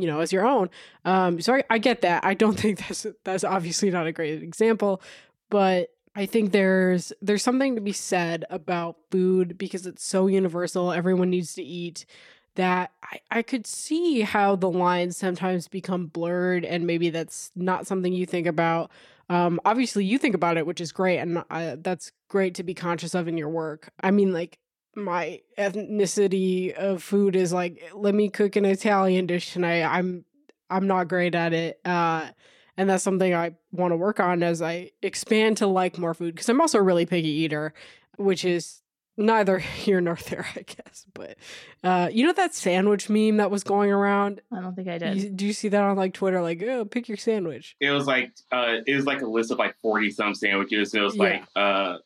you 0.00 0.06
know 0.06 0.20
as 0.20 0.32
your 0.32 0.46
own. 0.46 0.70
Um 1.04 1.40
so 1.40 1.54
I, 1.54 1.64
I 1.70 1.78
get 1.78 2.02
that. 2.02 2.24
I 2.24 2.34
don't 2.34 2.58
think 2.60 2.78
that's 2.78 3.06
that's 3.24 3.44
obviously 3.44 3.90
not 3.90 4.06
a 4.06 4.12
great 4.12 4.42
example 4.42 5.02
but 5.50 5.90
i 6.14 6.26
think 6.26 6.52
there's 6.52 7.12
there's 7.22 7.42
something 7.42 7.74
to 7.74 7.80
be 7.80 7.92
said 7.92 8.44
about 8.50 8.96
food 9.10 9.56
because 9.58 9.86
it's 9.86 10.04
so 10.04 10.26
universal. 10.26 10.92
Everyone 10.92 11.30
needs 11.30 11.54
to 11.54 11.62
eat 11.62 12.06
that. 12.54 12.90
I, 13.04 13.20
I 13.30 13.42
could 13.42 13.66
see 13.66 14.22
how 14.22 14.56
the 14.56 14.70
lines 14.70 15.16
sometimes 15.16 15.68
become 15.68 16.06
blurred 16.06 16.64
and 16.64 16.86
maybe 16.86 17.10
that's 17.10 17.52
not 17.54 17.86
something 17.86 18.12
you 18.12 18.26
think 18.26 18.46
about. 18.46 18.90
Um 19.28 19.60
obviously 19.64 20.04
you 20.04 20.18
think 20.18 20.34
about 20.34 20.56
it 20.56 20.66
which 20.66 20.80
is 20.80 20.92
great 20.92 21.18
and 21.18 21.44
uh, 21.50 21.76
that's 21.80 22.12
great 22.28 22.54
to 22.56 22.62
be 22.62 22.74
conscious 22.74 23.14
of 23.14 23.28
in 23.28 23.38
your 23.38 23.48
work. 23.48 23.90
I 24.02 24.10
mean 24.10 24.32
like 24.32 24.58
my 25.04 25.40
ethnicity 25.56 26.72
of 26.72 27.02
food 27.02 27.36
is 27.36 27.52
like 27.52 27.82
let 27.94 28.14
me 28.14 28.28
cook 28.28 28.56
an 28.56 28.64
Italian 28.64 29.26
dish 29.26 29.52
tonight. 29.52 29.82
I'm 29.82 30.24
I'm 30.70 30.86
not 30.86 31.08
great 31.08 31.34
at 31.34 31.52
it. 31.52 31.80
Uh 31.84 32.28
and 32.76 32.88
that's 32.88 33.02
something 33.02 33.34
I 33.34 33.52
want 33.72 33.92
to 33.92 33.96
work 33.96 34.20
on 34.20 34.42
as 34.42 34.62
I 34.62 34.92
expand 35.02 35.56
to 35.58 35.66
like 35.66 35.98
more 35.98 36.14
food 36.14 36.34
because 36.34 36.48
I'm 36.48 36.60
also 36.60 36.78
a 36.78 36.82
really 36.82 37.06
picky 37.06 37.28
eater, 37.28 37.74
which 38.16 38.44
is 38.44 38.82
neither 39.18 39.58
here 39.58 40.00
nor 40.00 40.14
there, 40.14 40.46
I 40.54 40.62
guess. 40.62 41.04
But 41.12 41.36
uh, 41.84 42.08
you 42.10 42.24
know 42.24 42.32
that 42.32 42.54
sandwich 42.54 43.10
meme 43.10 43.38
that 43.38 43.50
was 43.50 43.64
going 43.64 43.90
around? 43.90 44.40
I 44.52 44.60
don't 44.60 44.74
think 44.74 44.88
I 44.88 44.98
did. 44.98 45.16
You, 45.18 45.30
do 45.30 45.46
you 45.46 45.52
see 45.52 45.68
that 45.68 45.82
on 45.82 45.96
like 45.96 46.14
Twitter? 46.14 46.40
Like, 46.40 46.62
oh, 46.62 46.84
pick 46.84 47.08
your 47.08 47.18
sandwich. 47.18 47.76
It 47.80 47.90
was 47.90 48.06
like 48.06 48.30
uh, 48.52 48.76
it 48.86 48.94
was 48.94 49.04
like 49.04 49.20
a 49.20 49.26
list 49.26 49.50
of 49.50 49.58
like 49.58 49.76
forty 49.82 50.10
some 50.10 50.34
sandwiches. 50.34 50.94
It 50.94 51.00
was 51.00 51.16
yeah. 51.16 51.22
like 51.22 51.42
uh, 51.56 51.98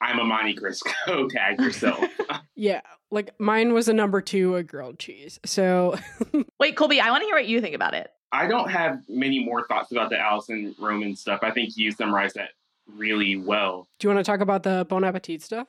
I'm 0.00 0.18
a 0.18 0.24
Monte 0.24 0.54
Cristo, 0.54 1.28
tag 1.28 1.60
yourself. 1.60 2.04
yeah. 2.54 2.82
Like 3.10 3.38
mine 3.40 3.72
was 3.72 3.88
a 3.88 3.94
number 3.94 4.20
two, 4.20 4.56
a 4.56 4.62
grilled 4.62 4.98
cheese. 4.98 5.40
So 5.44 5.96
Wait, 6.60 6.76
Colby, 6.76 7.00
I 7.00 7.10
want 7.10 7.22
to 7.22 7.26
hear 7.26 7.34
what 7.34 7.46
you 7.46 7.60
think 7.60 7.74
about 7.74 7.94
it. 7.94 8.10
I 8.32 8.46
don't 8.46 8.70
have 8.70 9.02
many 9.08 9.44
more 9.44 9.66
thoughts 9.66 9.92
about 9.92 10.10
the 10.10 10.18
Alison 10.18 10.74
Roman 10.78 11.16
stuff. 11.16 11.40
I 11.42 11.50
think 11.52 11.76
you 11.76 11.90
summarized 11.92 12.34
that 12.34 12.50
really 12.86 13.36
well. 13.36 13.88
Do 13.98 14.08
you 14.08 14.14
want 14.14 14.24
to 14.24 14.30
talk 14.30 14.40
about 14.40 14.62
the 14.62 14.86
Bon 14.88 15.04
Appetit 15.04 15.42
stuff? 15.42 15.68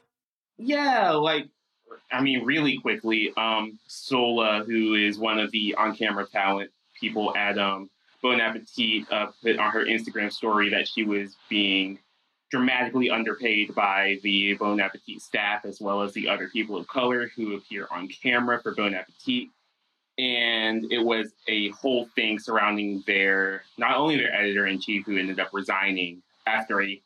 Yeah, 0.58 1.12
like 1.12 1.48
I 2.12 2.22
mean, 2.22 2.44
really 2.44 2.78
quickly, 2.80 3.32
um, 3.38 3.80
Sohla, 3.88 4.66
who 4.66 4.96
is 4.96 5.18
one 5.18 5.40
of 5.40 5.52
the 5.52 5.76
on-camera 5.76 6.28
talent 6.28 6.72
people 7.00 7.36
at 7.36 7.58
um, 7.58 7.90
Bon 8.22 8.42
Appetit, 8.42 9.06
uh, 9.12 9.28
put 9.42 9.60
on 9.60 9.72
her 9.72 9.86
Instagram 9.86 10.32
story 10.32 10.70
that 10.70 10.88
she 10.88 11.04
was 11.04 11.36
being 11.50 12.00
dramatically 12.50 13.10
underpaid 13.10 13.76
by 13.76 14.18
the 14.24 14.54
Bon 14.56 14.80
Appetit 14.80 15.22
staff 15.22 15.66
as 15.66 15.82
well 15.82 16.02
as 16.02 16.14
the 16.14 16.30
other 16.30 16.48
people 16.50 16.78
of 16.78 16.88
color 16.88 17.30
who 17.36 17.56
appear 17.56 17.88
on 17.92 18.08
camera 18.08 18.62
for 18.62 18.74
Bon 18.74 18.94
Appetit. 18.94 19.50
And 20.18 20.92
it 20.92 21.04
was 21.04 21.34
a 21.48 21.70
whole 21.70 22.08
thing 22.16 22.40
surrounding 22.40 23.04
their, 23.06 23.64
not 23.78 23.98
only 23.98 24.18
their 24.18 24.34
editor 24.34 24.66
in 24.66 24.80
chief 24.80 25.06
who 25.06 25.18
ended 25.18 25.40
up 25.40 25.50
resigning 25.54 26.24
after 26.48 26.82
a 26.82 27.02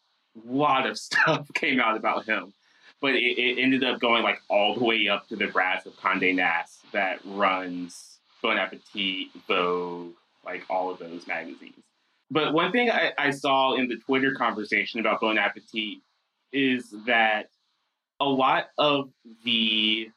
lot 0.45 0.85
of 0.87 0.97
stuff 0.97 1.47
came 1.53 1.79
out 1.79 1.97
about 1.97 2.25
him, 2.25 2.53
but 3.01 3.15
it, 3.15 3.37
it 3.37 3.61
ended 3.61 3.83
up 3.83 3.99
going 3.99 4.23
like 4.23 4.39
all 4.47 4.75
the 4.75 4.83
way 4.83 5.07
up 5.07 5.27
to 5.27 5.35
the 5.35 5.47
brass 5.47 5.85
of 5.85 5.93
Condé 5.97 6.35
Nast 6.35 6.85
that 6.93 7.19
runs 7.25 8.19
Bon 8.41 8.57
Appetit, 8.57 9.29
Vogue, 9.47 10.13
like 10.45 10.63
all 10.69 10.91
of 10.91 10.99
those 10.99 11.27
magazines. 11.27 11.83
But 12.31 12.53
one 12.53 12.71
thing 12.71 12.89
I, 12.89 13.11
I 13.17 13.29
saw 13.31 13.75
in 13.75 13.89
the 13.89 13.97
Twitter 13.97 14.33
conversation 14.33 15.01
about 15.01 15.19
Bon 15.19 15.37
Appetit 15.37 15.97
is 16.53 16.93
that 17.05 17.49
a 18.21 18.25
lot 18.25 18.69
of 18.77 19.09
the 19.43 20.09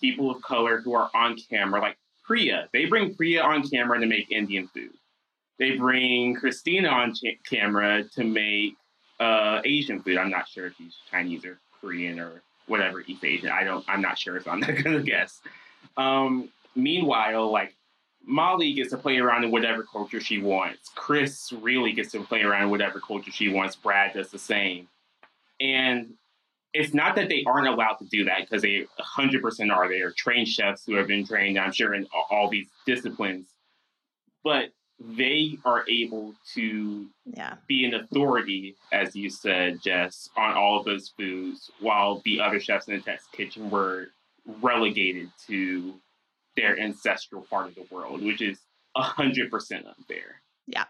people 0.00 0.30
of 0.30 0.40
color 0.40 0.80
who 0.80 0.94
are 0.94 1.10
on 1.14 1.36
camera, 1.50 1.80
like 1.80 1.98
Priya, 2.24 2.68
they 2.72 2.86
bring 2.86 3.14
Priya 3.14 3.42
on 3.42 3.68
camera 3.68 4.00
to 4.00 4.06
make 4.06 4.32
Indian 4.32 4.68
food. 4.68 4.92
They 5.58 5.72
bring 5.72 6.34
Christina 6.34 6.88
on 6.88 7.12
ch- 7.14 7.38
camera 7.48 8.04
to 8.14 8.24
make 8.24 8.76
uh, 9.18 9.60
Asian 9.64 10.00
food. 10.00 10.16
I'm 10.16 10.30
not 10.30 10.48
sure 10.48 10.66
if 10.66 10.76
he's 10.78 10.96
Chinese 11.10 11.44
or 11.44 11.58
Korean 11.78 12.18
or 12.18 12.40
whatever 12.68 13.02
East 13.06 13.22
Asian. 13.22 13.50
I 13.50 13.64
don't. 13.64 13.84
I'm 13.86 14.00
not 14.00 14.18
sure, 14.18 14.40
so 14.40 14.50
I'm 14.50 14.60
not 14.60 14.82
gonna 14.82 15.02
guess. 15.02 15.42
Um, 15.98 16.48
meanwhile, 16.74 17.50
like 17.50 17.74
Molly 18.26 18.72
gets 18.74 18.90
to 18.90 18.96
play 18.96 19.18
around 19.18 19.44
in 19.44 19.50
whatever 19.50 19.82
culture 19.82 20.20
she 20.20 20.38
wants. 20.38 20.90
Chris 20.94 21.52
really 21.52 21.92
gets 21.92 22.12
to 22.12 22.22
play 22.24 22.42
around 22.42 22.64
in 22.64 22.70
whatever 22.70 23.00
culture 23.00 23.30
she 23.30 23.48
wants. 23.48 23.76
Brad 23.76 24.14
does 24.14 24.30
the 24.30 24.38
same. 24.38 24.88
And 25.60 26.14
it's 26.72 26.94
not 26.94 27.16
that 27.16 27.28
they 27.28 27.44
aren't 27.46 27.66
allowed 27.66 27.96
to 27.96 28.06
do 28.06 28.24
that 28.24 28.42
because 28.42 28.62
they 28.62 28.86
100% 29.18 29.74
are. 29.74 29.88
They 29.88 30.00
are 30.00 30.12
trained 30.12 30.48
chefs 30.48 30.84
who 30.86 30.94
have 30.94 31.08
been 31.08 31.26
trained, 31.26 31.58
I'm 31.58 31.72
sure, 31.72 31.94
in 31.94 32.06
all 32.30 32.48
these 32.48 32.68
disciplines. 32.86 33.48
But 34.44 34.70
they 35.00 35.58
are 35.64 35.84
able 35.88 36.34
to 36.54 37.08
yeah. 37.24 37.54
be 37.66 37.84
an 37.84 37.94
authority, 37.94 38.76
as 38.92 39.16
you 39.16 39.30
said, 39.30 39.80
Jess, 39.82 40.28
on 40.36 40.54
all 40.54 40.78
of 40.78 40.84
those 40.84 41.08
foods, 41.08 41.70
while 41.80 42.20
the 42.24 42.40
other 42.40 42.60
chefs 42.60 42.86
in 42.86 42.94
the 42.94 43.00
test 43.00 43.32
kitchen 43.32 43.70
were 43.70 44.08
relegated 44.60 45.30
to 45.46 45.94
their 46.56 46.78
ancestral 46.78 47.42
part 47.42 47.68
of 47.68 47.74
the 47.74 47.86
world, 47.90 48.22
which 48.22 48.40
is 48.42 48.58
hundred 48.96 49.50
percent 49.50 49.86
unfair. 49.86 50.42
Yeah. 50.66 50.84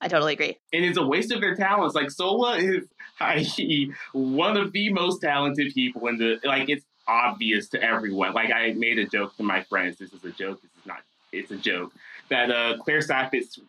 I 0.00 0.08
totally 0.08 0.32
agree. 0.32 0.58
And 0.72 0.84
it's 0.84 0.96
a 0.96 1.06
waste 1.06 1.30
of 1.30 1.40
their 1.40 1.54
talents. 1.54 1.94
Like 1.94 2.08
Sohla 2.08 2.58
is 2.58 2.88
i.e. 3.20 3.92
one 4.12 4.56
of 4.56 4.72
the 4.72 4.92
most 4.92 5.20
talented 5.20 5.74
people 5.74 6.06
in 6.08 6.16
the 6.16 6.40
like 6.42 6.68
it's 6.68 6.84
obvious 7.06 7.68
to 7.70 7.82
everyone. 7.82 8.32
Like 8.32 8.50
I 8.50 8.72
made 8.72 8.98
a 8.98 9.06
joke 9.06 9.36
to 9.36 9.42
my 9.42 9.62
friends. 9.64 9.98
This 9.98 10.12
is 10.12 10.24
a 10.24 10.30
joke. 10.30 10.62
This 10.62 10.70
is 10.70 10.86
not. 10.86 10.98
It's 11.32 11.50
a 11.50 11.56
joke 11.56 11.92
that 12.28 12.50
uh, 12.50 12.78
Claire 12.78 13.00
Saffitz's 13.00 13.60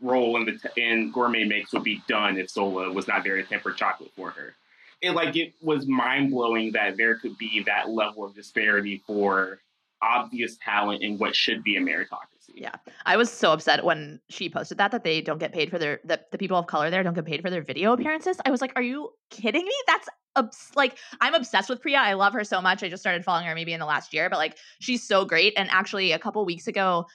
role 0.00 0.36
in 0.36 0.44
the 0.44 0.52
t- 0.52 0.82
in 0.82 1.10
Gourmet 1.10 1.44
Makes 1.44 1.72
would 1.72 1.82
be 1.82 2.02
done 2.06 2.36
if 2.36 2.48
Sohla 2.48 2.92
was 2.92 3.08
not 3.08 3.24
there 3.24 3.36
to 3.36 3.42
temper 3.42 3.72
chocolate 3.72 4.12
for 4.14 4.30
her. 4.30 4.54
It 5.00 5.12
like 5.12 5.36
it 5.36 5.54
was 5.62 5.86
mind 5.86 6.30
blowing 6.30 6.72
that 6.72 6.96
there 6.96 7.16
could 7.16 7.38
be 7.38 7.62
that 7.66 7.88
level 7.88 8.24
of 8.24 8.34
disparity 8.34 9.02
for 9.06 9.60
obvious 10.02 10.56
talent 10.62 11.02
in 11.02 11.18
what 11.18 11.34
should 11.34 11.62
be 11.62 11.76
a 11.76 11.80
meritocracy. 11.80 12.54
Yeah. 12.54 12.74
I 13.06 13.16
was 13.16 13.30
so 13.30 13.52
upset 13.52 13.84
when 13.84 14.20
she 14.28 14.48
posted 14.48 14.78
that 14.78 14.90
that 14.92 15.04
they 15.04 15.20
don't 15.20 15.38
get 15.38 15.52
paid 15.52 15.70
for 15.70 15.78
their 15.78 16.00
that 16.04 16.30
the 16.30 16.38
people 16.38 16.56
of 16.56 16.66
color 16.66 16.90
there 16.90 17.02
don't 17.02 17.14
get 17.14 17.26
paid 17.26 17.42
for 17.42 17.50
their 17.50 17.62
video 17.62 17.92
appearances. 17.92 18.38
I 18.44 18.50
was 18.50 18.60
like, 18.60 18.72
"Are 18.74 18.82
you 18.82 19.10
kidding 19.30 19.64
me? 19.64 19.74
That's 19.86 20.08
obs- 20.36 20.72
like 20.74 20.96
I'm 21.20 21.34
obsessed 21.34 21.68
with 21.68 21.80
Priya. 21.80 21.98
I 21.98 22.14
love 22.14 22.32
her 22.32 22.44
so 22.44 22.60
much. 22.60 22.82
I 22.82 22.88
just 22.88 23.02
started 23.02 23.24
following 23.24 23.46
her 23.46 23.54
maybe 23.54 23.72
in 23.72 23.80
the 23.80 23.86
last 23.86 24.14
year, 24.14 24.30
but 24.30 24.38
like 24.38 24.56
she's 24.80 25.06
so 25.06 25.24
great 25.24 25.52
and 25.56 25.68
actually 25.70 26.12
a 26.12 26.18
couple 26.18 26.44
weeks 26.44 26.66
ago 26.66 27.06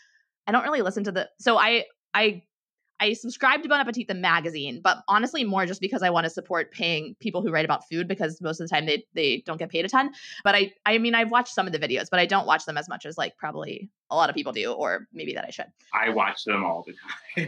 I 0.48 0.52
don't 0.52 0.64
really 0.64 0.82
listen 0.82 1.04
to 1.06 1.12
the 1.12 1.30
so 1.40 1.58
I 1.58 1.86
I 2.14 2.44
I 3.04 3.12
subscribe 3.14 3.62
to 3.64 3.70
Bon 3.70 3.82
Appetit 3.82 4.08
the 4.08 4.14
magazine, 4.14 4.80
but 4.82 5.04
honestly 5.10 5.44
more 5.44 5.66
just 5.66 5.82
because 5.82 6.02
I 6.02 6.10
want 6.10 6.24
to 6.24 6.30
support 6.30 6.72
paying 6.72 7.18
people 7.20 7.42
who 7.42 7.52
write 7.52 7.66
about 7.66 7.86
food 7.90 8.08
because 8.08 8.42
most 8.42 8.62
of 8.62 8.70
the 8.70 8.74
time 8.74 8.86
they 8.86 9.06
they 9.14 9.44
don't 9.46 9.58
get 9.58 9.70
paid 9.70 9.84
a 9.84 9.90
ton. 9.90 10.12
But 10.46 10.56
I 10.56 10.72
I 10.86 10.98
mean 11.00 11.14
I've 11.14 11.30
watched 11.30 11.54
some 11.54 11.68
of 11.68 11.74
the 11.74 11.80
videos, 11.80 12.10
but 12.10 12.22
I 12.22 12.26
don't 12.26 12.48
watch 12.48 12.64
them 12.64 12.78
as 12.78 12.88
much 12.88 13.06
as 13.06 13.18
like 13.18 13.36
probably 13.36 13.90
a 14.10 14.16
lot 14.16 14.30
of 14.30 14.36
people 14.36 14.54
do, 14.54 14.72
or 14.72 15.10
maybe 15.12 15.34
that 15.34 15.44
I 15.44 15.50
should. 15.50 15.66
I 15.94 16.12
watch 16.12 16.46
them 16.46 16.64
all 16.64 16.86
the 16.88 16.94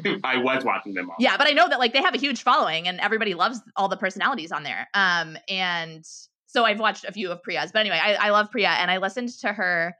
time. 0.03 0.19
I 0.25 0.37
was 0.37 0.65
watching 0.65 0.93
them 0.93 1.09
all. 1.09 1.15
Yeah, 1.19 1.37
but 1.37 1.47
I 1.47 1.51
know 1.51 1.69
that 1.69 1.79
like 1.79 1.93
they 1.93 2.01
have 2.01 2.15
a 2.15 2.19
huge 2.19 2.43
following 2.43 2.89
and 2.89 2.99
everybody 2.99 3.33
loves 3.33 3.61
all 3.77 3.87
the 3.87 3.97
personalities 3.97 4.51
on 4.51 4.63
there. 4.63 4.89
Um, 4.93 5.37
and 5.47 6.05
so 6.47 6.65
I've 6.65 6.81
watched 6.81 7.05
a 7.05 7.13
few 7.13 7.31
of 7.31 7.41
Priya's, 7.43 7.71
but 7.71 7.79
anyway, 7.79 7.99
I, 8.03 8.15
I 8.15 8.29
love 8.31 8.51
Priya 8.51 8.69
and 8.69 8.91
I 8.91 8.97
listened 8.97 9.29
to 9.39 9.53
her. 9.53 9.95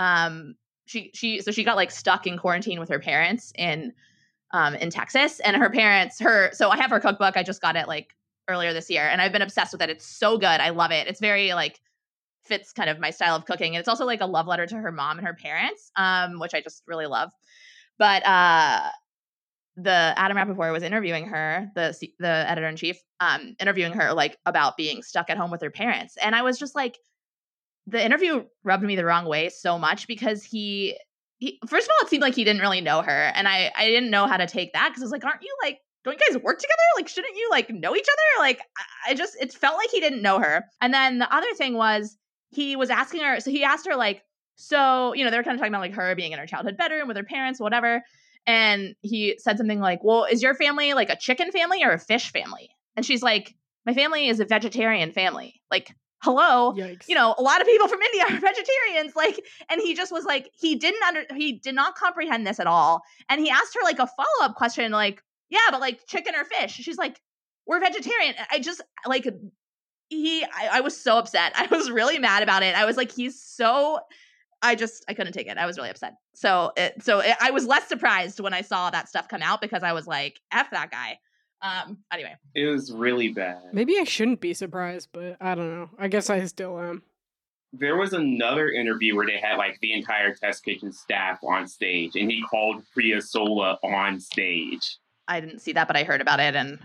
Um, 0.00 0.56
she 0.86 1.12
she 1.14 1.42
so 1.42 1.52
she 1.52 1.62
got 1.62 1.76
like 1.76 1.92
stuck 1.92 2.26
in 2.26 2.38
quarantine 2.38 2.80
with 2.80 2.88
her 2.88 2.98
parents 2.98 3.52
in 3.56 3.92
um 4.52 4.74
in 4.76 4.90
Texas, 4.90 5.40
and 5.40 5.56
her 5.56 5.70
parents 5.70 6.20
her 6.20 6.50
so 6.52 6.70
I 6.70 6.76
have 6.76 6.90
her 6.90 7.00
cookbook. 7.00 7.36
I 7.36 7.42
just 7.42 7.60
got 7.60 7.76
it 7.76 7.88
like 7.88 8.14
earlier 8.48 8.72
this 8.72 8.90
year, 8.90 9.08
and 9.08 9.20
I've 9.20 9.32
been 9.32 9.42
obsessed 9.42 9.72
with 9.72 9.82
it. 9.82 9.90
It's 9.90 10.06
so 10.06 10.38
good. 10.38 10.46
I 10.46 10.70
love 10.70 10.92
it. 10.92 11.08
It's 11.08 11.20
very 11.20 11.52
like 11.54 11.80
fits 12.44 12.72
kind 12.72 12.88
of 12.90 13.00
my 13.00 13.10
style 13.10 13.36
of 13.36 13.44
cooking, 13.46 13.74
and 13.74 13.80
it's 13.80 13.88
also 13.88 14.06
like 14.06 14.20
a 14.20 14.26
love 14.26 14.46
letter 14.46 14.66
to 14.66 14.76
her 14.76 14.92
mom 14.92 15.18
and 15.18 15.26
her 15.26 15.34
parents, 15.34 15.90
um, 15.96 16.38
which 16.38 16.54
I 16.54 16.60
just 16.60 16.82
really 16.86 17.06
love. 17.06 17.32
But 17.98 18.24
uh 18.26 18.90
the 19.76 20.14
Adam 20.16 20.36
Rapoport 20.38 20.72
was 20.72 20.82
interviewing 20.82 21.26
her, 21.26 21.70
the 21.74 21.94
the 22.18 22.28
editor 22.28 22.66
in 22.66 22.76
chief, 22.76 22.98
um, 23.20 23.56
interviewing 23.60 23.92
her 23.92 24.14
like 24.14 24.38
about 24.46 24.76
being 24.76 25.02
stuck 25.02 25.28
at 25.28 25.36
home 25.36 25.50
with 25.50 25.60
her 25.62 25.70
parents, 25.70 26.16
and 26.22 26.34
I 26.34 26.42
was 26.42 26.58
just 26.58 26.74
like, 26.74 26.98
the 27.86 28.04
interview 28.04 28.44
rubbed 28.64 28.84
me 28.84 28.96
the 28.96 29.04
wrong 29.04 29.26
way 29.26 29.48
so 29.50 29.78
much 29.78 30.06
because 30.06 30.42
he, 30.42 30.96
he 31.38 31.58
first 31.68 31.86
of 31.86 31.92
all, 31.92 32.06
it 32.06 32.10
seemed 32.10 32.22
like 32.22 32.34
he 32.34 32.44
didn't 32.44 32.62
really 32.62 32.80
know 32.80 33.02
her, 33.02 33.32
and 33.34 33.46
I 33.48 33.72
I 33.76 33.86
didn't 33.86 34.10
know 34.10 34.26
how 34.26 34.36
to 34.36 34.46
take 34.46 34.72
that 34.72 34.88
because 34.88 35.02
I 35.02 35.06
was 35.06 35.12
like, 35.12 35.24
aren't 35.24 35.42
you 35.42 35.54
like 35.62 35.78
don't 36.04 36.18
you 36.18 36.32
guys 36.32 36.40
work 36.42 36.58
together? 36.58 36.76
Like, 36.96 37.08
shouldn't 37.08 37.36
you 37.36 37.48
like 37.50 37.68
know 37.68 37.96
each 37.96 38.06
other? 38.06 38.42
Like, 38.44 38.60
I, 39.08 39.14
just 39.14 39.36
it 39.40 39.52
felt 39.52 39.76
like 39.76 39.90
he 39.90 39.98
didn't 39.98 40.22
know 40.22 40.38
her. 40.38 40.64
And 40.80 40.94
then 40.94 41.18
the 41.18 41.34
other 41.34 41.52
thing 41.54 41.74
was 41.74 42.16
he 42.50 42.76
was 42.76 42.90
asking 42.90 43.22
her, 43.22 43.40
so 43.40 43.50
he 43.50 43.64
asked 43.64 43.88
her 43.88 43.96
like, 43.96 44.22
so 44.54 45.14
you 45.14 45.24
know 45.24 45.30
they 45.30 45.36
were 45.36 45.42
kind 45.42 45.54
of 45.54 45.58
talking 45.58 45.72
about 45.72 45.80
like 45.80 45.94
her 45.94 46.14
being 46.14 46.32
in 46.32 46.38
her 46.38 46.46
childhood 46.46 46.76
bedroom 46.76 47.08
with 47.08 47.16
her 47.16 47.24
parents, 47.24 47.60
whatever 47.60 48.02
and 48.46 48.94
he 49.02 49.36
said 49.38 49.58
something 49.58 49.80
like, 49.80 50.00
"Well, 50.02 50.24
is 50.24 50.42
your 50.42 50.54
family 50.54 50.94
like 50.94 51.10
a 51.10 51.16
chicken 51.16 51.50
family 51.50 51.82
or 51.82 51.90
a 51.90 51.98
fish 51.98 52.30
family?" 52.30 52.70
And 52.94 53.04
she's 53.04 53.22
like, 53.22 53.54
"My 53.84 53.92
family 53.92 54.28
is 54.28 54.40
a 54.40 54.44
vegetarian 54.44 55.12
family." 55.12 55.60
Like, 55.70 55.92
hello, 56.18 56.72
Yikes. 56.76 57.08
you 57.08 57.14
know, 57.14 57.34
a 57.38 57.42
lot 57.42 57.60
of 57.60 57.66
people 57.66 57.88
from 57.88 58.00
India 58.02 58.24
are 58.24 58.40
vegetarians. 58.40 59.14
Like, 59.16 59.44
and 59.68 59.80
he 59.80 59.94
just 59.94 60.12
was 60.12 60.24
like, 60.24 60.50
he 60.58 60.74
didn't 60.74 61.02
under, 61.02 61.24
he 61.34 61.52
did 61.52 61.74
not 61.74 61.94
comprehend 61.94 62.46
this 62.46 62.60
at 62.60 62.66
all. 62.66 63.02
And 63.28 63.40
he 63.40 63.50
asked 63.50 63.74
her 63.74 63.84
like 63.84 63.98
a 63.98 64.06
follow 64.06 64.42
up 64.42 64.54
question, 64.54 64.90
like, 64.92 65.22
"Yeah, 65.50 65.58
but 65.70 65.80
like 65.80 66.06
chicken 66.06 66.34
or 66.34 66.44
fish?" 66.44 66.72
She's 66.72 66.98
like, 66.98 67.20
"We're 67.66 67.80
vegetarian." 67.80 68.34
I 68.50 68.58
just 68.58 68.82
like 69.06 69.26
he, 70.08 70.44
I, 70.44 70.68
I 70.74 70.80
was 70.80 70.98
so 70.98 71.18
upset. 71.18 71.52
I 71.56 71.66
was 71.74 71.90
really 71.90 72.18
mad 72.18 72.42
about 72.42 72.62
it. 72.62 72.74
I 72.74 72.84
was 72.84 72.96
like, 72.96 73.12
he's 73.12 73.40
so 73.40 74.00
I 74.62 74.74
just 74.74 75.04
I 75.08 75.14
couldn't 75.14 75.32
take 75.32 75.46
it. 75.48 75.58
I 75.58 75.66
was 75.66 75.76
really 75.76 75.90
upset. 75.90 76.14
So 76.34 76.72
it 76.76 77.02
so 77.02 77.20
it, 77.20 77.36
I 77.40 77.50
was 77.50 77.66
less 77.66 77.86
surprised 77.88 78.40
when 78.40 78.54
I 78.54 78.62
saw 78.62 78.90
that 78.90 79.08
stuff 79.08 79.28
come 79.28 79.42
out 79.42 79.60
because 79.60 79.82
I 79.82 79.92
was 79.92 80.06
like, 80.06 80.40
"F 80.52 80.70
that 80.70 80.90
guy." 80.90 81.18
Um. 81.62 81.98
Anyway, 82.12 82.34
It 82.54 82.66
was 82.66 82.92
really 82.92 83.28
bad. 83.28 83.62
Maybe 83.72 83.98
I 83.98 84.04
shouldn't 84.04 84.40
be 84.40 84.54
surprised, 84.54 85.08
but 85.12 85.36
I 85.40 85.54
don't 85.54 85.74
know. 85.74 85.90
I 85.98 86.08
guess 86.08 86.30
I 86.30 86.44
still 86.44 86.78
am. 86.78 87.02
There 87.72 87.96
was 87.96 88.12
another 88.12 88.68
interview 88.70 89.16
where 89.16 89.26
they 89.26 89.38
had 89.38 89.56
like 89.56 89.78
the 89.80 89.92
entire 89.92 90.34
test 90.34 90.64
kitchen 90.64 90.92
staff 90.92 91.38
on 91.42 91.66
stage, 91.66 92.14
and 92.14 92.30
he 92.30 92.42
called 92.42 92.82
Priya 92.92 93.18
Sohla 93.18 93.78
on 93.82 94.20
stage. 94.20 94.98
I 95.28 95.40
didn't 95.40 95.58
see 95.60 95.72
that, 95.72 95.86
but 95.88 95.96
I 95.96 96.04
heard 96.04 96.20
about 96.20 96.40
it, 96.40 96.54
and 96.54 96.78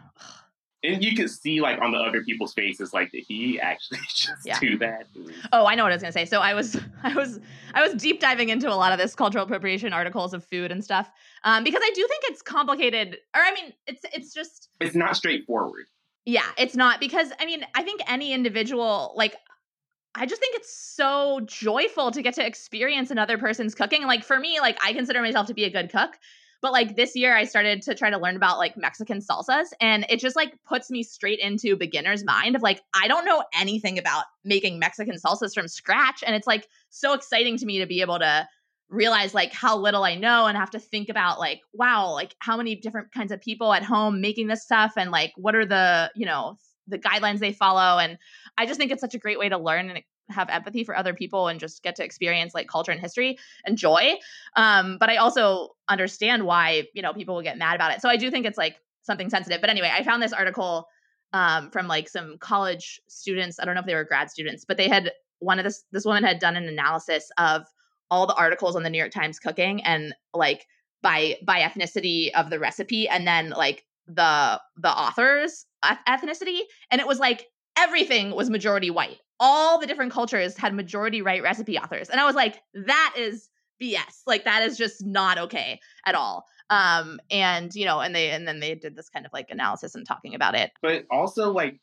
And 0.84 1.04
you 1.04 1.16
could 1.16 1.30
see 1.30 1.62
like 1.62 1.80
on 1.80 1.92
the 1.92 1.98
other 2.00 2.24
people's 2.24 2.54
faces, 2.54 2.92
like 2.94 3.12
did 3.12 3.24
he 3.28 3.60
actually 3.60 4.00
just 4.16 4.46
Yeah. 4.46 4.60
do 4.60 4.78
that? 4.80 5.08
oh, 5.54 5.66
I 5.66 5.76
know 5.76 5.84
what 5.84 5.92
I 5.92 5.96
was 5.96 6.02
gonna 6.02 6.12
say. 6.12 6.26
So 6.26 6.40
I 6.42 6.54
was 6.54 6.76
I 7.04 7.14
was 7.14 7.40
I 7.74 7.86
was 7.88 8.02
deep 8.02 8.20
diving 8.20 8.50
into 8.50 8.68
a 8.68 8.74
lot 8.76 8.92
of 8.92 8.98
this 8.98 9.14
cultural 9.16 9.44
appropriation 9.44 9.94
articles 9.94 10.34
of 10.34 10.44
food 10.44 10.72
and 10.72 10.84
stuff, 10.84 11.12
um, 11.44 11.64
because 11.64 11.82
I 11.84 11.92
do 11.94 12.06
think 12.08 12.24
it's 12.26 12.42
complicated. 12.42 13.18
Or 13.36 13.42
I 13.42 13.52
mean, 13.54 13.74
it's 13.88 14.02
it's 14.14 14.34
just 14.34 14.70
It's 14.80 14.96
not 14.96 15.16
straightforward. 15.16 15.86
Yeah, 16.26 16.46
it's 16.58 16.76
not 16.76 17.00
because 17.00 17.32
I 17.40 17.46
mean, 17.46 17.66
I 17.76 17.84
think 17.84 18.02
any 18.08 18.34
individual 18.34 19.14
like 19.16 19.36
I 20.14 20.26
just 20.26 20.42
think 20.42 20.56
it's 20.56 20.76
so 20.76 21.40
joyful 21.46 22.12
to 22.12 22.22
get 22.22 22.34
to 22.34 22.46
experience 22.46 23.12
another 23.12 23.38
person's 23.38 23.74
cooking. 23.74 24.04
Like 24.04 24.24
for 24.26 24.40
me, 24.40 24.60
like 24.60 24.78
I 24.84 24.94
consider 24.94 25.22
myself 25.22 25.48
to 25.48 25.54
be 25.54 25.64
a 25.64 25.70
good 25.70 25.90
cook, 25.92 26.18
but 26.62 26.72
like 26.72 26.96
this 26.96 27.16
year 27.16 27.36
I 27.36 27.44
started 27.44 27.82
to 27.84 27.96
try 27.96 28.10
to 28.10 28.18
learn 28.18 28.36
about 28.36 28.58
like 28.58 28.78
Mexican 28.78 29.20
salsas 29.20 29.68
and 29.80 30.06
it 30.10 30.20
just 30.20 30.36
like 30.36 30.54
puts 30.68 30.90
me 30.90 31.04
straight 31.04 31.40
into 31.40 31.76
beginner's 31.76 32.24
mind 32.24 32.56
of 32.56 32.62
like 32.62 32.82
I 32.94 33.08
don't 33.08 33.26
know 33.26 33.44
anything 33.54 33.98
about 33.98 34.26
making 34.46 34.80
Mexican 34.80 35.16
salsas 35.16 35.54
from 35.54 35.68
scratch 35.68 36.24
and 36.26 36.36
it's 36.36 36.48
like 36.48 36.68
so 36.90 37.14
exciting 37.14 37.58
to 37.58 37.66
me 37.66 37.80
to 37.80 37.86
be 37.86 38.02
able 38.02 38.20
to 38.20 38.48
realize 38.90 39.34
like 39.34 39.54
how 39.54 39.78
little 39.78 40.04
I 40.04 40.16
know 40.16 40.48
and 40.48 40.58
have 40.58 40.72
to 40.72 40.80
think 40.80 41.10
about 41.10 41.40
like 41.40 41.62
wow 41.74 42.12
like 42.12 42.36
how 42.40 42.58
many 42.58 42.76
different 42.76 43.12
kinds 43.14 43.32
of 43.32 43.42
people 43.42 43.74
at 43.74 43.84
home 43.84 44.22
making 44.22 44.48
this 44.48 44.64
stuff 44.64 44.94
and 44.98 45.12
like 45.12 45.32
what 45.38 45.56
are 45.56 45.66
the 45.66 46.12
you 46.16 46.26
know 46.26 46.58
the 46.88 47.00
guidelines 47.00 47.40
they 47.40 47.54
follow 47.54 48.00
and 48.00 48.18
I 48.58 48.66
just 48.66 48.80
think 48.80 48.92
it's 48.92 49.02
such 49.02 49.16
a 49.16 49.20
great 49.20 49.40
way 49.40 49.50
to 49.50 49.58
learn 49.58 49.90
and 49.90 50.04
have 50.32 50.50
empathy 50.50 50.84
for 50.84 50.96
other 50.96 51.14
people 51.14 51.48
and 51.48 51.60
just 51.60 51.84
get 51.84 51.96
to 51.96 52.04
experience 52.04 52.54
like 52.54 52.68
culture 52.68 52.92
and 52.92 53.02
history 53.02 53.38
and 53.66 53.78
joy 53.78 54.16
um 54.56 54.98
but 55.00 55.10
I 55.10 55.18
also 55.18 55.70
understand 55.90 56.46
why 56.46 56.88
you 56.94 57.02
know 57.02 57.14
people 57.14 57.36
will 57.36 57.42
get 57.42 57.58
mad 57.58 57.76
about 57.76 57.92
it. 57.92 58.02
So 58.02 58.10
I 58.10 58.18
do 58.18 58.32
think 58.32 58.46
it's 58.46 58.58
like 58.58 58.78
something 59.04 59.30
sensitive. 59.30 59.62
But 59.62 59.70
anyway 59.70 59.92
I 59.94 60.04
found 60.04 60.22
this 60.22 60.34
article 60.34 60.88
um 61.34 61.72
from 61.72 61.88
like 61.88 62.10
some 62.10 62.38
college 62.40 63.00
students. 63.08 63.60
I 63.60 63.66
don't 63.66 63.76
know 63.76 63.82
if 63.82 63.88
they 63.88 63.96
were 63.96 64.04
grad 64.04 64.30
students 64.32 64.66
but 64.66 64.78
they 64.78 64.88
had 64.88 65.12
one 65.40 65.60
of 65.60 65.66
this 65.66 65.84
this 65.92 66.06
woman 66.06 66.24
had 66.24 66.40
done 66.40 66.56
an 66.56 66.68
analysis 66.68 67.30
of 67.38 67.66
all 68.10 68.28
the 68.28 68.36
articles 68.36 68.76
on 68.76 68.84
the 68.84 68.90
New 68.90 68.98
York 68.98 69.12
Times 69.12 69.40
cooking 69.40 69.84
and 69.84 70.14
like 70.34 70.68
by 71.02 71.38
by 71.44 71.62
ethnicity 71.62 72.32
of 72.36 72.50
the 72.50 72.60
recipe 72.60 73.08
and 73.08 73.28
then 73.28 73.50
like 73.50 73.86
the 74.08 74.62
the 74.78 74.90
author's 74.90 75.66
ethnicity. 75.84 76.62
And 76.92 77.02
it 77.02 77.08
was 77.08 77.20
like 77.20 77.48
everything 77.78 78.32
was 78.32 78.50
majority 78.50 78.90
white 78.90 79.18
all 79.42 79.80
the 79.80 79.88
different 79.88 80.14
cultures 80.14 80.56
had 80.56 80.74
majority 80.74 81.22
white 81.22 81.44
recipe 81.44 81.78
authors 81.78 82.10
and 82.10 82.20
i 82.22 82.26
was 82.26 82.36
like 82.36 82.62
that 82.74 83.14
is 83.18 83.50
bs 83.82 84.22
like 84.28 84.46
that 84.46 84.62
is 84.64 84.78
just 84.78 85.06
not 85.06 85.38
okay 85.38 85.80
at 86.06 86.16
all 86.16 86.46
um 86.70 87.20
and 87.30 87.76
you 87.76 87.84
know 87.84 88.00
and 88.00 88.16
they 88.16 88.30
and 88.30 88.48
then 88.48 88.60
they 88.60 88.76
did 88.76 88.96
this 88.96 89.10
kind 89.10 89.26
of 89.26 89.34
like 89.34 89.48
analysis 89.50 89.96
and 89.96 90.06
talking 90.08 90.36
about 90.36 90.56
it 90.56 90.72
But 90.82 91.06
also 91.12 91.52
like 91.52 91.80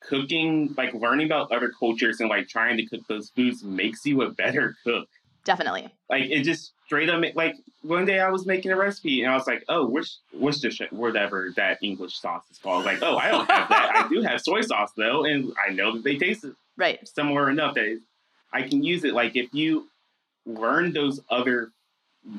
cooking, 0.00 0.74
like 0.76 0.94
learning 0.94 1.26
about 1.26 1.52
other 1.52 1.70
cultures 1.78 2.20
and 2.20 2.28
like 2.28 2.48
trying 2.48 2.76
to 2.76 2.86
cook 2.86 3.00
those 3.08 3.30
foods 3.30 3.62
makes 3.62 4.04
you 4.04 4.22
a 4.22 4.30
better 4.30 4.76
cook. 4.84 5.08
definitely 5.44 5.88
Like 6.10 6.24
it 6.24 6.42
just 6.42 6.72
straight 6.86 7.08
up 7.08 7.22
like 7.34 7.54
one 7.82 8.04
day 8.04 8.20
I 8.20 8.30
was 8.30 8.46
making 8.46 8.72
a 8.72 8.76
recipe 8.76 9.22
and 9.22 9.32
I 9.32 9.34
was 9.34 9.46
like, 9.46 9.64
oh, 9.68 9.86
which 9.86 10.08
Worcestershire, 10.34 10.88
whatever 10.90 11.52
that 11.56 11.78
English 11.82 12.18
sauce 12.20 12.44
is 12.50 12.58
called. 12.58 12.84
Like, 12.84 13.02
oh, 13.02 13.16
I 13.16 13.30
don't 13.30 13.50
have 13.50 13.68
that. 13.68 13.92
I 13.96 14.08
do 14.08 14.22
have 14.22 14.40
soy 14.40 14.60
sauce 14.60 14.90
though, 14.96 15.24
and 15.24 15.52
I 15.66 15.72
know 15.72 15.94
that 15.94 16.04
they 16.04 16.16
taste 16.16 16.44
right 16.76 17.06
similar 17.08 17.50
enough 17.50 17.74
that 17.74 18.00
I 18.52 18.62
can 18.62 18.82
use 18.82 19.04
it. 19.04 19.14
Like 19.14 19.36
if 19.36 19.52
you 19.52 19.88
learn 20.44 20.92
those 20.92 21.20
other, 21.30 21.72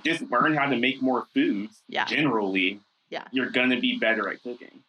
just 0.04 0.24
learn 0.32 0.56
how 0.56 0.68
to 0.70 0.78
make 0.78 1.02
more 1.02 1.28
foods. 1.34 1.82
Yeah. 1.88 2.06
Generally. 2.06 2.80
Yeah. 3.10 3.26
You're 3.32 3.50
gonna 3.50 3.80
be 3.80 3.98
better 3.98 4.30
at 4.30 4.42
cooking. 4.44 4.84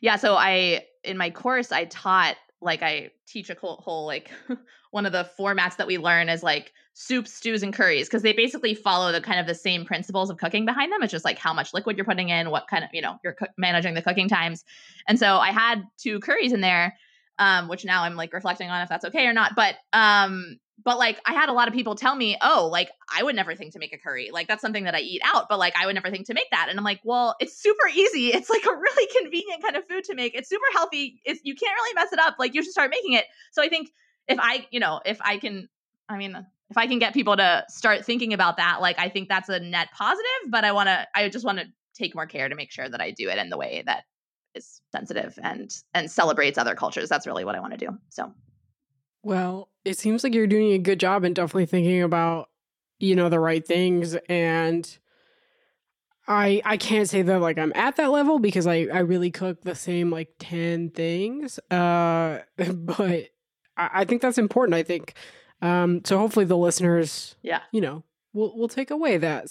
Yeah, 0.00 0.16
so 0.16 0.34
I 0.34 0.84
in 1.04 1.16
my 1.16 1.30
course 1.30 1.72
I 1.72 1.84
taught 1.86 2.36
like 2.60 2.82
I 2.82 3.10
teach 3.26 3.50
a 3.50 3.54
whole, 3.54 3.76
whole 3.76 4.06
like 4.06 4.30
one 4.90 5.06
of 5.06 5.12
the 5.12 5.28
formats 5.38 5.76
that 5.76 5.86
we 5.86 5.98
learn 5.98 6.28
is 6.28 6.42
like 6.42 6.72
soups, 6.94 7.32
stews, 7.32 7.62
and 7.62 7.72
curries 7.72 8.08
because 8.08 8.22
they 8.22 8.32
basically 8.32 8.74
follow 8.74 9.12
the 9.12 9.20
kind 9.20 9.38
of 9.38 9.46
the 9.46 9.54
same 9.54 9.84
principles 9.84 10.30
of 10.30 10.38
cooking 10.38 10.64
behind 10.64 10.92
them. 10.92 11.02
It's 11.02 11.12
just 11.12 11.24
like 11.24 11.38
how 11.38 11.52
much 11.52 11.72
liquid 11.72 11.96
you're 11.96 12.04
putting 12.04 12.30
in, 12.30 12.50
what 12.50 12.66
kind 12.68 12.82
of 12.82 12.90
you 12.92 13.00
know 13.00 13.18
you're 13.22 13.34
cook- 13.34 13.50
managing 13.56 13.94
the 13.94 14.02
cooking 14.02 14.28
times, 14.28 14.64
and 15.06 15.18
so 15.18 15.36
I 15.36 15.52
had 15.52 15.84
two 15.98 16.18
curries 16.20 16.52
in 16.52 16.60
there, 16.60 16.96
um, 17.38 17.68
which 17.68 17.84
now 17.84 18.02
I'm 18.02 18.16
like 18.16 18.32
reflecting 18.32 18.70
on 18.70 18.82
if 18.82 18.88
that's 18.88 19.04
okay 19.06 19.26
or 19.26 19.32
not. 19.32 19.54
But 19.54 19.76
um, 19.92 20.58
but 20.84 20.98
like 20.98 21.20
I 21.26 21.32
had 21.32 21.48
a 21.48 21.52
lot 21.52 21.68
of 21.68 21.74
people 21.74 21.94
tell 21.94 22.14
me, 22.14 22.36
oh, 22.42 22.68
like 22.70 22.90
I 23.14 23.22
would 23.22 23.34
never 23.34 23.54
think 23.54 23.72
to 23.72 23.78
make 23.78 23.92
a 23.92 23.98
curry. 23.98 24.30
Like 24.32 24.48
that's 24.48 24.62
something 24.62 24.84
that 24.84 24.94
I 24.94 25.00
eat 25.00 25.20
out, 25.24 25.46
but 25.48 25.58
like 25.58 25.74
I 25.76 25.86
would 25.86 25.94
never 25.94 26.10
think 26.10 26.26
to 26.26 26.34
make 26.34 26.50
that. 26.50 26.68
And 26.68 26.78
I'm 26.78 26.84
like, 26.84 27.00
well, 27.04 27.34
it's 27.40 27.60
super 27.60 27.88
easy. 27.88 28.32
It's 28.38 28.50
like 28.50 28.64
a 28.64 28.74
really 28.74 29.08
convenient 29.20 29.62
kind 29.62 29.76
of 29.76 29.84
food 29.88 30.04
to 30.04 30.14
make. 30.14 30.34
It's 30.34 30.48
super 30.48 30.64
healthy. 30.72 31.20
It's 31.24 31.40
you 31.42 31.54
can't 31.54 31.74
really 31.74 31.94
mess 31.94 32.12
it 32.12 32.20
up. 32.20 32.36
Like 32.38 32.54
you 32.54 32.62
should 32.62 32.72
start 32.72 32.90
making 32.90 33.14
it. 33.14 33.24
So 33.52 33.62
I 33.62 33.68
think 33.68 33.90
if 34.28 34.38
I, 34.40 34.66
you 34.70 34.78
know, 34.78 35.00
if 35.04 35.20
I 35.20 35.38
can, 35.38 35.68
I 36.08 36.18
mean, 36.18 36.36
if 36.70 36.76
I 36.76 36.86
can 36.86 36.98
get 36.98 37.14
people 37.14 37.36
to 37.36 37.64
start 37.68 38.04
thinking 38.04 38.32
about 38.32 38.58
that, 38.58 38.80
like 38.80 38.98
I 38.98 39.08
think 39.08 39.28
that's 39.28 39.48
a 39.48 39.58
net 39.58 39.88
positive. 39.92 40.50
But 40.50 40.64
I 40.64 40.72
want 40.72 40.88
to, 40.88 41.06
I 41.14 41.28
just 41.28 41.44
want 41.44 41.58
to 41.58 41.66
take 41.94 42.14
more 42.14 42.26
care 42.26 42.48
to 42.48 42.54
make 42.54 42.70
sure 42.70 42.88
that 42.88 43.00
I 43.00 43.10
do 43.10 43.28
it 43.28 43.38
in 43.38 43.48
the 43.50 43.58
way 43.58 43.82
that 43.86 44.04
is 44.54 44.80
sensitive 44.92 45.38
and 45.42 45.74
and 45.94 46.10
celebrates 46.10 46.58
other 46.58 46.74
cultures. 46.74 47.08
That's 47.08 47.26
really 47.26 47.44
what 47.44 47.54
I 47.54 47.60
want 47.60 47.72
to 47.72 47.78
do. 47.78 47.98
So 48.08 48.32
Well, 49.22 49.68
it 49.84 49.98
seems 49.98 50.24
like 50.24 50.34
you're 50.34 50.46
doing 50.46 50.72
a 50.72 50.78
good 50.78 51.00
job 51.00 51.24
and 51.24 51.34
definitely 51.34 51.66
thinking 51.66 52.02
about, 52.02 52.48
you 52.98 53.14
know, 53.16 53.28
the 53.28 53.40
right 53.40 53.66
things. 53.66 54.14
And 54.28 54.98
I 56.26 56.60
I 56.64 56.76
can't 56.76 57.08
say 57.08 57.22
that 57.22 57.40
like 57.40 57.58
I'm 57.58 57.72
at 57.74 57.96
that 57.96 58.10
level 58.10 58.38
because 58.38 58.66
I 58.66 58.86
I 58.92 58.98
really 58.98 59.30
cook 59.30 59.62
the 59.62 59.74
same 59.74 60.10
like 60.10 60.34
ten 60.38 60.90
things. 60.90 61.58
Uh, 61.70 62.40
but 62.56 63.00
I, 63.76 63.90
I 63.94 64.04
think 64.04 64.20
that's 64.22 64.38
important. 64.38 64.74
I 64.74 64.82
think 64.82 65.14
um. 65.62 66.02
So 66.04 66.18
hopefully 66.18 66.44
the 66.44 66.56
listeners, 66.56 67.34
Yeah. 67.42 67.60
you 67.72 67.80
know, 67.80 68.04
will 68.34 68.56
will 68.58 68.68
take 68.68 68.90
away 68.90 69.16
that. 69.18 69.48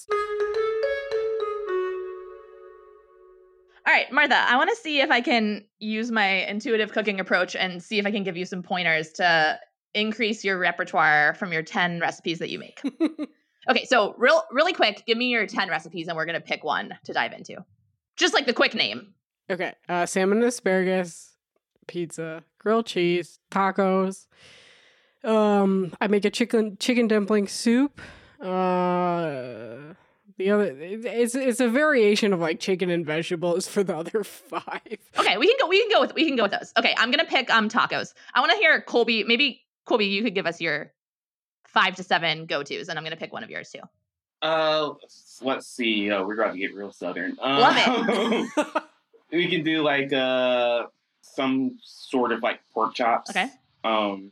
All 3.88 3.94
right, 3.94 4.12
Martha, 4.12 4.36
I 4.36 4.58
want 4.58 4.70
to 4.70 4.76
see 4.76 5.00
if 5.00 5.10
I 5.10 5.22
can 5.22 5.64
use 5.80 6.12
my 6.12 6.46
intuitive 6.46 6.92
cooking 6.92 7.22
approach 7.22 7.56
and 7.56 7.82
see 7.82 8.00
if 8.00 8.06
I 8.06 8.12
can 8.12 8.24
give 8.24 8.36
you 8.36 8.46
some 8.46 8.62
pointers 8.62 9.14
to 9.14 9.58
increase 9.94 10.44
your 10.44 10.60
repertoire 10.60 11.36
from 11.36 11.54
your 11.54 11.64
10 11.64 12.02
recipes 12.02 12.40
that 12.40 12.50
you 12.50 12.60
make. 12.60 12.82
okay, 13.70 13.86
so 13.86 14.14
real 14.18 14.44
really 14.52 14.74
quick, 14.74 15.06
give 15.08 15.18
me 15.18 15.28
your 15.28 15.48
10 15.48 15.70
recipes 15.70 16.10
and 16.10 16.18
we're 16.18 16.26
going 16.26 16.36
to 16.36 16.46
pick 16.46 16.66
one 16.66 17.00
to 17.06 17.14
dive 17.14 17.32
into. 17.32 17.64
Just 18.18 18.34
like 18.34 18.46
the 18.46 18.52
quick 18.52 18.76
name. 18.76 19.14
okay. 19.50 19.74
Uh, 19.88 20.06
salmon 20.06 20.40
and 20.40 20.48
asparagus, 20.48 21.38
pizza, 21.88 22.44
grilled 22.60 22.88
cheese, 22.88 23.40
tacos. 23.52 24.28
Um, 25.24 25.94
I 26.02 26.08
make 26.08 26.26
a 26.26 26.30
chicken 26.30 26.76
chicken 26.78 27.08
dumpling 27.08 27.48
soup. 27.48 28.02
Uh, 28.42 29.94
the 30.38 30.52
other 30.52 30.66
it's 30.80 31.36
it's 31.36 31.60
a 31.60 31.68
variation 31.68 32.32
of 32.34 32.40
like 32.40 32.60
chicken 32.60 32.90
and 32.90 33.06
vegetables 33.06 33.68
for 33.68 33.84
the 33.84 33.96
other 33.98 34.24
five. 34.24 34.82
Okay, 35.18 35.38
we 35.38 35.48
can 35.48 35.58
go 35.60 35.68
we 35.68 35.80
can 35.82 35.90
go 35.90 36.02
with 36.02 36.14
we 36.16 36.26
can 36.26 36.36
go 36.36 36.44
with 36.44 36.52
those. 36.52 36.72
Okay, 36.78 36.94
I'm 36.98 37.10
going 37.12 37.24
to 37.26 37.30
pick 37.30 37.50
um 37.50 37.70
tacos. 37.70 38.14
I 38.34 38.40
want 38.40 38.52
to 38.52 38.58
hear 38.58 38.82
Colby, 38.82 39.24
maybe 39.24 39.64
Colby 39.86 40.06
you 40.06 40.24
could 40.24 40.36
give 40.36 40.46
us 40.46 40.62
your 40.62 40.92
5 41.68 41.96
to 41.98 42.04
7 42.04 42.46
go-tos 42.46 42.88
and 42.90 42.98
I'm 42.98 43.04
going 43.04 43.12
to 43.16 43.20
pick 43.20 43.32
one 43.34 43.44
of 43.44 43.50
yours 43.50 43.70
too. 43.70 43.82
Uh, 44.42 44.94
let's- 45.02 45.40
let's 45.44 45.68
see. 45.68 46.10
Uh, 46.12 46.24
we're 46.24 46.34
about 46.40 46.54
to 46.54 46.58
get 46.60 46.74
real 46.76 46.92
southern. 46.92 47.36
Um, 47.42 47.60
Love 47.60 48.48
we 49.32 49.48
can 49.50 49.64
do 49.64 49.82
like 49.84 50.12
uh 50.14 50.86
some 51.22 51.78
sort 51.84 52.32
of 52.32 52.42
like 52.44 52.60
pork 52.74 52.94
chops. 52.96 53.30
Okay. 53.32 53.50
Um, 53.84 54.32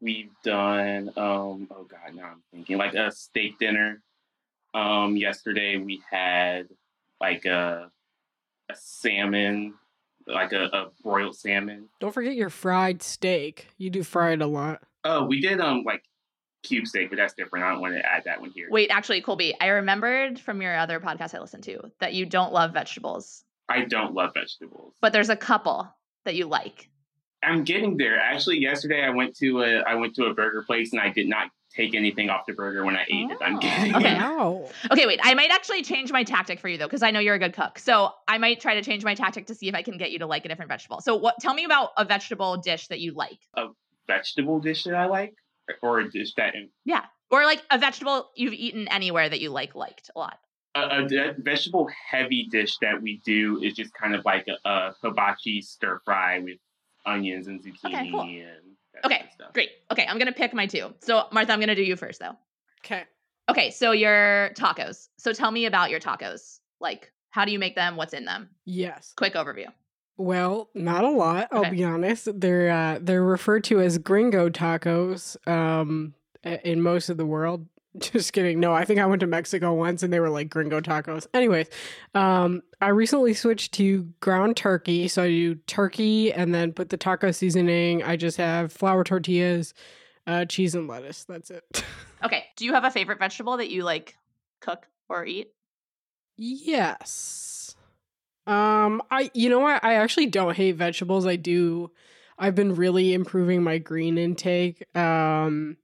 we've 0.00 0.30
done 0.44 1.08
um 1.16 1.68
oh 1.70 1.84
god 1.88 2.14
now 2.14 2.26
I'm 2.26 2.42
thinking 2.52 2.76
like 2.78 2.94
a 2.94 3.10
steak 3.10 3.58
dinner. 3.58 4.02
Um, 4.76 5.16
yesterday 5.16 5.78
we 5.78 6.02
had 6.10 6.68
like 7.20 7.46
a 7.46 7.90
a 8.68 8.74
salmon, 8.76 9.74
like 10.26 10.52
a, 10.52 10.64
a 10.64 10.86
broiled 11.02 11.36
salmon. 11.36 11.88
Don't 12.00 12.12
forget 12.12 12.34
your 12.34 12.50
fried 12.50 13.02
steak. 13.02 13.68
You 13.78 13.90
do 13.90 14.02
fried 14.02 14.42
a 14.42 14.46
lot. 14.46 14.82
Oh, 15.04 15.24
we 15.24 15.40
did 15.40 15.60
um 15.60 15.82
like 15.84 16.02
cube 16.62 16.86
steak, 16.86 17.08
but 17.10 17.16
that's 17.16 17.32
different. 17.34 17.64
I 17.64 17.70
don't 17.72 17.80
want 17.80 17.94
to 17.94 18.04
add 18.04 18.24
that 18.24 18.40
one 18.40 18.50
here. 18.50 18.68
Wait, 18.70 18.90
actually 18.90 19.22
Colby, 19.22 19.54
I 19.60 19.68
remembered 19.68 20.38
from 20.38 20.60
your 20.60 20.76
other 20.76 21.00
podcast 21.00 21.34
I 21.34 21.40
listened 21.40 21.62
to 21.64 21.90
that 22.00 22.12
you 22.12 22.26
don't 22.26 22.52
love 22.52 22.72
vegetables, 22.74 23.44
I 23.68 23.84
don't 23.84 24.14
love 24.14 24.32
vegetables. 24.34 24.94
but 25.00 25.12
there's 25.12 25.30
a 25.30 25.36
couple 25.36 25.88
that 26.26 26.34
you 26.34 26.46
like. 26.46 26.90
I'm 27.42 27.64
getting 27.64 27.96
there. 27.96 28.18
Actually, 28.18 28.58
yesterday 28.58 29.04
I 29.04 29.10
went 29.10 29.36
to 29.36 29.62
a 29.62 29.78
I 29.82 29.94
went 29.94 30.14
to 30.16 30.24
a 30.24 30.34
burger 30.34 30.62
place 30.64 30.92
and 30.92 31.00
I 31.00 31.10
did 31.10 31.28
not 31.28 31.50
take 31.76 31.94
anything 31.94 32.30
off 32.30 32.46
the 32.46 32.52
burger 32.54 32.84
when 32.84 32.96
I 32.96 33.02
ate 33.02 33.30
it. 33.30 33.38
I'm 33.40 33.56
Oh, 33.56 33.60
getting 33.60 33.94
okay. 33.96 34.02
there. 34.04 34.16
Wow. 34.18 34.68
Okay, 34.90 35.06
wait. 35.06 35.20
I 35.22 35.34
might 35.34 35.50
actually 35.50 35.82
change 35.82 36.10
my 36.10 36.24
tactic 36.24 36.58
for 36.58 36.68
you 36.68 36.78
though, 36.78 36.86
because 36.86 37.02
I 37.02 37.10
know 37.10 37.20
you're 37.20 37.34
a 37.34 37.38
good 37.38 37.52
cook. 37.54 37.78
So 37.78 38.10
I 38.26 38.38
might 38.38 38.60
try 38.60 38.74
to 38.74 38.82
change 38.82 39.04
my 39.04 39.14
tactic 39.14 39.46
to 39.46 39.54
see 39.54 39.68
if 39.68 39.74
I 39.74 39.82
can 39.82 39.98
get 39.98 40.10
you 40.10 40.18
to 40.20 40.26
like 40.26 40.44
a 40.44 40.48
different 40.48 40.70
vegetable. 40.70 41.00
So 41.00 41.14
what? 41.16 41.36
Tell 41.40 41.54
me 41.54 41.64
about 41.64 41.90
a 41.96 42.04
vegetable 42.04 42.56
dish 42.56 42.88
that 42.88 43.00
you 43.00 43.12
like, 43.12 43.38
A 43.54 43.66
Vegetable 44.06 44.60
dish 44.60 44.84
that 44.84 44.94
I 44.94 45.06
like, 45.06 45.34
or 45.82 46.00
a 46.00 46.10
dish 46.10 46.32
that 46.36 46.54
Yeah. 46.84 47.04
or 47.30 47.44
like 47.44 47.62
a 47.70 47.78
vegetable 47.78 48.30
you've 48.36 48.52
eaten 48.54 48.88
anywhere 48.88 49.28
that 49.28 49.40
you 49.40 49.50
like 49.50 49.74
liked 49.74 50.10
a 50.14 50.18
lot. 50.18 50.38
a, 50.76 51.02
a 51.04 51.08
de- 51.08 51.34
vegetable 51.38 51.88
heavy 52.10 52.46
dish 52.50 52.76
that 52.82 53.00
we 53.02 53.20
do 53.24 53.60
is 53.62 53.74
just 53.74 53.92
kind 53.94 54.14
of 54.14 54.24
like 54.24 54.46
a, 54.48 54.68
a 54.68 54.94
hibachi 55.02 55.60
stir 55.60 56.00
fry 56.04 56.38
with 56.38 56.58
onions 57.04 57.46
and 57.48 57.62
zucchini 57.62 57.86
Okay, 57.94 58.10
cool. 58.10 58.20
and 58.22 58.40
that 58.40 58.65
Okay. 59.04 59.24
Great. 59.52 59.70
Okay, 59.90 60.06
I'm 60.06 60.18
gonna 60.18 60.32
pick 60.32 60.52
my 60.54 60.66
two. 60.66 60.92
So 61.00 61.24
Martha, 61.32 61.52
I'm 61.52 61.60
gonna 61.60 61.74
do 61.74 61.82
you 61.82 61.96
first 61.96 62.20
though. 62.20 62.36
Okay. 62.84 63.04
Okay, 63.48 63.70
so 63.70 63.92
your 63.92 64.50
tacos. 64.54 65.08
So 65.18 65.32
tell 65.32 65.50
me 65.50 65.66
about 65.66 65.90
your 65.90 66.00
tacos. 66.00 66.58
Like, 66.80 67.12
how 67.30 67.44
do 67.44 67.52
you 67.52 67.58
make 67.58 67.74
them? 67.76 67.96
What's 67.96 68.12
in 68.12 68.24
them? 68.24 68.50
Yes. 68.64 69.12
Quick 69.16 69.34
overview. 69.34 69.66
Well, 70.18 70.70
not 70.74 71.04
a 71.04 71.10
lot. 71.10 71.48
I'll 71.52 71.60
Okay. 71.60 71.70
be 71.70 71.84
honest. 71.84 72.28
They're 72.40 72.70
uh, 72.70 72.98
they're 73.00 73.22
referred 73.22 73.64
to 73.64 73.80
as 73.80 73.98
gringo 73.98 74.48
tacos 74.48 75.36
um, 75.48 76.14
in 76.42 76.80
most 76.80 77.08
of 77.08 77.16
the 77.18 77.26
world. 77.26 77.66
Just 77.98 78.32
kidding. 78.32 78.60
No, 78.60 78.72
I 78.72 78.84
think 78.84 79.00
I 79.00 79.06
went 79.06 79.20
to 79.20 79.26
Mexico 79.26 79.72
once 79.74 80.02
and 80.02 80.12
they 80.12 80.20
were 80.20 80.30
like 80.30 80.50
gringo 80.50 80.80
tacos. 80.80 81.26
Anyways, 81.32 81.68
um, 82.14 82.62
I 82.80 82.88
recently 82.88 83.32
switched 83.34 83.72
to 83.74 84.02
ground 84.20 84.56
turkey. 84.56 85.08
So 85.08 85.22
I 85.22 85.28
do 85.28 85.54
turkey 85.54 86.32
and 86.32 86.54
then 86.54 86.72
put 86.72 86.88
the 86.90 86.96
taco 86.96 87.30
seasoning. 87.30 88.02
I 88.02 88.16
just 88.16 88.36
have 88.36 88.72
flour 88.72 89.04
tortillas, 89.04 89.72
uh, 90.26 90.44
cheese, 90.44 90.74
and 90.74 90.88
lettuce. 90.88 91.24
That's 91.24 91.50
it. 91.50 91.64
Okay. 92.24 92.44
Do 92.56 92.64
you 92.64 92.72
have 92.72 92.84
a 92.84 92.90
favorite 92.90 93.18
vegetable 93.18 93.58
that 93.58 93.68
you 93.70 93.84
like 93.84 94.16
cook 94.60 94.88
or 95.08 95.26
eat? 95.26 95.48
Yes. 96.38 97.76
Um 98.46 99.02
I 99.10 99.30
you 99.34 99.50
know 99.50 99.58
what? 99.60 99.84
I 99.84 99.94
actually 99.96 100.26
don't 100.26 100.56
hate 100.56 100.76
vegetables. 100.76 101.26
I 101.26 101.36
do 101.36 101.90
I've 102.38 102.54
been 102.54 102.74
really 102.74 103.12
improving 103.12 103.62
my 103.62 103.76
green 103.76 104.16
intake. 104.16 104.82
Um 104.96 105.76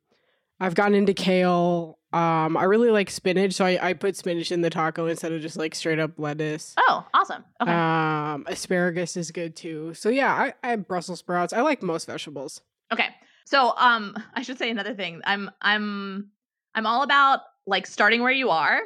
I've 0.59 0.75
gotten 0.75 0.95
into 0.95 1.13
kale. 1.13 1.99
Um 2.13 2.57
I 2.57 2.65
really 2.65 2.91
like 2.91 3.11
spinach, 3.11 3.55
so 3.55 3.65
I, 3.65 3.79
I 3.91 3.93
put 3.95 4.17
spinach 4.17 4.53
in 4.53 4.61
the 4.61 4.71
taco 4.71 5.07
instead 5.07 5.33
of 5.33 5.41
just 5.41 5.57
like 5.57 5.75
straight 5.75 5.99
up 5.99 6.13
lettuce. 6.19 6.75
Oh, 6.77 7.07
awesome. 7.15 7.45
Okay. 7.61 7.73
Um 7.73 8.45
asparagus 8.49 9.17
is 9.17 9.31
good 9.31 9.57
too. 9.57 9.95
So 9.95 10.09
yeah, 10.09 10.33
I, 10.33 10.55
I 10.63 10.71
have 10.71 10.87
Brussels 10.89 11.21
sprouts. 11.21 11.53
I 11.53 11.63
like 11.63 11.83
most 11.83 12.07
vegetables. 12.07 12.61
Okay. 12.93 13.07
So 13.47 13.75
um 13.77 14.17
I 14.35 14.43
should 14.43 14.59
say 14.59 14.71
another 14.71 14.95
thing. 14.95 15.21
I'm 15.25 15.51
I'm 15.61 16.31
I'm 16.75 16.87
all 16.87 17.03
about 17.03 17.41
like 17.67 17.87
starting 17.87 18.23
where 18.23 18.33
you 18.33 18.51
are 18.51 18.81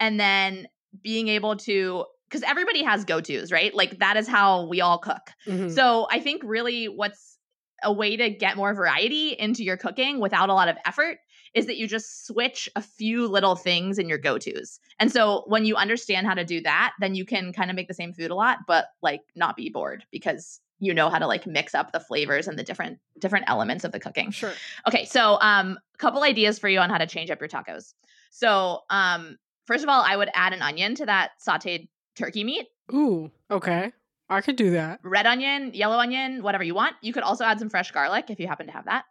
and 0.00 0.18
then 0.18 0.66
being 1.02 1.28
able 1.28 1.56
to 1.56 2.04
cuz 2.30 2.42
everybody 2.42 2.82
has 2.82 3.04
go-tos, 3.04 3.52
right? 3.52 3.74
Like 3.74 3.98
that 3.98 4.16
is 4.16 4.26
how 4.26 4.66
we 4.66 4.80
all 4.80 4.98
cook. 4.98 5.30
Mhm. 5.46 5.70
So 5.72 6.08
I 6.10 6.18
think 6.20 6.42
really 6.44 6.86
what's 6.88 7.38
a 7.82 7.92
way 7.92 8.16
to 8.16 8.30
get 8.30 8.56
more 8.56 8.72
variety 8.74 9.30
into 9.32 9.62
your 9.62 9.76
cooking 9.76 10.18
without 10.18 10.48
a 10.48 10.54
lot 10.54 10.68
of 10.68 10.76
effort 10.86 11.18
is 11.54 11.66
that 11.66 11.76
you 11.76 11.86
just 11.86 12.26
switch 12.26 12.68
a 12.76 12.82
few 12.82 13.26
little 13.26 13.56
things 13.56 13.98
in 13.98 14.08
your 14.08 14.18
go-tos. 14.18 14.80
And 14.98 15.10
so 15.12 15.44
when 15.46 15.64
you 15.64 15.76
understand 15.76 16.26
how 16.26 16.34
to 16.34 16.44
do 16.44 16.60
that, 16.62 16.92
then 17.00 17.14
you 17.14 17.24
can 17.24 17.52
kind 17.52 17.70
of 17.70 17.76
make 17.76 17.88
the 17.88 17.94
same 17.94 18.12
food 18.12 18.30
a 18.30 18.34
lot 18.34 18.58
but 18.66 18.86
like 19.02 19.20
not 19.36 19.56
be 19.56 19.70
bored 19.70 20.04
because 20.10 20.60
you 20.80 20.92
know 20.92 21.08
how 21.08 21.18
to 21.18 21.26
like 21.26 21.46
mix 21.46 21.74
up 21.74 21.92
the 21.92 22.00
flavors 22.00 22.48
and 22.48 22.58
the 22.58 22.62
different 22.64 22.98
different 23.18 23.44
elements 23.48 23.84
of 23.84 23.92
the 23.92 24.00
cooking. 24.00 24.30
Sure. 24.32 24.52
Okay, 24.88 25.04
so 25.04 25.38
um 25.40 25.78
a 25.94 25.98
couple 25.98 26.22
ideas 26.22 26.58
for 26.58 26.68
you 26.68 26.80
on 26.80 26.90
how 26.90 26.98
to 26.98 27.06
change 27.06 27.30
up 27.30 27.40
your 27.40 27.48
tacos. 27.48 27.94
So, 28.30 28.80
um 28.90 29.38
first 29.66 29.84
of 29.84 29.88
all, 29.88 30.02
I 30.02 30.16
would 30.16 30.30
add 30.34 30.52
an 30.52 30.60
onion 30.62 30.94
to 30.96 31.06
that 31.06 31.30
sautéed 31.46 31.88
turkey 32.16 32.44
meat. 32.44 32.66
Ooh, 32.92 33.30
okay. 33.50 33.92
I 34.28 34.40
could 34.40 34.56
do 34.56 34.70
that. 34.70 35.00
red 35.02 35.26
onion, 35.26 35.72
yellow 35.74 35.98
onion, 35.98 36.42
whatever 36.42 36.64
you 36.64 36.74
want. 36.74 36.96
You 37.02 37.12
could 37.12 37.22
also 37.22 37.44
add 37.44 37.58
some 37.58 37.68
fresh 37.70 37.92
garlic 37.92 38.26
if 38.30 38.40
you 38.40 38.48
happen 38.48 38.66
to 38.66 38.72
have 38.72 38.86
that. 38.86 39.04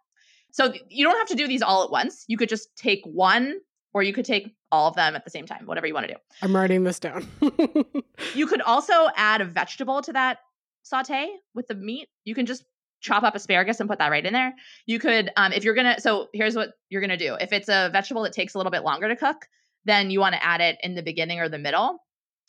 So 0.54 0.72
you 0.88 1.04
don't 1.04 1.18
have 1.18 1.28
to 1.28 1.36
do 1.36 1.48
these 1.48 1.64
all 1.64 1.84
at 1.84 1.90
once. 1.90 2.26
You 2.28 2.38
could 2.38 2.48
just 2.48 2.76
take 2.76 3.02
one 3.06 3.60
or 3.94 4.04
you 4.04 4.14
could 4.14 4.26
take 4.26 4.56
all 4.72 4.88
of 4.88 4.96
them 4.96 5.16
at 5.16 5.24
the 5.24 5.32
same 5.32 5.46
time, 5.48 5.66
whatever 5.66 5.88
you 5.88 5.94
want 5.96 6.08
to 6.08 6.14
do. 6.14 6.20
I'm 6.42 6.56
writing 6.56 6.84
this 6.84 7.00
down. 7.00 7.28
You 8.36 8.48
could 8.48 8.62
also 8.62 9.10
add 9.16 9.42
a 9.42 9.46
vegetable 9.46 10.02
to 10.04 10.14
that 10.14 10.40
saute 10.84 11.30
with 11.54 11.68
the 11.68 11.76
meat. 11.76 12.08
You 12.26 12.34
can 12.36 12.46
just 12.46 12.64
chop 13.02 13.24
up 13.24 13.36
asparagus 13.36 13.80
and 13.80 13.90
put 13.90 14.00
that 14.00 14.10
right 14.10 14.26
in 14.26 14.34
there. 14.34 14.54
You 14.86 14.98
could, 15.00 15.32
um, 15.36 15.52
if 15.52 15.64
you're 15.64 15.74
gonna, 15.74 16.00
so 16.00 16.30
here's 16.34 16.56
what 16.56 16.74
you're 16.90 17.02
gonna 17.02 17.18
do. 17.18 17.36
If 17.36 17.52
it's 17.52 17.70
a 17.70 17.90
vegetable 17.92 18.24
that 18.24 18.34
takes 18.34 18.54
a 18.54 18.58
little 18.58 18.72
bit 18.72 18.84
longer 18.84 19.08
to 19.08 19.16
cook, 19.16 19.48
then 19.86 20.10
you 20.10 20.20
want 20.20 20.34
to 20.36 20.44
add 20.44 20.62
it 20.62 20.78
in 20.82 20.96
the 20.96 21.04
beginning 21.04 21.40
or 21.40 21.50
the 21.50 21.60
middle 21.60 22.00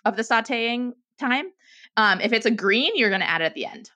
of 0.04 0.16
the 0.16 0.22
sauteing 0.22 0.92
time. 1.18 1.46
Um, 1.96 2.20
if 2.20 2.32
it's 2.32 2.46
a 2.46 2.50
green, 2.50 2.92
you're 2.94 3.10
gonna 3.10 3.24
add 3.24 3.40
it 3.40 3.46
at 3.46 3.54
the 3.54 3.66
end. 3.66 3.90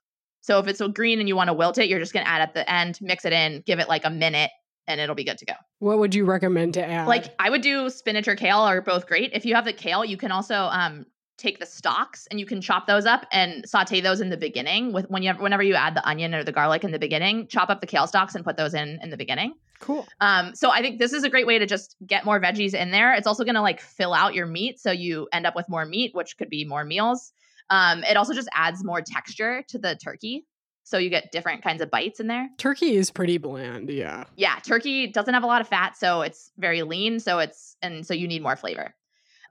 So 0.49 0.59
if 0.59 0.67
it's 0.67 0.81
a 0.81 0.89
green 0.89 1.19
and 1.19 1.29
you 1.29 1.37
want 1.37 1.49
to 1.49 1.53
wilt 1.53 1.77
it, 1.77 1.91
you're 1.91 1.99
just 1.99 2.15
gonna 2.15 2.25
add 2.25 2.41
at 2.41 2.55
the 2.55 2.73
end, 2.73 2.99
mix 3.03 3.27
it 3.27 3.35
in, 3.35 3.63
give 3.67 3.81
it 3.81 3.87
like 3.87 4.07
a 4.07 4.11
minute, 4.11 4.51
and 4.87 4.99
it'll 4.99 5.15
be 5.15 5.23
good 5.23 5.37
to 5.37 5.45
go. 5.45 5.53
what 5.81 5.99
would 5.99 6.15
you 6.15 6.25
recommend 6.25 6.73
to 6.73 6.83
add? 6.83 7.07
Like 7.07 7.35
I 7.39 7.51
would 7.51 7.61
do 7.61 7.91
spinach 7.91 8.27
or 8.27 8.35
kale 8.35 8.61
are 8.61 8.81
both 8.81 9.07
great. 9.07 9.33
If 9.35 9.45
you 9.45 9.55
have 9.55 9.67
the 9.67 9.75
kale, 9.75 10.07
you 10.07 10.17
can 10.17 10.33
also 10.33 10.55
um 10.55 11.05
take 11.37 11.59
the 11.59 11.67
stalks 11.67 12.27
and 12.31 12.41
you 12.41 12.47
can 12.47 12.63
chop 12.63 12.87
those 12.87 13.05
up 13.05 13.27
and 13.31 13.69
saute 13.69 14.01
those 14.01 14.23
in 14.23 14.31
the 14.31 14.39
beginning 14.39 14.95
with 14.95 15.11
when 15.11 15.23
you 15.23 15.35
whenever 15.35 15.63
you 15.63 15.75
add 15.75 15.95
the 15.95 16.09
onion 16.09 16.35
or 16.35 16.43
the 16.43 16.51
garlic 16.51 16.83
in 16.83 16.93
the 16.93 16.99
beginning, 16.99 17.47
chop 17.49 17.69
up 17.69 17.83
the 17.83 17.87
kale 17.87 18.07
stalks 18.07 18.35
and 18.35 18.43
put 18.43 18.57
those 18.57 18.73
in 18.73 18.99
in 19.03 19.11
the 19.11 19.19
beginning. 19.19 19.53
cool. 19.81 20.07
Um 20.23 20.55
so 20.55 20.71
I 20.71 20.81
think 20.81 20.99
this 20.99 21.13
is 21.13 21.25
a 21.25 21.29
great 21.29 21.47
way 21.47 21.59
to 21.59 21.67
just 21.67 21.95
get 22.07 22.25
more 22.25 22.41
veggies 22.41 22.73
in 22.73 22.91
there. 22.91 23.13
It's 23.13 23.27
also 23.27 23.45
going 23.45 23.55
to 23.57 23.61
like 23.61 23.83
fill 23.83 24.15
out 24.15 24.33
your 24.35 24.47
meat 24.47 24.81
so 24.81 24.93
you 24.93 25.29
end 25.31 25.45
up 25.45 25.55
with 25.55 25.69
more 25.69 25.85
meat, 25.85 26.15
which 26.15 26.39
could 26.39 26.49
be 26.49 26.65
more 26.65 26.85
meals. 26.87 27.35
Um 27.71 28.05
it 28.05 28.17
also 28.17 28.35
just 28.35 28.49
adds 28.55 28.85
more 28.85 29.01
texture 29.03 29.63
to 29.69 29.79
the 29.79 29.97
turkey. 29.97 30.47
So 30.85 30.97
you 30.97 31.11
get 31.11 31.33
different 31.33 31.63
kinds 31.63 31.83
of 31.83 31.91
bites 31.91 32.19
in 32.19 32.29
there. 32.29 32.49
Turkey 32.57 32.97
is 32.97 33.11
pretty 33.11 33.37
bland, 33.39 33.91
yeah. 33.91 34.25
Yeah, 34.37 34.59
turkey 34.61 35.07
doesn't 35.07 35.35
have 35.35 35.43
a 35.43 35.47
lot 35.47 35.61
of 35.61 35.69
fat, 35.69 35.97
so 35.97 36.23
it's 36.23 36.51
very 36.57 36.83
lean. 36.83 37.21
So 37.21 37.39
it's 37.41 37.77
and 37.83 38.07
so 38.07 38.15
you 38.15 38.27
need 38.29 38.43
more 38.43 38.57
flavor. 38.57 38.95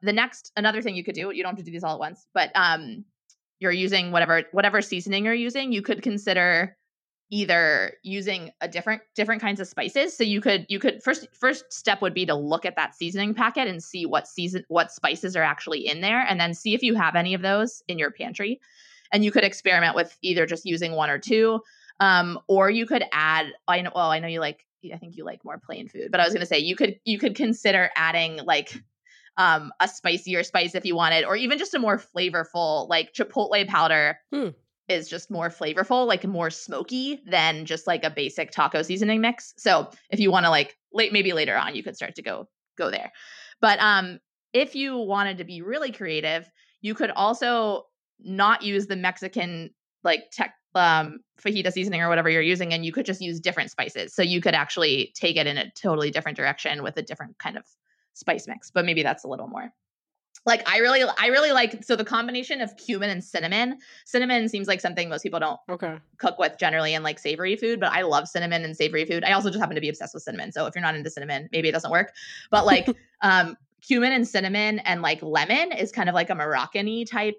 The 0.01 0.13
next 0.13 0.51
another 0.55 0.81
thing 0.81 0.95
you 0.95 1.03
could 1.03 1.15
do, 1.15 1.31
you 1.31 1.43
don't 1.43 1.51
have 1.51 1.57
to 1.57 1.63
do 1.63 1.71
these 1.71 1.83
all 1.83 1.93
at 1.93 1.99
once, 1.99 2.27
but 2.33 2.51
um 2.55 3.05
you're 3.59 3.71
using 3.71 4.11
whatever 4.11 4.43
whatever 4.51 4.81
seasoning 4.81 5.25
you're 5.25 5.33
using, 5.33 5.71
you 5.71 5.81
could 5.81 6.03
consider 6.03 6.76
either 7.29 7.93
using 8.03 8.51
a 8.61 8.67
different 8.67 9.01
different 9.15 9.41
kinds 9.41 9.59
of 9.59 9.67
spices 9.67 10.15
so 10.15 10.23
you 10.23 10.39
could 10.39 10.65
you 10.69 10.79
could 10.79 11.03
first 11.03 11.27
first 11.33 11.71
step 11.71 12.01
would 12.01 12.13
be 12.13 12.25
to 12.25 12.33
look 12.33 12.65
at 12.65 12.75
that 12.77 12.95
seasoning 12.95 13.33
packet 13.33 13.67
and 13.67 13.83
see 13.83 14.05
what 14.05 14.27
season 14.27 14.63
what 14.69 14.91
spices 14.91 15.35
are 15.35 15.43
actually 15.43 15.85
in 15.85 15.99
there 15.99 16.21
and 16.21 16.39
then 16.39 16.53
see 16.53 16.73
if 16.73 16.81
you 16.81 16.95
have 16.95 17.15
any 17.15 17.33
of 17.33 17.41
those 17.41 17.83
in 17.87 17.99
your 17.99 18.11
pantry 18.11 18.61
and 19.11 19.25
you 19.25 19.31
could 19.31 19.43
experiment 19.43 19.95
with 19.95 20.17
either 20.21 20.45
just 20.45 20.65
using 20.65 20.93
one 20.93 21.09
or 21.09 21.19
two 21.19 21.59
um, 21.99 22.39
or 22.47 22.69
you 22.69 22.85
could 22.85 23.03
add 23.11 23.47
i 23.67 23.81
know 23.81 23.91
well 23.93 24.09
i 24.09 24.19
know 24.19 24.27
you 24.27 24.39
like 24.39 24.65
i 24.93 24.97
think 24.97 25.17
you 25.17 25.25
like 25.25 25.43
more 25.43 25.59
plain 25.59 25.89
food 25.89 26.09
but 26.11 26.21
i 26.21 26.23
was 26.23 26.33
going 26.33 26.41
to 26.41 26.47
say 26.47 26.59
you 26.59 26.77
could 26.77 26.97
you 27.03 27.19
could 27.19 27.35
consider 27.35 27.89
adding 27.95 28.37
like 28.45 28.81
um, 29.39 29.71
a 29.79 29.87
spicier 29.87 30.43
spice 30.43 30.73
if 30.73 30.83
you 30.85 30.95
wanted 30.95 31.23
or 31.23 31.35
even 31.35 31.59
just 31.59 31.73
a 31.75 31.79
more 31.79 31.97
flavorful 31.97 32.87
like 32.89 33.13
chipotle 33.13 33.67
powder 33.67 34.17
Hmm. 34.33 34.49
Is 34.87 35.09
just 35.09 35.29
more 35.29 35.49
flavorful 35.49 36.07
like 36.07 36.25
more 36.25 36.49
smoky 36.49 37.21
than 37.25 37.65
just 37.65 37.87
like 37.87 38.03
a 38.03 38.09
basic 38.09 38.51
taco 38.51 38.81
seasoning 38.81 39.21
mix. 39.21 39.53
So 39.57 39.89
if 40.09 40.19
you 40.19 40.31
want 40.31 40.45
to 40.45 40.49
like 40.49 40.77
late 40.93 41.11
maybe 41.11 41.33
later 41.33 41.55
on 41.55 41.75
you 41.75 41.83
could 41.83 41.95
start 41.95 42.15
to 42.15 42.21
go 42.21 42.47
go 42.77 42.89
there. 42.89 43.11
But 43.61 43.79
um 43.79 44.19
if 44.53 44.75
you 44.75 44.97
wanted 44.97 45.37
to 45.39 45.43
be 45.43 45.61
really 45.61 45.91
creative 45.91 46.49
you 46.81 46.93
could 46.93 47.11
also 47.11 47.83
not 48.19 48.63
use 48.63 48.87
the 48.87 48.95
mexican 48.95 49.71
like 50.03 50.31
tech 50.31 50.53
um 50.73 51.19
fajita 51.41 51.71
seasoning 51.71 52.01
or 52.01 52.09
whatever 52.09 52.29
you're 52.29 52.41
using 52.41 52.73
and 52.73 52.85
you 52.85 52.91
could 52.91 53.05
just 53.05 53.21
use 53.21 53.39
different 53.39 53.71
spices. 53.71 54.13
So 54.13 54.21
you 54.21 54.41
could 54.41 54.53
actually 54.53 55.11
take 55.15 55.35
it 55.35 55.47
in 55.47 55.57
a 55.57 55.71
totally 55.71 56.11
different 56.11 56.37
direction 56.37 56.83
with 56.83 56.97
a 56.97 57.01
different 57.01 57.37
kind 57.39 57.57
of 57.57 57.65
spice 58.13 58.47
mix 58.47 58.71
but 58.71 58.85
maybe 58.85 59.03
that's 59.03 59.23
a 59.23 59.27
little 59.27 59.47
more 59.47 59.71
like 60.45 60.67
i 60.69 60.77
really 60.77 61.03
i 61.19 61.27
really 61.27 61.51
like 61.51 61.83
so 61.83 61.95
the 61.95 62.05
combination 62.05 62.61
of 62.61 62.75
cumin 62.77 63.09
and 63.09 63.23
cinnamon 63.23 63.77
cinnamon 64.05 64.47
seems 64.47 64.67
like 64.67 64.81
something 64.81 65.09
most 65.09 65.23
people 65.23 65.39
don't 65.39 65.59
Okay. 65.69 65.97
cook 66.17 66.39
with 66.39 66.57
generally 66.57 66.93
in 66.93 67.03
like 67.03 67.19
savory 67.19 67.55
food, 67.55 67.79
but 67.79 67.91
I 67.91 68.01
love 68.01 68.27
cinnamon 68.27 68.63
and 68.63 68.75
savory 68.75 69.05
food. 69.05 69.23
I 69.23 69.33
also 69.33 69.49
just 69.49 69.59
happen 69.59 69.75
to 69.75 69.81
be 69.81 69.89
obsessed 69.89 70.13
with 70.13 70.23
cinnamon. 70.23 70.51
So 70.51 70.65
if 70.65 70.75
you're 70.75 70.81
not 70.81 70.95
into 70.95 71.09
cinnamon, 71.09 71.49
maybe 71.51 71.69
it 71.69 71.73
doesn't 71.73 71.91
work. 71.91 72.13
But 72.51 72.65
like 72.65 72.87
um 73.21 73.55
cumin 73.81 74.11
and 74.11 74.27
cinnamon 74.27 74.79
and 74.79 75.01
like 75.01 75.21
lemon 75.21 75.71
is 75.71 75.91
kind 75.91 76.09
of 76.09 76.15
like 76.15 76.29
a 76.29 76.35
Moroccan-y 76.35 77.05
type 77.09 77.35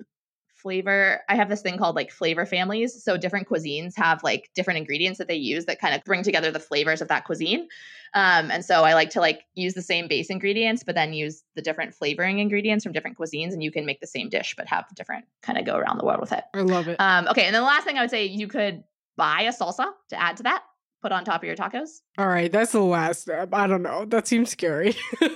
flavor. 0.59 1.23
I 1.29 1.37
have 1.37 1.49
this 1.49 1.63
thing 1.63 1.79
called 1.79 1.97
like 1.97 2.11
flavor 2.11 2.47
families. 2.47 3.03
So 3.03 3.17
different 3.17 3.49
cuisines 3.49 3.97
have 3.97 4.23
like 4.23 4.51
different 4.55 4.79
ingredients 4.79 5.19
that 5.19 5.29
they 5.29 5.37
use 5.37 5.67
that 5.67 5.81
kind 5.81 5.95
of 5.95 6.05
bring 6.05 6.23
together 6.23 6.51
the 6.51 6.61
flavors 6.61 7.01
of 7.01 7.09
that 7.09 7.25
cuisine. 7.25 7.69
Um, 8.15 8.51
and 8.51 8.65
so 8.65 8.85
I 8.85 8.95
like 8.95 9.11
to 9.11 9.21
like 9.21 9.43
use 9.55 9.75
the 9.75 9.83
same 9.83 10.09
base 10.09 10.31
ingredients, 10.31 10.83
but 10.83 10.95
then 10.95 11.13
use 11.13 11.43
the 11.55 11.63
different 11.63 11.95
flavoring 11.95 12.39
ingredients 12.39 12.85
from 12.85 12.93
different 12.93 13.19
cuisines, 13.19 13.53
and 13.53 13.63
you 13.63 13.71
can 13.71 13.85
make 13.85 14.01
the 14.01 14.07
same 14.07 14.29
dish, 14.29 14.55
but 14.57 14.67
have 14.67 14.87
different 14.95 15.27
kind 15.43 15.59
of 15.59 15.65
go 15.65 15.77
around 15.77 15.99
the 15.99 16.05
world 16.05 16.21
with 16.21 16.33
it. 16.33 16.45
I 16.55 16.63
love 16.63 16.89
it. 16.89 16.97
Um, 16.99 17.29
okay, 17.29 17.45
and 17.45 17.55
then 17.55 17.63
the 17.63 17.67
last 17.67 17.85
thing 17.85 17.99
I 17.99 18.01
would 18.01 18.11
say, 18.11 18.25
you 18.25 18.49
could 18.49 18.83
buy 19.17 19.43
a 19.43 19.53
salsa 19.53 19.93
to 20.09 20.21
add 20.21 20.39
to 20.39 20.45
that, 20.45 20.63
put 21.03 21.13
on 21.13 21.25
top 21.25 21.43
of 21.43 21.47
your 21.47 21.57
tacos. 21.57 22.01
All 22.17 22.29
right, 22.29 22.51
that's 22.51 22.73
the 22.73 22.81
last 22.81 23.23
step. 23.23 23.51
I 23.53 23.67
don't 23.67 23.83
know. 23.83 24.07
That 24.07 24.27
seems 24.27 24.51
scary. 24.51 24.97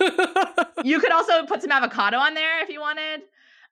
You 0.84 1.00
could 1.00 1.12
also 1.12 1.46
put 1.46 1.62
some 1.62 1.70
avocado 1.70 2.18
on 2.18 2.34
there 2.34 2.62
if 2.62 2.68
you 2.68 2.80
wanted. 2.80 3.22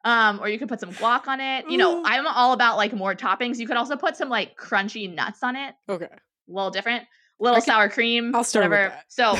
Um, 0.04 0.40
or 0.40 0.48
you 0.48 0.58
could 0.58 0.68
put 0.68 0.80
some 0.80 0.92
guac 0.92 1.26
on 1.28 1.40
it. 1.40 1.68
You 1.68 1.76
know, 1.76 1.96
Mm. 2.00 2.02
I'm 2.06 2.26
all 2.26 2.52
about 2.52 2.76
like 2.76 2.92
more 2.94 3.14
toppings. 3.14 3.58
You 3.58 3.66
could 3.66 3.76
also 3.76 3.96
put 3.96 4.16
some 4.16 4.28
like 4.28 4.56
crunchy 4.56 5.12
nuts 5.14 5.42
on 5.42 5.56
it. 5.56 5.74
okay. 5.88 6.06
A 6.06 6.52
little 6.52 6.70
different. 6.70 7.04
Little 7.38 7.60
sour 7.60 7.88
cream. 7.88 8.34
I'll 8.34 8.44
start 8.44 8.64
with 8.64 8.72
whatever. 8.72 8.88
that. 8.94 9.04
So 9.08 9.34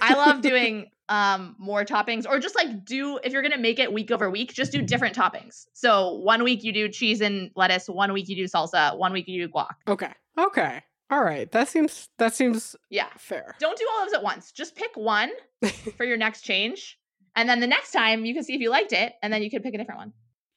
I 0.00 0.14
love 0.14 0.40
doing 0.42 0.88
um 1.08 1.56
more 1.58 1.84
toppings 1.84 2.24
or 2.26 2.38
just 2.38 2.54
like 2.54 2.84
do 2.84 3.18
if 3.24 3.32
you're 3.32 3.42
gonna 3.42 3.58
make 3.58 3.78
it 3.78 3.92
week 3.92 4.10
over 4.10 4.30
week, 4.30 4.52
just 4.54 4.70
do 4.72 4.80
different 4.82 5.14
toppings. 5.16 5.66
So 5.74 6.14
one 6.14 6.44
week 6.44 6.62
you 6.64 6.72
do 6.72 6.88
cheese 6.88 7.20
and 7.20 7.50
lettuce, 7.56 7.88
one 7.88 8.12
week 8.12 8.28
you 8.28 8.36
do 8.36 8.44
salsa, 8.44 8.96
one 8.96 9.12
week 9.12 9.28
you 9.28 9.46
do 9.46 9.52
guac. 9.52 9.74
Okay. 9.88 10.12
Okay. 10.38 10.82
All 11.10 11.22
right. 11.22 11.50
That 11.50 11.68
seems 11.68 12.08
that 12.18 12.34
seems 12.34 12.74
Yeah. 12.88 13.08
fair. 13.18 13.54
Don't 13.58 13.76
do 13.78 13.86
all 13.92 14.02
of 14.04 14.08
those 14.08 14.14
at 14.14 14.22
once. 14.22 14.52
Just 14.52 14.74
pick 14.76 14.94
one 14.96 15.30
for 15.96 16.04
your 16.04 16.16
next 16.16 16.42
change. 16.42 16.98
And 17.36 17.48
then 17.48 17.60
the 17.60 17.66
next 17.66 17.92
time 17.92 18.24
you 18.24 18.34
can 18.34 18.44
see 18.44 18.54
if 18.54 18.60
you 18.60 18.70
liked 18.70 18.92
it, 18.92 19.14
and 19.22 19.32
then 19.32 19.42
you 19.42 19.50
can 19.50 19.62
pick 19.62 19.74
a 19.74 19.78
different 19.78 19.98
one. 20.00 20.12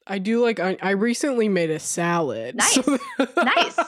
I 0.06 0.18
do 0.18 0.40
like 0.42 0.60
I, 0.60 0.76
I 0.80 0.90
recently 0.90 1.48
made 1.48 1.70
a 1.70 1.78
salad. 1.78 2.56
Nice. 3.36 3.78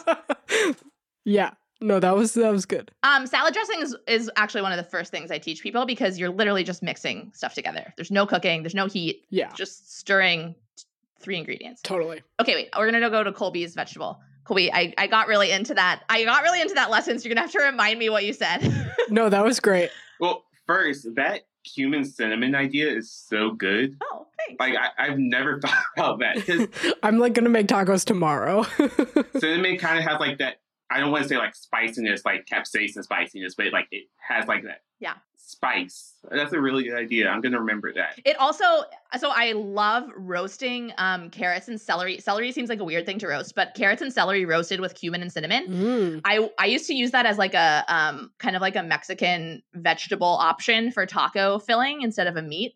Nice. 0.49 0.74
yeah. 1.24 1.51
No, 1.80 2.01
that 2.01 2.16
was 2.16 2.34
that 2.34 2.51
was 2.51 2.66
good. 2.66 2.91
Um, 3.05 3.26
salad 3.26 3.55
dressing 3.55 3.80
is, 3.80 3.95
is 4.09 4.28
actually 4.36 4.62
one 4.62 4.72
of 4.72 4.78
the 4.78 4.91
first 4.91 5.12
things 5.12 5.30
I 5.30 5.39
teach 5.39 5.62
people 5.62 5.86
because 5.86 6.18
you're 6.18 6.30
literally 6.30 6.64
just 6.64 6.82
mixing 6.82 7.30
stuff 7.34 7.55
together. 7.55 7.93
There's 7.97 8.11
no 8.11 8.26
cooking, 8.26 8.62
there's 8.64 8.74
no 8.74 8.86
heat, 8.86 9.26
Yeah. 9.30 9.53
just 9.55 9.97
stirring 9.97 10.57
t- 10.76 10.84
three 11.20 11.36
ingredients. 11.39 11.80
Totally. 11.82 12.22
Okay, 12.41 12.55
wait, 12.57 12.68
we're 12.76 12.91
gonna 12.91 13.11
go 13.11 13.22
to 13.22 13.32
Colby's 13.32 13.74
vegetable. 13.74 14.18
Colby, 14.43 14.72
I, 14.72 14.93
I 14.99 15.07
got 15.07 15.28
really 15.28 15.53
into 15.53 15.74
that. 15.74 16.03
I 16.09 16.24
got 16.24 16.43
really 16.43 16.61
into 16.61 16.74
that 16.74 16.91
lesson, 16.91 17.16
so 17.18 17.28
you're 17.28 17.34
gonna 17.36 17.47
have 17.47 17.53
to 17.53 17.61
remind 17.61 17.99
me 18.01 18.09
what 18.11 18.24
you 18.24 18.32
said. 18.32 18.59
No, 19.11 19.30
that 19.30 19.43
was 19.43 19.59
great. 19.59 19.89
Well, 20.20 20.45
first, 20.66 21.07
that 21.14 21.45
cumin 21.75 22.05
cinnamon 22.05 22.55
idea 22.55 22.91
is 22.91 23.11
so 23.11 23.51
good. 23.53 23.97
oh, 24.03 24.27
thanks. 24.39 24.61
Like 24.61 24.75
I, 24.77 25.07
I've 25.07 25.19
never 25.19 25.61
thought 25.62 25.85
about 25.97 26.19
that 26.21 26.37
because 26.37 26.69
I'm 27.03 27.19
like 27.19 27.35
gonna 27.35 27.49
make 27.49 27.66
tacos 27.66 28.05
tomorrow. 28.05 28.62
cinnamon 29.39 29.79
kind 29.79 29.99
of 29.99 30.05
has 30.05 30.21
like 30.21 30.39
that. 30.39 30.61
I 30.91 31.01
don't 31.01 31.11
want 31.11 31.25
to 31.25 31.29
say 31.29 31.37
like 31.37 31.55
spiciness, 31.55 32.25
like 32.25 32.47
capsaicin 32.47 33.03
spiciness, 33.03 33.55
but 33.55 33.73
like 33.73 33.89
it 33.91 34.05
has 34.27 34.47
like 34.47 34.64
that. 34.64 34.83
Yeah. 35.01 35.14
Spice. 35.49 36.12
That's 36.30 36.53
a 36.53 36.61
really 36.61 36.84
good 36.84 36.94
idea. 36.94 37.26
I'm 37.30 37.40
gonna 37.40 37.59
remember 37.59 37.90
that. 37.94 38.20
It 38.26 38.36
also 38.36 38.64
so 39.18 39.30
I 39.30 39.53
love 39.53 40.11
roasting 40.14 40.92
um 40.99 41.30
carrots 41.30 41.68
and 41.68 41.80
celery. 41.80 42.18
Celery 42.20 42.53
seems 42.53 42.68
like 42.68 42.80
a 42.80 42.84
weird 42.84 43.07
thing 43.07 43.18
to 43.20 43.28
roast, 43.28 43.55
but 43.55 43.72
carrots 43.74 44.03
and 44.03 44.12
celery 44.12 44.44
roasted 44.44 44.78
with 44.78 44.94
cumin 44.94 45.22
and 45.22 45.32
cinnamon. 45.32 45.66
Mm. 45.66 46.20
I 46.26 46.51
I 46.59 46.66
used 46.66 46.86
to 46.88 46.94
use 46.94 47.12
that 47.12 47.24
as 47.24 47.38
like 47.38 47.55
a 47.55 47.82
um 47.88 48.30
kind 48.36 48.57
of 48.57 48.61
like 48.61 48.76
a 48.76 48.82
Mexican 48.82 49.62
vegetable 49.72 50.26
option 50.26 50.92
for 50.92 51.07
taco 51.07 51.59
filling 51.59 52.03
instead 52.03 52.26
of 52.26 52.36
a 52.36 52.42
meat. 52.42 52.74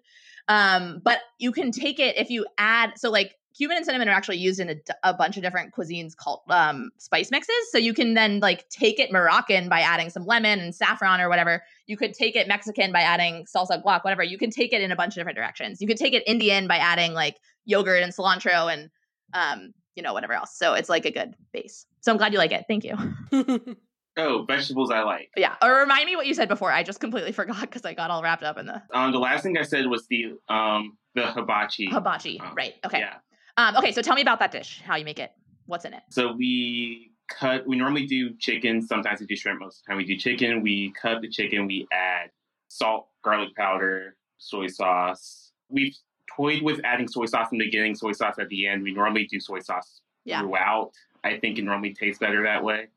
Um, 0.48 1.02
but 1.04 1.20
you 1.38 1.52
can 1.52 1.72
take 1.72 2.00
it 2.00 2.16
if 2.16 2.30
you 2.30 2.46
add 2.56 2.92
so 2.96 3.10
like 3.10 3.36
cumin 3.62 3.76
and 3.76 3.86
cinnamon 3.86 4.08
are 4.08 4.12
actually 4.12 4.38
used 4.38 4.58
in 4.58 4.80
a 5.04 5.14
bunch 5.14 5.36
of 5.36 5.42
different 5.44 5.72
cuisines 5.72 6.16
called 6.16 6.40
um 6.50 6.90
spice 6.98 7.30
mixes. 7.30 7.54
So 7.70 7.78
you 7.78 7.94
can 7.94 8.14
then 8.14 8.40
like 8.40 8.68
take 8.70 8.98
it 8.98 9.12
Moroccan 9.12 9.68
by 9.68 9.80
adding 9.80 10.10
some 10.10 10.26
lemon 10.26 10.58
and 10.58 10.74
saffron 10.74 11.20
or 11.20 11.28
whatever. 11.28 11.62
You 11.86 11.96
could 11.96 12.12
take 12.12 12.34
it 12.34 12.48
Mexican 12.48 12.90
by 12.90 13.02
adding 13.02 13.46
salsa 13.54 13.80
guac, 13.80 14.02
whatever. 14.02 14.24
You 14.24 14.36
can 14.36 14.50
take 14.50 14.72
it 14.72 14.82
in 14.82 14.90
a 14.90 14.96
bunch 14.96 15.12
of 15.12 15.20
different 15.20 15.36
directions. 15.36 15.80
You 15.80 15.86
could 15.86 15.96
take 15.96 16.12
it 16.12 16.24
Indian 16.26 16.66
by 16.66 16.78
adding 16.78 17.12
like 17.12 17.36
yogurt 17.64 18.02
and 18.02 18.12
cilantro 18.12 18.72
and 18.72 18.90
um 19.32 19.72
you 19.94 20.02
know 20.02 20.12
whatever 20.12 20.32
else. 20.32 20.56
So 20.56 20.74
it's 20.74 20.88
like 20.88 21.04
a 21.04 21.12
good 21.12 21.36
base. 21.52 21.86
So 22.00 22.10
I'm 22.10 22.18
glad 22.18 22.32
you 22.32 22.38
like 22.40 22.50
it. 22.50 22.64
Thank 22.66 22.82
you. 22.82 22.96
Oh, 24.16 24.44
vegetables 24.46 24.90
I 24.90 25.04
like. 25.04 25.30
Yeah. 25.38 25.54
Or 25.62 25.74
remind 25.80 26.04
me 26.04 26.16
what 26.16 26.26
you 26.26 26.34
said 26.34 26.48
before. 26.48 26.70
I 26.70 26.82
just 26.82 27.00
completely 27.00 27.32
forgot 27.40 27.62
because 27.62 27.84
I 27.84 27.94
got 27.94 28.10
all 28.10 28.22
wrapped 28.22 28.42
up 28.42 28.58
in 28.58 28.66
the 28.66 28.82
Um, 28.92 29.12
the 29.12 29.18
last 29.18 29.42
thing 29.42 29.56
I 29.56 29.62
said 29.62 29.86
was 29.86 30.06
the 30.08 30.34
um 30.48 30.98
the 31.14 31.26
hibachi. 31.26 31.88
hibachi. 31.90 32.40
Um, 32.40 32.54
right. 32.54 32.74
Okay. 32.84 32.98
Yeah. 32.98 33.14
Um, 33.56 33.76
okay. 33.76 33.92
So 33.92 34.02
tell 34.02 34.14
me 34.14 34.22
about 34.22 34.38
that 34.40 34.50
dish. 34.52 34.82
How 34.84 34.96
you 34.96 35.04
make 35.04 35.18
it? 35.18 35.32
What's 35.66 35.84
in 35.84 35.94
it? 35.94 36.02
So 36.10 36.32
we 36.32 37.12
cut. 37.28 37.66
We 37.66 37.76
normally 37.76 38.06
do 38.06 38.34
chicken. 38.36 38.82
Sometimes 38.82 39.20
we 39.20 39.26
do 39.26 39.36
shrimp. 39.36 39.60
Most 39.60 39.78
of 39.80 39.84
the 39.84 39.90
time 39.90 39.96
we 39.98 40.04
do 40.04 40.16
chicken. 40.16 40.62
We 40.62 40.92
cut 41.00 41.20
the 41.20 41.28
chicken. 41.28 41.66
We 41.66 41.86
add 41.92 42.30
salt, 42.68 43.08
garlic 43.22 43.54
powder, 43.56 44.16
soy 44.38 44.66
sauce. 44.68 45.52
We've 45.68 45.94
toyed 46.34 46.62
with 46.62 46.80
adding 46.84 47.08
soy 47.08 47.26
sauce 47.26 47.48
in 47.52 47.58
the 47.58 47.64
beginning, 47.66 47.94
soy 47.94 48.12
sauce 48.12 48.36
at 48.38 48.48
the 48.48 48.66
end. 48.66 48.82
We 48.82 48.92
normally 48.94 49.26
do 49.26 49.38
soy 49.38 49.60
sauce 49.60 50.00
Yeah. 50.24 50.40
throughout. 50.40 50.92
I 51.24 51.38
think 51.38 51.58
it 51.58 51.62
normally 51.62 51.94
tastes 51.94 52.18
better 52.18 52.42
that 52.44 52.64
way. 52.64 52.88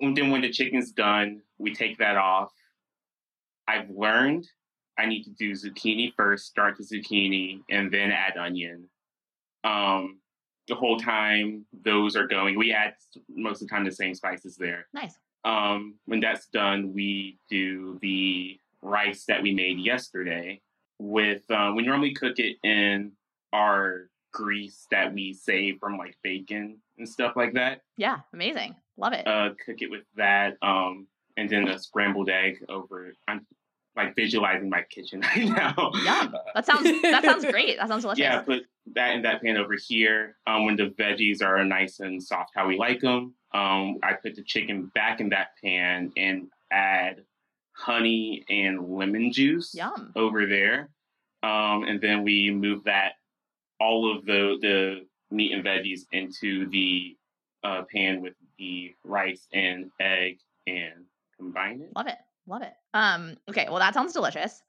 And 0.00 0.16
then 0.16 0.30
when 0.30 0.40
the 0.40 0.50
chicken's 0.50 0.92
done, 0.92 1.42
we 1.58 1.74
take 1.74 1.98
that 1.98 2.16
off. 2.16 2.52
I've 3.68 3.90
learned 3.90 4.48
I 4.98 5.06
need 5.06 5.24
to 5.24 5.30
do 5.30 5.52
zucchini 5.52 6.12
first, 6.16 6.46
start 6.46 6.76
the 6.76 6.84
zucchini, 6.84 7.60
and 7.70 7.90
then 7.92 8.10
add 8.12 8.36
onion. 8.36 8.88
Um, 9.64 10.18
the 10.68 10.74
whole 10.74 10.98
time 10.98 11.66
those 11.84 12.16
are 12.16 12.26
going, 12.26 12.56
we 12.56 12.72
add 12.72 12.94
most 13.28 13.60
of 13.60 13.68
the 13.68 13.74
time 13.74 13.84
the 13.84 13.92
same 13.92 14.14
spices 14.14 14.56
there. 14.56 14.86
Nice. 14.92 15.18
Um, 15.44 15.94
when 16.06 16.20
that's 16.20 16.46
done, 16.46 16.92
we 16.92 17.38
do 17.48 17.98
the 18.00 18.58
rice 18.82 19.24
that 19.26 19.42
we 19.42 19.52
made 19.52 19.78
yesterday. 19.78 20.60
With 20.98 21.50
um, 21.50 21.76
we 21.76 21.82
normally 21.82 22.12
cook 22.12 22.38
it 22.38 22.56
in 22.62 23.12
our 23.52 24.10
grease 24.32 24.86
that 24.90 25.12
we 25.12 25.32
save 25.32 25.78
from 25.80 25.96
like 25.96 26.16
bacon 26.22 26.76
and 26.98 27.08
stuff 27.08 27.36
like 27.36 27.54
that. 27.54 27.80
Yeah. 27.96 28.18
Amazing. 28.32 28.76
Love 28.96 29.14
it. 29.14 29.26
Uh, 29.26 29.50
cook 29.64 29.80
it 29.80 29.90
with 29.90 30.04
that, 30.16 30.56
um, 30.62 31.06
and 31.36 31.48
then 31.48 31.68
a 31.68 31.78
scrambled 31.78 32.28
egg 32.28 32.62
over. 32.68 33.14
I'm 33.26 33.46
like 34.04 34.16
visualizing 34.16 34.70
my 34.70 34.82
kitchen 34.82 35.20
right 35.36 35.48
now. 35.48 35.92
Yeah, 36.04 36.28
That 36.54 36.66
sounds 36.66 36.84
that 37.02 37.24
sounds 37.24 37.44
great. 37.44 37.78
That 37.78 37.88
sounds 37.88 38.02
delicious. 38.02 38.20
Yeah, 38.20 38.40
put 38.42 38.62
that 38.94 39.14
in 39.14 39.22
that 39.22 39.42
pan 39.42 39.56
over 39.56 39.74
here. 39.74 40.36
Um, 40.46 40.66
when 40.66 40.76
the 40.76 40.90
veggies 40.90 41.42
are 41.42 41.64
nice 41.64 42.00
and 42.00 42.22
soft, 42.22 42.52
how 42.54 42.66
we 42.66 42.78
like 42.78 43.00
them. 43.00 43.34
Um, 43.52 43.98
I 44.02 44.14
put 44.14 44.36
the 44.36 44.42
chicken 44.44 44.90
back 44.94 45.20
in 45.20 45.30
that 45.30 45.48
pan 45.62 46.12
and 46.16 46.48
add 46.70 47.24
honey 47.72 48.44
and 48.48 48.88
lemon 48.88 49.32
juice 49.32 49.74
Yum. 49.74 50.12
over 50.14 50.46
there. 50.46 50.90
Um, 51.42 51.84
and 51.84 52.00
then 52.00 52.22
we 52.22 52.50
move 52.50 52.84
that 52.84 53.12
all 53.80 54.14
of 54.14 54.24
the 54.26 54.58
the 54.60 55.06
meat 55.34 55.52
and 55.52 55.64
veggies 55.64 56.00
into 56.12 56.68
the 56.70 57.16
uh, 57.64 57.82
pan 57.92 58.20
with 58.20 58.34
the 58.58 58.94
rice 59.04 59.46
and 59.52 59.90
egg 60.00 60.38
and 60.66 61.04
combine 61.36 61.80
it. 61.80 61.90
Love 61.96 62.06
it. 62.08 62.16
Love 62.50 62.62
it. 62.62 62.72
Um, 62.94 63.36
okay, 63.48 63.66
well 63.70 63.78
that 63.78 63.94
sounds 63.94 64.12
delicious. 64.12 64.60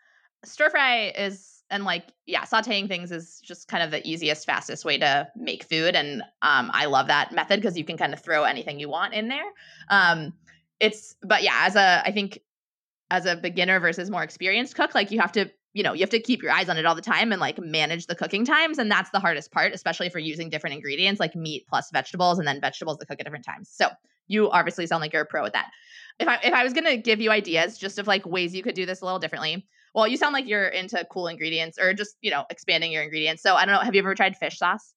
Stir 0.46 0.70
fry 0.70 1.12
is 1.18 1.64
and 1.72 1.84
like 1.84 2.06
yeah, 2.28 2.44
sauteing 2.44 2.88
things 2.88 3.12
is 3.12 3.42
just 3.44 3.68
kind 3.68 3.82
of 3.84 3.90
the 3.90 4.08
easiest, 4.08 4.46
fastest 4.46 4.86
way 4.86 5.00
to 5.00 5.28
make 5.36 5.64
food. 5.64 5.96
And 5.96 6.22
um 6.44 6.70
I 6.74 6.86
love 6.86 7.08
that 7.08 7.32
method 7.32 7.60
because 7.60 7.78
you 7.78 7.84
can 7.84 7.98
kind 7.98 8.14
of 8.14 8.22
throw 8.22 8.44
anything 8.44 8.80
you 8.80 8.88
want 8.88 9.16
in 9.16 9.30
there. 9.30 9.52
Um 9.90 10.34
it's 10.80 11.16
but 11.24 11.42
yeah, 11.42 11.64
as 11.66 11.76
a 11.76 12.04
I 12.06 12.12
think 12.12 12.40
as 13.10 13.26
a 13.26 13.36
beginner 13.36 13.80
versus 13.80 14.12
more 14.12 14.24
experienced 14.24 14.76
cook, 14.76 14.94
like 14.94 15.10
you 15.10 15.20
have 15.20 15.32
to 15.34 15.50
you 15.74 15.84
know, 15.84 15.94
you 15.94 16.02
have 16.02 16.10
to 16.10 16.20
keep 16.20 16.44
your 16.44 16.52
eyes 16.52 16.70
on 16.70 16.78
it 16.78 16.86
all 16.86 16.96
the 16.96 17.02
time 17.02 17.32
and 17.32 17.40
like 17.40 17.58
manage 17.60 18.08
the 18.08 18.16
cooking 18.16 18.46
times. 18.46 18.78
And 18.78 18.92
that's 18.92 19.10
the 19.12 19.20
hardest 19.20 19.52
part, 19.52 19.74
especially 19.74 20.08
if 20.08 20.14
you're 20.14 20.20
using 20.20 20.50
different 20.50 20.76
ingredients 20.76 21.20
like 21.20 21.36
meat 21.36 21.66
plus 21.70 21.90
vegetables 21.92 22.40
and 22.40 22.48
then 22.48 22.60
vegetables 22.60 22.98
that 22.98 23.08
cook 23.08 23.20
at 23.20 23.26
different 23.26 23.46
times. 23.46 23.70
So 23.72 23.90
you 24.28 24.50
obviously 24.52 24.86
sound 24.88 25.02
like 25.02 25.14
you're 25.14 25.22
a 25.24 25.26
pro 25.26 25.46
at 25.46 25.54
that. 25.54 25.72
If 26.20 26.28
I 26.28 26.40
if 26.44 26.54
I 26.54 26.64
was 26.64 26.74
gonna 26.74 26.98
give 26.98 27.22
you 27.22 27.32
ideas 27.32 27.78
just 27.78 28.00
of 28.00 28.08
like 28.08 28.26
ways 28.26 28.54
you 28.54 28.64
could 28.64 28.76
do 28.76 28.86
this 28.86 29.02
a 29.02 29.06
little 29.06 29.20
differently, 29.20 29.66
well, 29.96 30.08
you 30.08 30.18
sound 30.18 30.34
like 30.34 30.48
you're 30.48 30.68
into 30.68 31.06
cool 31.10 31.28
ingredients 31.28 31.78
or 31.80 31.94
just, 31.94 32.16
you 32.22 32.32
know, 32.32 32.46
expanding 32.50 32.92
your 32.92 33.04
ingredients. 33.04 33.42
So 33.42 33.56
I 33.56 33.66
don't 33.66 33.76
know, 33.76 33.82
have 33.82 33.96
you 33.96 34.00
ever 34.00 34.16
tried 34.16 34.38
fish 34.38 34.58
sauce? 34.58 34.94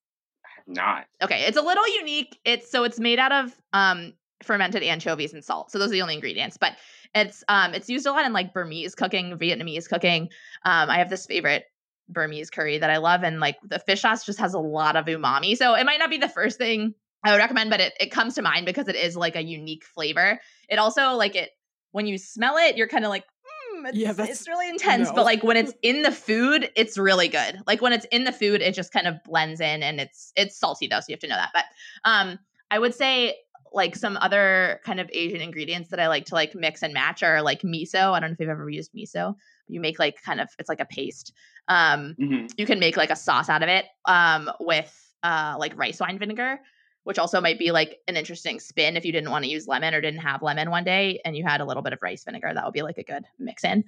Not. 0.66 1.06
Okay, 1.22 1.42
it's 1.42 1.56
a 1.56 1.62
little 1.62 1.86
unique. 1.96 2.38
It's 2.44 2.70
so 2.70 2.84
it's 2.84 2.98
made 2.98 3.18
out 3.18 3.32
of 3.32 3.56
um 3.72 4.12
fermented 4.42 4.82
anchovies 4.82 5.32
and 5.32 5.44
salt. 5.44 5.70
So 5.70 5.78
those 5.78 5.88
are 5.88 5.92
the 5.92 6.02
only 6.02 6.14
ingredients. 6.14 6.56
But 6.56 6.76
it's 7.14 7.44
um 7.48 7.74
it's 7.74 7.88
used 7.88 8.06
a 8.06 8.12
lot 8.12 8.24
in 8.26 8.32
like 8.32 8.52
Burmese 8.52 8.94
cooking, 8.94 9.36
Vietnamese 9.38 9.88
cooking. 9.88 10.24
Um, 10.64 10.90
I 10.90 10.98
have 10.98 11.10
this 11.10 11.26
favorite 11.26 11.64
Burmese 12.08 12.50
curry 12.50 12.78
that 12.78 12.90
I 12.90 12.98
love, 12.98 13.22
and 13.22 13.40
like 13.40 13.56
the 13.62 13.78
fish 13.78 14.02
sauce 14.02 14.24
just 14.24 14.38
has 14.40 14.54
a 14.54 14.58
lot 14.58 14.96
of 14.96 15.06
umami. 15.06 15.56
So 15.56 15.74
it 15.74 15.84
might 15.84 15.98
not 15.98 16.10
be 16.10 16.18
the 16.18 16.28
first 16.28 16.58
thing 16.58 16.94
I 17.24 17.30
would 17.32 17.38
recommend, 17.38 17.70
but 17.70 17.80
it 17.80 17.94
it 18.00 18.10
comes 18.10 18.34
to 18.34 18.42
mind 18.42 18.66
because 18.66 18.88
it 18.88 18.96
is 18.96 19.16
like 19.16 19.36
a 19.36 19.42
unique 19.42 19.84
flavor. 19.84 20.40
It 20.68 20.78
also 20.78 21.12
like 21.14 21.34
it 21.36 21.50
when 21.92 22.06
you 22.06 22.18
smell 22.18 22.56
it, 22.56 22.76
you're 22.76 22.88
kind 22.88 23.04
of 23.04 23.10
like. 23.10 23.24
"Hmm, 23.46 23.86
It's, 23.86 23.96
Yeah, 23.96 24.14
it's 24.18 24.48
really 24.48 24.68
intense, 24.68 25.08
no. 25.08 25.14
but 25.14 25.24
like 25.24 25.42
when 25.42 25.56
it's 25.56 25.72
in 25.82 26.02
the 26.02 26.12
food, 26.12 26.70
it's 26.76 26.98
really 26.98 27.28
good. 27.28 27.58
Like 27.66 27.80
when 27.80 27.92
it's 27.92 28.06
in 28.10 28.24
the 28.24 28.32
food, 28.32 28.60
it 28.62 28.74
just 28.74 28.92
kind 28.92 29.06
of 29.06 29.22
blends 29.24 29.60
in, 29.60 29.82
and 29.82 30.00
it's 30.00 30.32
it's 30.36 30.58
salty 30.58 30.86
though, 30.88 31.00
so 31.00 31.06
you 31.08 31.14
have 31.14 31.20
to 31.20 31.28
know 31.28 31.36
that. 31.36 31.50
But 31.54 31.64
um, 32.04 32.38
I 32.70 32.78
would 32.78 32.94
say 32.94 33.36
like 33.74 33.96
some 33.96 34.16
other 34.18 34.80
kind 34.84 35.00
of 35.00 35.10
Asian 35.12 35.40
ingredients 35.40 35.90
that 35.90 36.00
I 36.00 36.08
like 36.08 36.26
to 36.26 36.34
like 36.34 36.54
mix 36.54 36.82
and 36.82 36.94
match 36.94 37.22
are 37.22 37.42
like 37.42 37.62
miso. 37.62 38.12
I 38.12 38.20
don't 38.20 38.30
know 38.30 38.34
if 38.34 38.40
you've 38.40 38.48
ever 38.48 38.68
used 38.70 38.92
miso. 38.94 39.34
You 39.68 39.80
make 39.80 39.98
like 39.98 40.22
kind 40.22 40.40
of 40.40 40.48
it's 40.58 40.68
like 40.68 40.80
a 40.80 40.84
paste. 40.86 41.32
Um, 41.68 42.18
Mhm. 42.18 42.54
you 42.56 42.66
can 42.66 42.78
make 42.78 42.96
like 42.96 43.10
a 43.10 43.16
sauce 43.16 43.48
out 43.48 43.62
of 43.62 43.68
it 43.68 43.86
um, 44.06 44.50
with 44.60 45.14
uh, 45.22 45.56
like 45.58 45.76
rice 45.76 46.00
wine 46.00 46.18
vinegar, 46.18 46.60
which 47.02 47.18
also 47.18 47.40
might 47.40 47.58
be 47.58 47.72
like 47.72 47.98
an 48.06 48.16
interesting 48.16 48.60
spin 48.60 48.96
if 48.96 49.04
you 49.04 49.12
didn't 49.12 49.30
want 49.30 49.44
to 49.44 49.50
use 49.50 49.66
lemon 49.66 49.92
or 49.94 50.00
didn't 50.00 50.20
have 50.20 50.42
lemon 50.42 50.70
one 50.70 50.84
day 50.84 51.20
and 51.24 51.36
you 51.36 51.44
had 51.44 51.60
a 51.60 51.64
little 51.64 51.82
bit 51.82 51.92
of 51.92 51.98
rice 52.02 52.24
vinegar. 52.24 52.52
That 52.54 52.64
would 52.64 52.74
be 52.74 52.82
like 52.82 52.98
a 52.98 53.02
good 53.02 53.24
mix 53.38 53.64
in. 53.64 53.84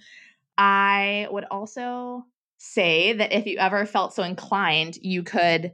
I 0.58 1.28
would 1.30 1.44
also 1.44 2.24
say 2.58 3.12
that 3.12 3.32
if 3.32 3.46
you 3.46 3.58
ever 3.58 3.84
felt 3.86 4.14
so 4.14 4.22
inclined, 4.22 4.96
you 5.02 5.22
could 5.22 5.72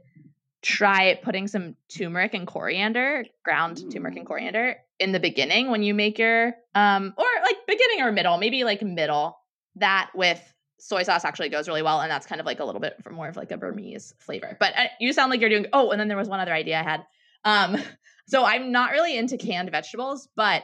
try 0.63 1.19
putting 1.21 1.47
some 1.47 1.75
turmeric 1.89 2.33
and 2.33 2.47
coriander, 2.47 3.25
ground 3.43 3.83
turmeric 3.91 4.15
and 4.15 4.25
coriander 4.25 4.77
in 4.97 5.11
the 5.11 5.19
beginning 5.19 5.69
when 5.69 5.83
you 5.83 5.93
make 5.93 6.17
your 6.17 6.55
um 6.73 7.13
or 7.17 7.25
like 7.43 7.57
beginning 7.67 8.01
or 8.01 8.11
middle, 8.11 8.37
maybe 8.37 8.63
like 8.63 8.81
middle. 8.81 9.37
That 9.75 10.11
with 10.15 10.41
soy 10.79 11.03
sauce 11.03 11.25
actually 11.25 11.49
goes 11.49 11.67
really 11.67 11.81
well 11.81 12.01
and 12.01 12.11
that's 12.11 12.25
kind 12.25 12.39
of 12.39 12.45
like 12.45 12.59
a 12.59 12.65
little 12.65 12.81
bit 12.81 12.95
more 13.11 13.27
of 13.27 13.35
like 13.35 13.51
a 13.51 13.57
Burmese 13.57 14.13
flavor. 14.19 14.57
But 14.59 14.73
uh, 14.77 14.85
you 14.99 15.13
sound 15.13 15.29
like 15.29 15.41
you're 15.41 15.49
doing 15.49 15.67
Oh, 15.73 15.91
and 15.91 15.99
then 15.99 16.07
there 16.07 16.17
was 16.17 16.29
one 16.29 16.39
other 16.39 16.53
idea 16.53 16.79
I 16.79 16.83
had. 16.83 17.05
Um 17.43 17.77
so 18.27 18.45
I'm 18.45 18.71
not 18.71 18.91
really 18.91 19.17
into 19.17 19.37
canned 19.37 19.69
vegetables, 19.69 20.29
but 20.35 20.63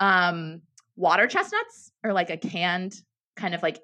um 0.00 0.62
water 0.96 1.26
chestnuts 1.26 1.90
are 2.04 2.12
like 2.12 2.30
a 2.30 2.36
canned 2.36 2.94
kind 3.36 3.54
of 3.54 3.62
like 3.62 3.80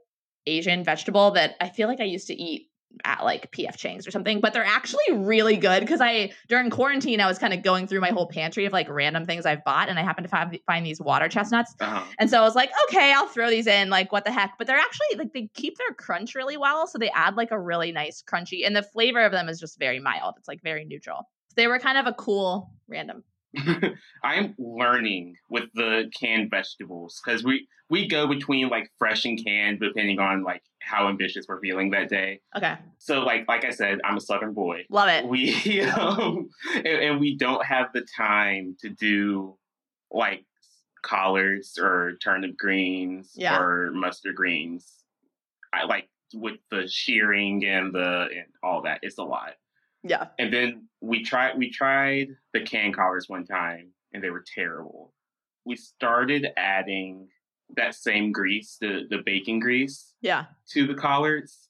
Asian 0.47 0.85
vegetable 0.85 1.33
that 1.33 1.57
I 1.61 1.69
feel 1.69 1.89
like 1.89 2.01
I 2.01 2.05
used 2.05 2.29
to 2.29 2.35
eat 2.35 2.68
at 3.05 3.23
like 3.23 3.51
PF 3.53 3.77
Chang's 3.77 4.07
or 4.07 4.11
something, 4.11 4.41
but 4.41 4.53
they're 4.53 4.65
actually 4.65 5.13
really 5.13 5.57
good 5.57 5.81
because 5.81 6.01
I 6.01 6.33
during 6.49 6.71
quarantine 6.71 7.21
I 7.21 7.27
was 7.27 7.39
kind 7.39 7.53
of 7.53 7.63
going 7.63 7.87
through 7.87 8.01
my 8.01 8.11
whole 8.11 8.27
pantry 8.27 8.65
of 8.65 8.73
like 8.73 8.89
random 8.89 9.25
things 9.25 9.47
I've 9.47 9.63
bought 9.65 9.89
and 9.89 9.99
I 9.99 10.03
happened 10.03 10.25
to 10.25 10.31
find, 10.31 10.59
find 10.67 10.85
these 10.85 11.01
water 11.01 11.29
chestnuts 11.29 11.75
Uh-huh. 11.81 12.05
and 12.19 12.29
so 12.29 12.39
I 12.39 12.43
was 12.43 12.55
like, 12.55 12.71
okay, 12.89 13.13
I'll 13.13 13.29
throw 13.29 13.51
these 13.51 13.67
in. 13.67 13.91
Like, 13.91 14.11
what 14.11 14.25
the 14.25 14.33
heck? 14.33 14.55
But 14.59 14.67
they're 14.67 14.77
actually 14.77 15.19
like 15.19 15.33
they 15.33 15.49
keep 15.55 15.77
their 15.79 15.95
crunch 15.95 16.35
really 16.35 16.57
well, 16.57 16.87
so 16.87 16.99
they 16.99 17.11
add 17.11 17.37
like 17.37 17.51
a 17.51 17.61
really 17.61 17.93
nice 17.93 18.23
crunchy, 18.23 18.67
and 18.67 18.75
the 18.75 18.83
flavor 18.83 19.21
of 19.25 19.33
them 19.33 19.49
is 19.49 19.61
just 19.61 19.79
very 19.79 20.01
mild. 20.01 20.35
It's 20.39 20.49
like 20.49 20.63
very 20.63 20.85
neutral. 20.85 21.29
They 21.57 21.67
were 21.67 21.79
kind 21.79 21.99
of 21.99 22.07
a 22.07 22.13
cool 22.15 22.73
random. 22.89 23.23
I'm 24.23 24.55
learning 24.59 25.37
with 25.49 25.65
the 25.75 26.11
canned 26.19 26.51
vegetables 26.51 27.21
because 27.25 27.43
we 27.45 27.67
we 27.91 28.07
go 28.09 28.27
between 28.27 28.69
like 28.69 28.91
fresh 28.99 29.25
and 29.25 29.43
canned 29.43 29.81
depending 29.81 30.19
on 30.19 30.43
like 30.45 30.63
how 30.81 31.09
ambitious 31.09 31.47
we're 31.49 31.61
feeling 31.61 31.91
that 31.91 32.09
day. 32.09 32.41
Okay, 32.57 32.77
So 32.99 33.21
like 33.21 33.47
like 33.49 33.65
I 33.65 33.71
said, 33.71 33.99
I'm 34.05 34.17
a 34.17 34.21
Southern 34.21 34.53
boy. 34.53 34.85
love 34.91 35.09
it. 35.09 35.27
We 35.27 35.81
um, 35.91 36.49
and, 36.75 36.87
and 36.87 37.21
we 37.21 37.37
don't 37.37 37.65
have 37.65 37.89
the 37.95 38.07
time 38.17 38.77
to 38.81 38.89
do 38.91 39.57
like 40.11 40.45
collards 41.03 41.79
or 41.79 42.15
turnip 42.23 42.57
greens 42.57 43.33
Yeah. 43.35 43.59
or 43.61 43.91
mustard 43.93 44.35
greens. 44.37 44.87
I 45.73 45.85
like 45.85 46.09
with 46.35 46.59
the 46.71 46.87
shearing 46.89 47.65
and 47.65 47.95
the 47.95 48.23
and 48.31 48.47
all 48.63 48.83
that. 48.83 49.01
It's 49.03 49.19
a 49.19 49.23
lot. 49.25 49.55
Yeah, 50.03 50.29
And 50.39 50.53
then 50.53 50.89
we 51.01 51.25
tried 51.25 51.59
we 51.59 51.71
tried 51.71 52.29
the 52.53 52.63
can 52.63 52.93
collards 52.93 53.29
one 53.29 53.45
time 53.45 53.91
and 54.13 54.23
they 54.23 54.31
were 54.31 54.45
terrible. 54.55 55.13
We 55.65 55.77
started 55.77 56.49
adding 56.57 57.29
that 57.77 57.95
same 57.95 58.33
grease, 58.33 58.79
the, 58.81 59.07
the 59.11 59.19
bacon 59.19 59.61
grease, 59.61 60.15
yeah. 60.23 60.47
to 60.71 60.87
the 60.87 60.95
collards 60.95 61.69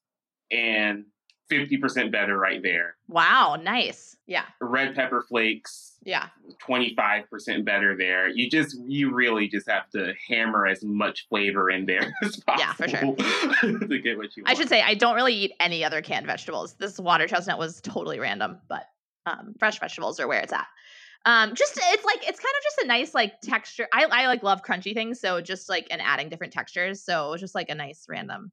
and 0.50 1.04
50% 1.50 2.12
better 2.12 2.38
right 2.38 2.62
there. 2.62 2.96
Wow, 3.08 3.56
nice. 3.60 4.16
Yeah, 4.26 4.44
Red 4.60 4.94
pepper 4.94 5.22
flakes, 5.22 5.94
yeah, 6.02 6.28
25% 6.68 7.64
better 7.64 7.96
there. 7.96 8.28
You 8.28 8.50
just 8.50 8.76
you 8.86 9.14
really 9.14 9.48
just 9.48 9.66
have 9.70 9.88
to 9.90 10.12
hammer 10.28 10.66
as 10.66 10.84
much 10.84 11.26
flavor 11.30 11.70
in 11.70 11.86
there 11.86 12.12
as 12.22 12.36
possible 12.36 12.58
Yeah, 12.58 12.72
for 12.74 12.88
sure. 12.88 13.78
to 13.88 13.98
get 13.98 14.18
what 14.18 14.36
you 14.36 14.42
want. 14.42 14.48
I 14.50 14.54
should 14.54 14.68
say 14.68 14.82
I 14.82 14.92
don't 14.92 15.14
really 15.14 15.32
eat 15.34 15.52
any 15.60 15.82
other 15.82 16.02
canned 16.02 16.26
vegetables. 16.26 16.74
This 16.74 16.98
water 16.98 17.26
chestnut 17.26 17.58
was 17.58 17.80
totally 17.80 18.18
random, 18.18 18.58
but 18.68 18.84
um, 19.24 19.54
fresh 19.58 19.80
vegetables 19.80 20.20
are 20.20 20.28
where 20.28 20.40
it's 20.40 20.52
at. 20.52 20.66
Um, 21.24 21.54
just 21.54 21.78
it's 21.82 22.04
like 22.04 22.28
it's 22.28 22.38
kind 22.38 22.54
of 22.58 22.64
just 22.64 22.78
a 22.84 22.86
nice 22.86 23.14
like 23.14 23.40
texture. 23.40 23.88
I 23.92 24.04
I 24.10 24.26
like 24.26 24.42
love 24.42 24.62
crunchy 24.62 24.92
things, 24.94 25.20
so 25.20 25.40
just 25.40 25.68
like 25.68 25.86
and 25.90 26.00
adding 26.02 26.28
different 26.28 26.52
textures. 26.52 27.02
So 27.02 27.28
it 27.28 27.30
was 27.32 27.40
just 27.40 27.54
like 27.54 27.70
a 27.70 27.74
nice 27.74 28.04
random, 28.08 28.52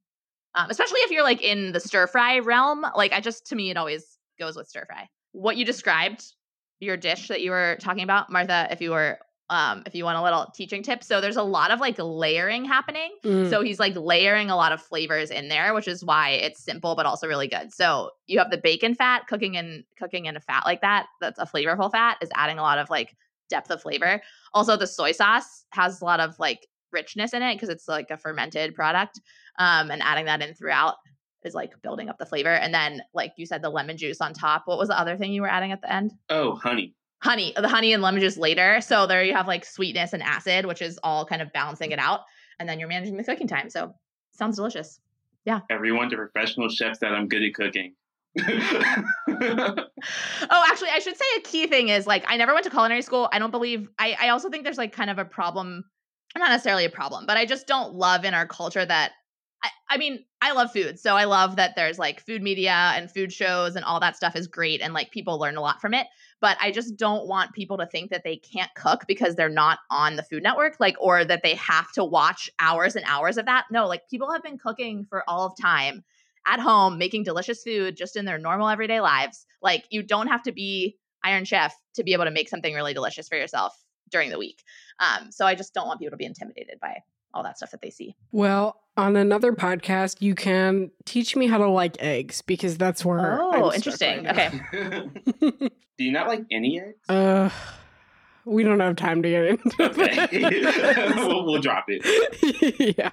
um, 0.56 0.70
especially 0.70 1.00
if 1.00 1.10
you're 1.10 1.22
like 1.22 1.42
in 1.42 1.72
the 1.72 1.80
stir 1.80 2.06
fry 2.06 2.40
realm. 2.40 2.84
Like 2.96 3.12
I 3.12 3.20
just 3.20 3.46
to 3.48 3.56
me 3.56 3.70
it 3.70 3.76
always 3.76 4.18
goes 4.38 4.56
with 4.56 4.66
stir 4.66 4.86
fry. 4.86 5.08
What 5.32 5.56
you 5.56 5.64
described, 5.64 6.24
your 6.80 6.96
dish 6.96 7.28
that 7.28 7.42
you 7.42 7.50
were 7.50 7.76
talking 7.80 8.02
about, 8.02 8.32
Martha. 8.32 8.66
If 8.70 8.80
you 8.80 8.90
were 8.90 9.18
um, 9.48 9.84
if 9.86 9.94
you 9.94 10.02
want 10.02 10.18
a 10.18 10.22
little 10.22 10.50
teaching 10.56 10.82
tip, 10.82 11.04
so 11.04 11.20
there's 11.20 11.36
a 11.36 11.42
lot 11.42 11.70
of 11.70 11.78
like 11.78 11.94
layering 11.98 12.64
happening. 12.64 13.12
Mm. 13.22 13.48
So 13.48 13.62
he's 13.62 13.78
like 13.78 13.94
layering 13.94 14.50
a 14.50 14.56
lot 14.56 14.72
of 14.72 14.82
flavors 14.82 15.30
in 15.30 15.48
there, 15.48 15.72
which 15.72 15.86
is 15.86 16.04
why 16.04 16.30
it's 16.30 16.64
simple 16.64 16.96
but 16.96 17.06
also 17.06 17.28
really 17.28 17.46
good. 17.46 17.72
So 17.72 18.10
you 18.26 18.40
have 18.40 18.50
the 18.50 18.58
bacon 18.58 18.94
fat 18.94 19.28
cooking 19.28 19.54
in 19.54 19.84
cooking 19.96 20.24
in 20.24 20.36
a 20.36 20.40
fat 20.40 20.64
like 20.64 20.80
that. 20.80 21.06
That's 21.20 21.38
a 21.38 21.46
flavorful 21.46 21.92
fat 21.92 22.16
is 22.22 22.30
adding 22.34 22.58
a 22.58 22.62
lot 22.62 22.78
of 22.78 22.90
like 22.90 23.14
depth 23.48 23.70
of 23.70 23.82
flavor. 23.82 24.20
Also, 24.52 24.76
the 24.76 24.86
soy 24.86 25.12
sauce 25.12 25.64
has 25.70 26.00
a 26.00 26.04
lot 26.04 26.18
of 26.18 26.36
like 26.40 26.66
richness 26.92 27.32
in 27.32 27.42
it 27.42 27.54
because 27.54 27.68
it's 27.68 27.86
like 27.86 28.10
a 28.10 28.16
fermented 28.16 28.74
product. 28.74 29.20
Um, 29.58 29.90
and 29.90 30.02
adding 30.02 30.26
that 30.26 30.42
in 30.42 30.54
throughout 30.54 30.94
is 31.44 31.54
like 31.54 31.72
building 31.82 32.08
up 32.08 32.18
the 32.18 32.26
flavor. 32.26 32.50
And 32.50 32.74
then, 32.74 33.02
like 33.14 33.32
you 33.36 33.46
said, 33.46 33.62
the 33.62 33.70
lemon 33.70 33.96
juice 33.96 34.20
on 34.20 34.34
top. 34.34 34.62
What 34.66 34.78
was 34.78 34.88
the 34.88 34.98
other 34.98 35.16
thing 35.16 35.32
you 35.32 35.42
were 35.42 35.48
adding 35.48 35.72
at 35.72 35.80
the 35.80 35.92
end? 35.92 36.12
oh, 36.28 36.56
honey. 36.56 36.94
honey 37.22 37.52
the 37.56 37.68
honey 37.68 37.92
and 37.92 38.02
lemon 38.02 38.20
juice 38.20 38.36
later 38.36 38.80
so 38.80 39.06
there 39.06 39.22
you 39.24 39.34
have 39.34 39.46
like 39.46 39.64
sweetness 39.64 40.12
and 40.12 40.22
acid 40.22 40.66
which 40.66 40.82
is 40.82 40.98
all 41.02 41.24
kind 41.24 41.40
of 41.40 41.50
balancing 41.52 41.90
it 41.92 41.98
out 41.98 42.20
and 42.58 42.68
then 42.68 42.78
you're 42.78 42.88
managing 42.88 43.16
the 43.16 43.24
cooking 43.24 43.48
time 43.48 43.70
so 43.70 43.94
sounds 44.32 44.56
delicious 44.56 45.00
Yeah. 45.46 45.60
Everyone 45.70 46.10
to 46.10 46.16
professional 46.16 46.68
chefs 46.68 46.98
that 46.98 47.12
I'm 47.12 47.26
good 47.28 47.42
at 47.42 47.54
cooking. 47.54 47.94
oh 48.38 49.86
actually 50.68 50.90
i 50.90 51.00
should 51.02 51.16
say 51.16 51.24
a 51.38 51.40
key 51.40 51.66
thing 51.66 51.88
is 51.88 52.06
like 52.06 52.22
i 52.28 52.36
never 52.36 52.52
went 52.52 52.64
to 52.64 52.70
culinary 52.70 53.00
school 53.00 53.28
i 53.32 53.38
don't 53.38 53.50
believe 53.50 53.88
i 53.98 54.14
i 54.20 54.28
also 54.28 54.50
think 54.50 54.62
there's 54.64 54.76
like 54.78 54.92
kind 54.92 55.08
of 55.08 55.18
a 55.18 55.24
problem 55.24 55.84
not 56.36 56.50
necessarily 56.50 56.84
a 56.84 56.90
problem 56.90 57.24
but 57.26 57.38
i 57.38 57.46
just 57.46 57.66
don't 57.66 57.94
love 57.94 58.26
in 58.26 58.34
our 58.34 58.46
culture 58.46 58.84
that 58.84 59.12
I, 59.88 59.98
mean 59.98 60.24
i 60.42 60.52
love 60.52 60.72
food 60.72 60.98
so 60.98 61.16
i 61.16 61.24
love 61.24 61.56
that 61.56 61.74
there's 61.74 61.98
like 61.98 62.20
food 62.20 62.42
media 62.42 62.92
and 62.94 63.10
food 63.10 63.32
shows 63.32 63.76
and 63.76 63.84
all 63.84 63.98
that 64.00 64.16
stuff 64.16 64.36
is 64.36 64.46
great 64.46 64.82
and 64.82 64.92
like 64.92 65.10
people 65.10 65.38
learn 65.38 65.56
a 65.56 65.60
lot 65.62 65.80
from 65.80 65.94
it 65.94 66.06
but 66.40 66.58
i 66.60 66.70
just 66.70 66.96
don't 66.96 67.26
want 67.26 67.54
people 67.54 67.78
to 67.78 67.86
think 67.86 68.10
that 68.10 68.22
they 68.22 68.36
can't 68.36 68.74
cook 68.74 69.04
because 69.08 69.34
they're 69.34 69.48
not 69.48 69.78
on 69.90 70.16
the 70.16 70.22
food 70.22 70.42
network 70.42 70.76
like 70.80 70.96
or 71.00 71.24
that 71.24 71.42
they 71.42 71.54
have 71.54 71.90
to 71.92 72.04
watch 72.04 72.50
hours 72.58 72.94
and 72.94 73.06
hours 73.08 73.38
of 73.38 73.46
that 73.46 73.64
no 73.70 73.86
like 73.86 74.02
people 74.10 74.30
have 74.30 74.42
been 74.42 74.58
cooking 74.58 75.06
for 75.08 75.24
all 75.26 75.46
of 75.46 75.56
time 75.58 76.04
at 76.46 76.60
home 76.60 76.96
making 76.96 77.24
delicious 77.24 77.62
food 77.62 77.96
just 77.96 78.16
in 78.16 78.24
their 78.24 78.38
normal 78.38 78.68
everyday 78.68 79.00
lives. 79.00 79.44
Like 79.60 79.84
you 79.90 80.02
don't 80.02 80.28
have 80.28 80.42
to 80.44 80.52
be 80.52 80.96
Iron 81.24 81.44
Chef 81.44 81.74
to 81.94 82.04
be 82.04 82.12
able 82.12 82.24
to 82.24 82.30
make 82.30 82.48
something 82.48 82.72
really 82.72 82.94
delicious 82.94 83.28
for 83.28 83.36
yourself 83.36 83.76
during 84.10 84.30
the 84.30 84.38
week. 84.38 84.62
Um, 85.00 85.32
so 85.32 85.44
I 85.44 85.56
just 85.56 85.74
don't 85.74 85.88
want 85.88 85.98
people 85.98 86.12
to 86.12 86.16
be 86.16 86.24
intimidated 86.24 86.78
by 86.80 86.98
all 87.36 87.42
that 87.42 87.58
stuff 87.58 87.70
that 87.70 87.82
they 87.82 87.90
see. 87.90 88.16
Well, 88.32 88.80
on 88.96 89.14
another 89.16 89.52
podcast, 89.52 90.22
you 90.22 90.34
can 90.34 90.90
teach 91.04 91.36
me 91.36 91.46
how 91.46 91.58
to 91.58 91.68
like 91.68 91.96
eggs 92.00 92.40
because 92.42 92.78
that's 92.78 93.04
where. 93.04 93.38
Oh, 93.40 93.72
interesting. 93.72 94.24
Right 94.24 94.54
okay. 94.72 95.08
Do 95.98 96.04
you 96.04 96.12
not 96.12 96.28
like 96.28 96.44
any 96.50 96.80
eggs? 96.80 97.08
Uh, 97.08 97.50
we 98.46 98.62
don't 98.62 98.80
have 98.80 98.96
time 98.96 99.22
to 99.22 99.30
get 99.30 99.44
into 99.46 99.76
okay. 99.80 101.12
we'll, 101.16 101.44
we'll 101.44 101.60
drop 101.60 101.84
it. 101.88 102.96
yeah. 102.98 103.10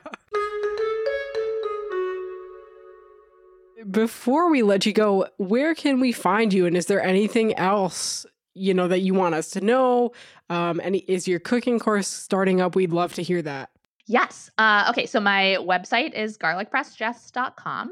Before 3.89 4.49
we 4.49 4.63
let 4.63 4.85
you 4.85 4.93
go, 4.93 5.27
where 5.37 5.75
can 5.75 5.99
we 5.99 6.13
find 6.13 6.53
you? 6.53 6.65
And 6.65 6.77
is 6.77 6.85
there 6.85 7.01
anything 7.01 7.53
else 7.55 8.25
you 8.53 8.73
know 8.73 8.87
that 8.87 8.99
you 8.99 9.13
want 9.13 9.35
us 9.35 9.49
to 9.51 9.61
know? 9.61 10.13
Um, 10.49 10.79
and 10.81 10.95
is 10.95 11.27
your 11.27 11.39
cooking 11.39 11.79
course 11.79 12.07
starting 12.07 12.61
up? 12.61 12.75
We'd 12.75 12.93
love 12.93 13.13
to 13.15 13.23
hear 13.23 13.41
that. 13.41 13.71
Yes. 14.07 14.51
Uh, 14.57 14.87
okay. 14.89 15.05
So 15.05 15.19
my 15.19 15.57
website 15.61 16.13
is 16.13 16.37
garlicpressjess.com. 16.37 17.91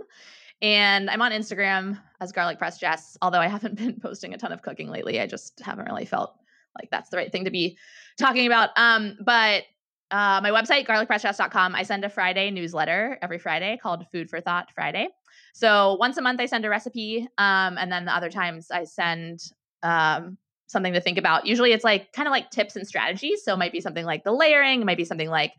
And 0.62 1.09
I'm 1.09 1.22
on 1.22 1.32
Instagram 1.32 1.99
as 2.20 2.32
Garlic 2.32 2.59
Press 2.59 2.78
Jess, 2.78 3.18
although 3.22 3.39
I 3.39 3.47
haven't 3.47 3.76
been 3.78 3.99
posting 3.99 4.34
a 4.34 4.38
ton 4.38 4.51
of 4.51 4.62
cooking 4.62 4.89
lately. 4.89 5.20
I 5.20 5.28
just 5.28 5.59
haven't 5.59 5.86
really 5.86 6.05
felt 6.05 6.36
like 6.80 6.89
that's 6.91 7.09
the 7.09 7.18
right 7.18 7.32
thing 7.32 7.45
to 7.45 7.51
be 7.51 7.78
talking 8.18 8.45
about. 8.45 8.70
Um, 8.78 9.18
but 9.26 9.64
uh, 10.12 10.41
my 10.43 10.51
website, 10.51 10.86
garlicpressjess.com, 10.86 11.74
I 11.74 11.84
send 11.84 12.03
a 12.05 12.09
Friday 12.09 12.51
newsletter 12.51 13.18
every 13.22 13.39
Friday 13.39 13.80
called 13.82 14.05
Food 14.12 14.30
for 14.30 14.41
Thought 14.41 14.70
Friday. 14.76 15.07
So 15.53 15.95
once 15.99 16.18
a 16.18 16.22
month, 16.22 16.39
I 16.39 16.45
send 16.45 16.66
a 16.66 16.70
recipe. 16.70 17.28
Um, 17.38 17.78
and 17.78 17.91
then 17.91 18.05
the 18.05 18.16
other 18.16 18.30
times, 18.30 18.70
I 18.72 18.84
send 18.84 19.39
um, 19.84 20.38
something 20.68 20.93
to 20.93 21.01
think 21.01 21.18
about. 21.18 21.45
Usually 21.45 21.72
it's 21.72 21.84
like 21.84 22.12
kind 22.14 22.28
of 22.28 22.32
like 22.32 22.51
tips 22.51 22.76
and 22.76 22.88
strategies. 22.88 23.43
So 23.43 23.53
it 23.53 23.57
might 23.57 23.72
be 23.72 23.82
something 23.82 24.05
like 24.05 24.24
the 24.24 24.32
layering, 24.32 24.82
it 24.82 24.86
might 24.86 24.97
be 24.97 25.05
something 25.05 25.30
like 25.30 25.53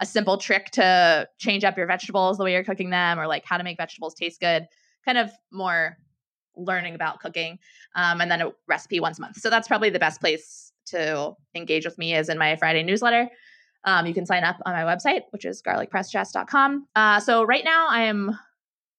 a 0.00 0.06
simple 0.06 0.36
trick 0.36 0.70
to 0.72 1.28
change 1.38 1.64
up 1.64 1.76
your 1.76 1.86
vegetables 1.86 2.38
the 2.38 2.44
way 2.44 2.52
you're 2.52 2.64
cooking 2.64 2.90
them, 2.90 3.18
or 3.18 3.26
like 3.26 3.44
how 3.44 3.56
to 3.56 3.64
make 3.64 3.76
vegetables 3.76 4.14
taste 4.14 4.40
good, 4.40 4.66
kind 5.04 5.18
of 5.18 5.30
more 5.50 5.96
learning 6.56 6.94
about 6.94 7.20
cooking. 7.20 7.58
Um, 7.94 8.20
and 8.20 8.30
then 8.30 8.40
a 8.40 8.52
recipe 8.66 9.00
once 9.00 9.18
a 9.18 9.22
month. 9.22 9.38
So 9.38 9.50
that's 9.50 9.68
probably 9.68 9.90
the 9.90 9.98
best 9.98 10.20
place 10.20 10.72
to 10.86 11.34
engage 11.54 11.84
with 11.84 11.98
me 11.98 12.14
is 12.14 12.28
in 12.28 12.38
my 12.38 12.56
Friday 12.56 12.82
newsletter. 12.82 13.28
Um, 13.84 14.06
you 14.06 14.14
can 14.14 14.26
sign 14.26 14.44
up 14.44 14.56
on 14.66 14.72
my 14.72 14.82
website, 14.82 15.22
which 15.30 15.44
is 15.44 15.62
garlicpressjess.com. 15.62 16.88
Uh, 16.96 17.20
so 17.20 17.44
right 17.44 17.64
now 17.64 17.86
I 17.88 18.02
am 18.02 18.38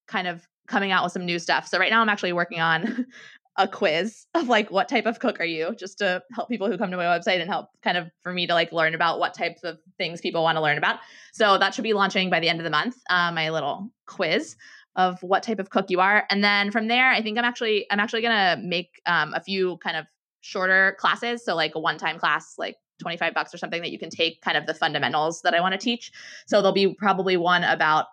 kind 0.08 0.28
of 0.28 0.48
coming 0.68 0.92
out 0.92 1.04
with 1.04 1.14
some 1.14 1.26
new 1.26 1.40
stuff. 1.40 1.68
So 1.68 1.80
right 1.80 1.92
now 1.92 2.02
I'm 2.02 2.10
actually 2.10 2.34
working 2.34 2.62
on 2.62 3.06
a 3.60 3.68
quiz 3.68 4.26
of 4.34 4.48
like 4.48 4.72
what 4.72 4.88
type 4.88 5.06
of 5.06 5.20
cook 5.20 5.40
are 5.42 5.46
you 5.46 5.76
just 5.76 5.98
to 5.98 6.24
help 6.34 6.48
people 6.48 6.68
who 6.68 6.78
come 6.78 6.90
to 6.90 6.98
my 6.98 7.04
website 7.04 7.42
and 7.42 7.50
help 7.50 7.68
kind 7.84 7.98
of 7.98 8.10
for 8.22 8.32
me 8.32 8.48
to 8.48 8.54
like 8.54 8.72
learn 8.72 8.96
about 8.96 9.20
what 9.20 9.34
types 9.34 9.64
of 9.66 9.78
things 9.98 10.22
people 10.22 10.42
want 10.42 10.56
to 10.56 10.62
learn 10.62 10.78
about. 10.78 11.00
So 11.34 11.58
that 11.58 11.76
should 11.76 11.84
be 11.84 11.92
launching 11.92 12.30
by 12.30 12.40
the 12.40 12.48
end 12.48 12.60
of 12.62 12.64
the 12.64 12.70
month 12.70 12.96
uh, 13.10 13.32
my 13.34 13.50
little 13.50 13.92
quiz 14.08 14.56
of 14.96 15.22
what 15.22 15.44
type 15.44 15.60
of 15.60 15.70
cook 15.70 15.88
you 15.90 16.00
are. 16.00 16.26
And 16.30 16.42
then 16.42 16.72
from 16.72 16.88
there 16.88 17.12
i 17.12 17.22
think 17.22 17.38
i'm 17.38 17.44
actually 17.44 17.86
i'm 17.92 18.00
actually 18.00 18.22
gonna 18.22 18.62
make 18.64 19.02
um, 19.06 19.34
a 19.34 19.42
few 19.42 19.78
kind 19.78 19.98
of 19.98 20.06
shorter 20.40 20.96
classes. 20.98 21.44
So 21.44 21.54
like 21.54 21.76
a 21.76 21.80
one-time 21.80 22.18
class 22.18 22.56
like 22.58 22.78
25 23.02 23.34
bucks 23.34 23.54
or 23.54 23.58
something 23.58 23.82
that 23.82 23.92
you 23.92 24.00
can 24.00 24.10
take 24.10 24.42
kind 24.42 24.58
of 24.58 24.66
the 24.68 24.74
fundamentals 24.74 25.42
that 25.42 25.54
i 25.54 25.60
want 25.60 25.74
to 25.74 25.78
teach. 25.78 26.14
So 26.48 26.62
there'll 26.62 26.72
be 26.72 26.96
probably 26.96 27.36
one 27.36 27.66
about 27.66 28.06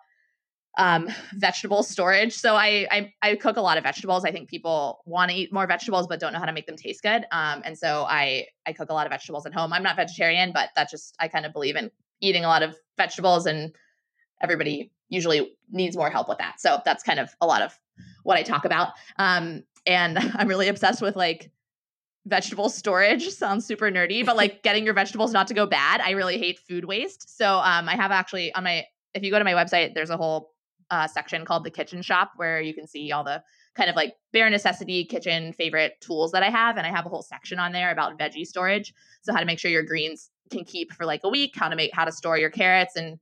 um, 0.77 1.09
vegetable 1.33 1.83
storage. 1.83 2.33
So 2.33 2.55
I, 2.55 2.87
I, 2.89 3.13
I 3.21 3.35
cook 3.35 3.57
a 3.57 3.61
lot 3.61 3.77
of 3.77 3.83
vegetables. 3.83 4.23
I 4.23 4.31
think 4.31 4.49
people 4.49 5.01
want 5.05 5.31
to 5.31 5.37
eat 5.37 5.51
more 5.51 5.67
vegetables 5.67 6.07
but 6.07 6.19
don't 6.19 6.33
know 6.33 6.39
how 6.39 6.45
to 6.45 6.53
make 6.53 6.67
them 6.67 6.77
taste 6.77 7.01
good. 7.03 7.25
Um, 7.31 7.61
and 7.65 7.77
so 7.77 8.05
I 8.07 8.47
I 8.65 8.73
cook 8.73 8.89
a 8.89 8.93
lot 8.93 9.05
of 9.05 9.11
vegetables 9.11 9.45
at 9.45 9.53
home. 9.53 9.73
I'm 9.73 9.83
not 9.83 9.95
vegetarian, 9.95 10.51
but 10.53 10.69
that's 10.75 10.91
just 10.91 11.15
I 11.19 11.27
kind 11.27 11.45
of 11.45 11.53
believe 11.53 11.75
in 11.75 11.91
eating 12.21 12.45
a 12.45 12.47
lot 12.47 12.63
of 12.63 12.75
vegetables, 12.97 13.45
and 13.45 13.75
everybody 14.41 14.91
usually 15.09 15.55
needs 15.71 15.95
more 15.95 16.09
help 16.09 16.29
with 16.29 16.37
that. 16.39 16.59
So 16.59 16.81
that's 16.85 17.03
kind 17.03 17.19
of 17.19 17.29
a 17.41 17.45
lot 17.45 17.61
of 17.61 17.77
what 18.23 18.37
I 18.37 18.43
talk 18.43 18.65
about. 18.65 18.89
Um, 19.17 19.63
and 19.85 20.17
I'm 20.35 20.47
really 20.47 20.67
obsessed 20.67 21.01
with 21.01 21.15
like 21.15 21.51
vegetable 22.25 22.69
storage 22.69 23.27
sounds 23.29 23.65
super 23.65 23.89
nerdy 23.89 24.25
but 24.25 24.35
like 24.35 24.61
getting 24.61 24.83
your 24.83 24.93
vegetables 24.93 25.31
not 25.31 25.47
to 25.47 25.53
go 25.53 25.65
bad 25.65 26.01
i 26.01 26.11
really 26.11 26.37
hate 26.37 26.59
food 26.59 26.83
waste 26.83 27.37
so 27.37 27.55
um, 27.59 27.87
i 27.87 27.95
have 27.95 28.11
actually 28.11 28.53
on 28.53 28.65
my 28.65 28.83
if 29.13 29.23
you 29.23 29.31
go 29.31 29.39
to 29.39 29.45
my 29.45 29.53
website 29.53 29.93
there's 29.93 30.09
a 30.09 30.17
whole 30.17 30.51
uh, 30.89 31.07
section 31.07 31.45
called 31.45 31.63
the 31.63 31.71
kitchen 31.71 32.01
shop 32.01 32.31
where 32.35 32.61
you 32.61 32.73
can 32.73 32.87
see 32.87 33.11
all 33.11 33.23
the 33.23 33.43
kind 33.75 33.89
of 33.89 33.95
like 33.95 34.15
bare 34.33 34.49
necessity 34.49 35.05
kitchen 35.05 35.53
favorite 35.53 35.93
tools 36.01 36.31
that 36.31 36.43
I 36.43 36.49
have. 36.49 36.77
And 36.77 36.87
I 36.87 36.91
have 36.91 37.05
a 37.05 37.09
whole 37.09 37.21
section 37.21 37.59
on 37.59 37.71
there 37.71 37.91
about 37.91 38.17
veggie 38.17 38.45
storage. 38.45 38.93
So 39.21 39.33
how 39.33 39.39
to 39.39 39.45
make 39.45 39.59
sure 39.59 39.69
your 39.69 39.83
greens 39.83 40.29
can 40.49 40.63
keep 40.63 40.93
for 40.93 41.05
like 41.05 41.21
a 41.23 41.29
week, 41.29 41.53
how 41.55 41.69
to 41.69 41.75
make 41.75 41.91
how 41.93 42.05
to 42.05 42.11
store 42.11 42.37
your 42.37 42.49
carrots 42.49 42.95
and 42.95 43.19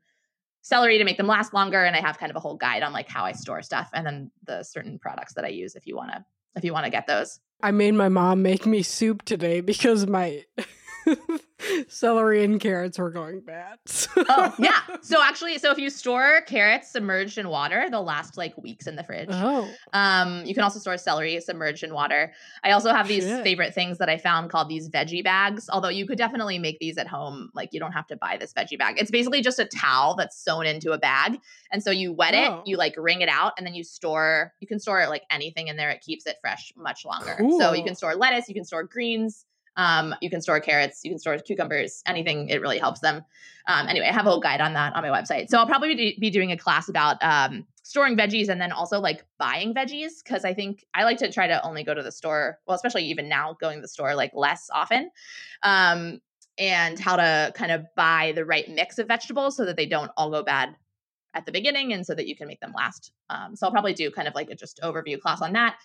celery 0.62 0.98
to 0.98 1.04
make 1.04 1.18
them 1.18 1.28
last 1.28 1.54
longer. 1.54 1.84
And 1.84 1.96
I 1.96 2.02
have 2.02 2.18
kind 2.18 2.30
of 2.30 2.36
a 2.36 2.40
whole 2.40 2.56
guide 2.56 2.84
on 2.84 2.94
like 2.94 3.10
how 3.10 3.26
I 3.26 3.34
store 3.34 3.62
stuff 3.62 3.90
and 3.94 4.06
then 4.06 4.32
the 4.46 4.64
certain 4.64 5.00
products 5.00 5.34
that 5.34 5.46
I 5.46 5.50
use 5.50 5.76
if 5.76 5.88
you 5.88 5.96
wanna 5.96 6.26
if 6.56 6.64
you 6.64 6.74
want 6.74 6.86
to 6.86 6.92
get 6.92 7.08
those. 7.08 7.40
I 7.62 7.72
made 7.72 7.94
my 7.94 8.10
mom 8.10 8.42
make 8.42 8.66
me 8.66 8.84
soup 8.84 9.24
today 9.24 9.62
because 9.62 10.08
my 10.08 10.44
celery 11.88 12.44
and 12.44 12.60
carrots 12.60 12.98
were 12.98 13.10
going 13.10 13.42
bad. 13.42 13.78
oh, 14.18 14.54
yeah. 14.60 14.80
So 15.02 15.22
actually, 15.22 15.58
so 15.58 15.72
if 15.72 15.78
you 15.78 15.90
store 15.90 16.42
carrots 16.48 16.92
submerged 16.92 17.38
in 17.38 17.50
water, 17.50 17.88
they'll 17.90 18.04
last 18.04 18.38
like 18.38 18.58
weeks 18.58 18.88
in 18.88 18.96
the 18.96 19.04
fridge. 19.04 19.30
Oh. 19.32 19.70
Um, 19.94 20.44
you 20.46 20.54
can 20.54 20.64
also 20.64 20.80
store 20.80 20.98
celery 20.98 21.40
submerged 21.40 21.84
in 21.84 21.94
water. 21.94 22.34
I 22.64 22.72
also 22.72 22.92
have 22.92 23.08
these 23.08 23.24
Shit. 23.24 23.44
favorite 23.44 23.74
things 23.74 23.98
that 23.98 24.10
I 24.10 24.18
found 24.18 24.50
called 24.50 24.70
these 24.70 24.90
veggie 24.90 25.24
bags, 25.24 25.70
although 25.72 25.90
you 25.90 26.06
could 26.06 26.18
definitely 26.18 26.60
make 26.60 26.80
these 26.80 26.98
at 26.98 27.08
home. 27.08 27.50
Like 27.54 27.70
you 27.72 27.80
don't 27.80 27.94
have 27.94 28.08
to 28.08 28.16
buy 28.16 28.38
this 28.38 28.54
veggie 28.54 28.78
bag. 28.78 28.96
It's 29.00 29.12
basically 29.12 29.42
just 29.42 29.60
a 29.60 29.66
towel 29.66 30.16
that's 30.16 30.38
sewn 30.38 30.66
into 30.66 30.92
a 30.92 30.98
bag. 30.98 31.40
And 31.72 31.84
so 31.84 31.92
you 31.92 32.14
wet 32.14 32.34
oh. 32.36 32.60
it, 32.60 32.68
you 32.68 32.78
like 32.78 32.96
wring 32.98 33.22
it 33.22 33.30
out, 33.30 33.54
and 33.58 33.66
then 33.66 33.74
you 33.74 33.84
store, 33.84 34.54
you 34.60 34.68
can 34.68 34.80
store 34.80 35.08
like 35.08 35.24
anything 35.30 35.68
in 35.68 35.78
there. 35.78 35.90
It 35.90 36.02
keeps 36.02 36.26
it 36.26 36.38
fresh 36.42 36.74
much 36.76 37.06
longer. 37.06 37.36
Cool. 37.38 37.60
So 37.60 37.74
you 37.74 37.84
can 37.84 37.96
store 37.96 38.16
lettuce, 38.16 38.48
you 38.48 38.56
can 38.56 38.66
store 38.66 38.84
greens 38.84 39.46
um, 39.78 40.16
you 40.22 40.30
can 40.30 40.42
store 40.42 40.60
carrots, 40.60 41.02
you 41.04 41.12
can 41.12 41.20
store 41.20 41.38
cucumbers, 41.38 42.02
anything. 42.06 42.50
It 42.50 42.62
really 42.62 42.80
helps 42.80 43.02
them. 43.02 43.24
Um, 43.68 43.88
anyway, 43.88 44.08
I 44.08 44.14
have 44.14 44.26
a 44.26 44.30
whole 44.30 44.40
guide 44.40 44.62
on 44.62 44.74
that 44.74 44.96
on 44.96 45.04
my 45.04 45.10
website. 45.10 45.50
So 45.50 45.58
I'll 45.58 45.68
probably 45.68 46.18
be 46.20 46.30
doing 46.30 46.52
a 46.52 46.58
class 46.58 46.88
about 46.88 47.18
um, 47.22 47.66
storing 47.84 48.16
veggies 48.16 48.50
and 48.50 48.62
then 48.62 48.72
also 48.72 49.00
like 49.00 49.26
buying 49.38 49.74
veggies 49.74 50.24
because 50.24 50.46
I 50.46 50.54
think 50.54 50.86
I 50.94 51.04
like 51.04 51.18
to 51.18 51.32
try 51.32 51.48
to 51.48 51.64
only 51.64 51.84
go 51.84 51.94
to 51.94 52.04
the 52.04 52.12
store. 52.12 52.60
Well, 52.68 52.76
especially 52.76 53.06
even 53.06 53.28
now 53.28 53.58
going 53.60 53.78
to 53.78 53.82
the 53.82 53.88
store 53.88 54.16
like 54.16 54.32
less 54.34 54.70
often. 54.74 55.12
Um, 55.64 56.22
and 56.58 56.98
how 56.98 57.18
to 57.18 57.52
kind 57.54 57.72
of 57.72 57.86
buy 57.96 58.32
the 58.34 58.46
right 58.46 58.70
mix 58.70 58.98
of 58.98 59.08
vegetables 59.08 59.58
so 59.58 59.66
that 59.66 59.76
they 59.76 59.86
don't 59.86 60.12
all 60.16 60.32
go 60.32 60.42
bad 60.42 60.76
at 61.34 61.46
the 61.46 61.52
beginning 61.52 61.92
and 61.92 62.06
so 62.06 62.16
that 62.16 62.28
you 62.28 62.36
can 62.36 62.48
make 62.48 62.62
them 62.62 62.74
last. 62.76 63.12
Um, 63.30 63.56
so 63.56 63.66
I'll 63.66 63.72
probably 63.72 63.94
do 63.94 64.10
kind 64.10 64.28
of 64.28 64.36
like 64.36 64.50
a 64.50 64.56
just 64.56 64.80
overview 64.82 65.20
class 65.20 65.42
on 65.42 65.54
that. 65.54 65.76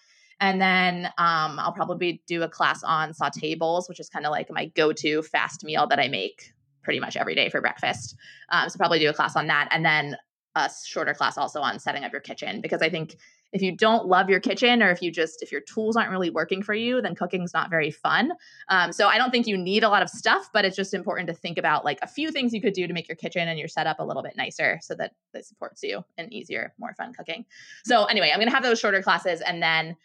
And 0.41 0.61
then 0.61 1.07
um, 1.19 1.59
I'll 1.59 1.73
probably 1.73 2.23
do 2.27 2.43
a 2.43 2.49
class 2.49 2.83
on 2.83 3.13
saute 3.13 3.55
bowls, 3.55 3.89
which 3.89 4.01
is 4.01 4.09
kind 4.09 4.27
of 4.27 4.31
like 4.31 4.51
my 4.51 4.67
go 4.67 4.93
to 4.93 5.23
fast 5.23 5.65
meal 5.65 5.87
that 5.89 5.99
I 5.99 6.09
make 6.09 6.53
pretty 6.83 6.99
much 6.99 7.17
every 7.17 7.35
day 7.35 7.51
for 7.51 7.61
breakfast. 7.61 8.17
Um, 8.49 8.69
so 8.69 8.79
probably 8.79 8.99
do 8.99 9.11
a 9.11 9.13
class 9.13 9.37
on 9.37 9.47
that. 9.49 9.69
And 9.71 9.85
then 9.85 10.17
a 10.57 10.71
shorter 10.85 11.15
class 11.15 11.39
also 11.39 11.61
on 11.61 11.79
setting 11.79 12.05
up 12.05 12.13
your 12.13 12.21
kitchen 12.21 12.61
because 12.61 12.83
I 12.83 12.89
think 12.89 13.17
if 13.53 13.63
you 13.63 13.77
don't 13.77 14.07
love 14.07 14.31
your 14.31 14.41
kitchen 14.41 14.83
or 14.83 14.91
if 14.91 15.03
you 15.03 15.11
just 15.11 15.43
if 15.43 15.51
your 15.51 15.61
tools 15.61 15.97
aren't 15.97 16.11
really 16.11 16.31
working 16.31 16.63
for 16.63 16.75
you 16.75 17.01
then 17.01 17.15
cooking's 17.15 17.53
not 17.53 17.71
very 17.71 17.91
fun 17.91 18.33
um, 18.69 18.93
so 18.93 19.09
i 19.09 19.19
don't 19.19 19.31
think 19.31 19.47
you 19.47 19.57
need 19.57 19.83
a 19.83 19.89
lot 19.89 20.03
of 20.03 20.09
stuff 20.09 20.49
but 20.53 20.65
it's 20.65 20.77
just 20.77 20.95
important 20.95 21.29
to 21.29 21.35
think 21.35 21.59
about 21.59 21.85
like 21.85 21.99
a 22.03 22.07
few 22.07 22.31
things 22.31 22.53
you 22.53 22.61
could 22.61 22.75
do 22.75 22.87
to 22.87 22.93
make 22.93 23.09
your 23.09 23.17
kitchen 23.17 23.49
and 23.49 23.59
your 23.59 23.69
setup 23.69 23.99
a 23.99 24.05
little 24.05 24.23
bit 24.23 24.37
nicer 24.37 24.79
so 24.83 24.95
that 24.95 25.13
it 25.35 25.45
supports 25.45 25.83
you 25.83 26.05
and 26.17 26.33
easier 26.33 26.73
more 26.79 26.95
fun 26.95 27.13
cooking 27.13 27.45
so 27.85 28.05
anyway 28.05 28.31
i'm 28.33 28.39
going 28.39 28.49
to 28.49 28.55
have 28.55 28.63
those 28.63 28.79
shorter 28.79 29.03
classes 29.03 29.41
and 29.41 29.63
then 29.63 29.97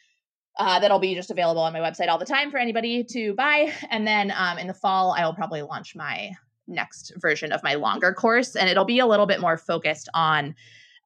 uh, 0.57 0.79
that'll 0.79 0.99
be 0.99 1.15
just 1.15 1.31
available 1.31 1.61
on 1.61 1.73
my 1.73 1.79
website 1.79 2.07
all 2.07 2.17
the 2.17 2.25
time 2.25 2.49
for 2.49 2.57
anybody 2.57 3.03
to 3.03 3.33
buy. 3.33 3.71
And 3.89 4.07
then 4.07 4.31
um, 4.35 4.57
in 4.57 4.67
the 4.67 4.73
fall, 4.73 5.13
I 5.17 5.25
will 5.25 5.33
probably 5.33 5.61
launch 5.61 5.95
my 5.95 6.31
next 6.67 7.13
version 7.17 7.51
of 7.51 7.61
my 7.63 7.75
longer 7.75 8.13
course, 8.13 8.55
and 8.55 8.69
it'll 8.69 8.85
be 8.85 8.99
a 8.99 9.05
little 9.05 9.25
bit 9.25 9.41
more 9.41 9.57
focused 9.57 10.09
on. 10.13 10.55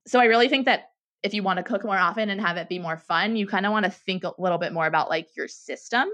So 0.08 0.20
I 0.20 0.26
really 0.26 0.50
think 0.50 0.66
that 0.66 0.92
if 1.24 1.34
you 1.34 1.44
want 1.44 1.58
to 1.58 1.64
cook 1.64 1.84
more 1.84 1.98
often 1.98 2.30
and 2.30 2.40
have 2.40 2.58
it 2.58 2.70
be 2.70 2.80
more 2.80 2.98
fun, 2.98 3.36
you 3.36 3.46
kind 3.46 3.66
of 3.66 3.72
want 3.72 3.86
to 3.86 3.92
think 3.92 4.24
a 4.24 4.34
little 4.38 4.58
bit 4.58 4.72
more 4.72 4.88
about 4.88 5.10
like 5.10 5.28
your 5.36 5.48
system. 5.48 6.08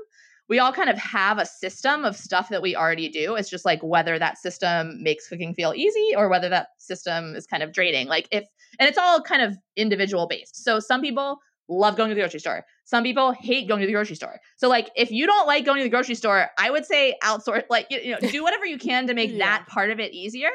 We 0.48 0.60
all 0.60 0.72
kind 0.72 0.90
of 0.90 0.98
have 0.98 1.40
a 1.40 1.46
system 1.46 2.06
of 2.06 2.16
stuff 2.16 2.50
that 2.50 2.62
we 2.62 2.76
already 2.76 3.10
do. 3.10 3.36
It's 3.36 3.50
just 3.50 3.66
like 3.66 3.82
whether 3.82 4.18
that 4.20 4.38
system 4.38 5.02
makes 5.02 5.28
cooking 5.28 5.54
feel 5.54 5.74
easy 5.76 6.14
or 6.16 6.30
whether 6.30 6.50
that 6.50 6.68
system 6.78 7.36
is 7.36 7.48
kind 7.48 7.64
of 7.64 7.74
draining. 7.74 8.08
Like 8.08 8.28
if, 8.32 8.46
and 8.80 8.88
it's 8.88 8.98
all 8.98 9.22
kind 9.22 9.42
of 9.42 9.58
individual 9.76 10.28
based. 10.28 10.64
So 10.64 10.80
some 10.80 11.02
people 11.02 11.40
love 11.68 11.98
going 11.98 12.10
to 12.10 12.16
the 12.16 12.22
grocery 12.22 12.40
store. 12.40 12.66
Some 12.84 13.04
people 13.04 13.32
hate 13.32 13.68
going 13.68 13.82
to 13.82 13.88
the 13.88 13.94
grocery 13.94 14.16
store. 14.16 14.40
So 14.58 14.70
like 14.70 14.90
if 14.96 15.12
you 15.12 15.26
don't 15.26 15.48
like 15.48 15.66
going 15.66 15.80
to 15.80 15.84
the 15.84 15.90
grocery 15.90 16.16
store, 16.16 16.50
I 16.58 16.70
would 16.70 16.86
say 16.86 17.16
outsource 17.24 17.64
like 17.70 17.88
you, 17.90 18.12
know, 18.12 18.20
do 18.30 18.44
whatever 18.44 18.66
you 18.66 18.78
can 18.78 19.08
to 19.08 19.14
make 19.14 19.32
yeah. 19.34 19.38
that 19.40 19.68
part 19.68 19.90
of 19.90 20.00
it 20.00 20.14
easier. 20.14 20.50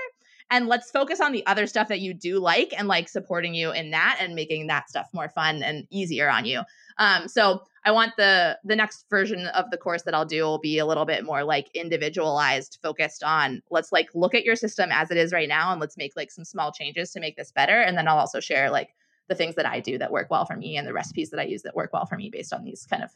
and 0.51 0.67
let's 0.67 0.91
focus 0.91 1.21
on 1.21 1.33
the 1.33 1.47
other 1.47 1.67
stuff 1.67 1.89
that 1.89 2.01
you 2.01 2.13
do 2.13 2.39
like 2.39 2.73
and 2.77 2.89
like 2.89 3.09
supporting 3.09 3.55
you 3.55 3.71
in 3.73 3.91
that 3.91 4.19
and 4.21 4.35
making 4.35 4.67
that 4.67 4.89
stuff 4.89 5.09
more 5.13 5.29
fun 5.29 5.63
and 5.63 5.87
easier 5.91 6.29
on 6.29 6.45
you. 6.45 6.63
Um, 6.99 7.29
so 7.29 7.63
I 7.85 7.93
want 7.93 8.13
the 8.17 8.59
the 8.63 8.77
next 8.77 9.07
version 9.09 9.47
of 9.49 9.71
the 9.71 9.79
course 9.79 10.03
that 10.03 10.15
I'll 10.15 10.27
do 10.27 10.43
will 10.43 10.59
be 10.59 10.79
a 10.79 10.87
little 10.87 11.07
bit 11.07 11.25
more 11.25 11.45
like 11.45 11.71
individualized, 11.75 12.79
focused 12.83 13.25
on 13.25 13.63
let's 13.71 13.91
like 13.91 14.11
look 14.15 14.35
at 14.35 14.45
your 14.45 14.57
system 14.57 14.91
as 14.93 15.11
it 15.11 15.17
is 15.17 15.33
right 15.33 15.49
now 15.49 15.73
and 15.73 15.81
let's 15.81 15.97
make 15.97 16.13
like 16.15 16.31
some 16.31 16.45
small 16.45 16.73
changes 16.73 17.11
to 17.13 17.21
make 17.21 17.37
this 17.37 17.53
better. 17.53 17.81
And 17.81 17.97
then 17.97 18.07
I'll 18.07 18.19
also 18.19 18.41
share 18.41 18.71
like 18.71 18.95
the 19.31 19.35
things 19.37 19.55
that 19.55 19.64
I 19.64 19.81
do 19.81 19.97
that 19.97 20.12
work 20.12 20.28
well 20.28 20.45
for 20.45 20.57
me 20.57 20.76
and 20.76 20.87
the 20.87 20.93
recipes 20.93 21.31
that 21.31 21.41
I 21.41 21.45
use 21.45 21.62
that 21.62 21.74
work 21.74 21.95
well 21.95 22.05
for 22.05 22.16
me 22.16 22.28
based 22.28 22.53
on 22.53 22.64
these 22.64 22.85
kind 22.91 23.03
of 23.03 23.11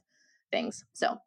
things. 0.50 0.84
So 0.94 1.18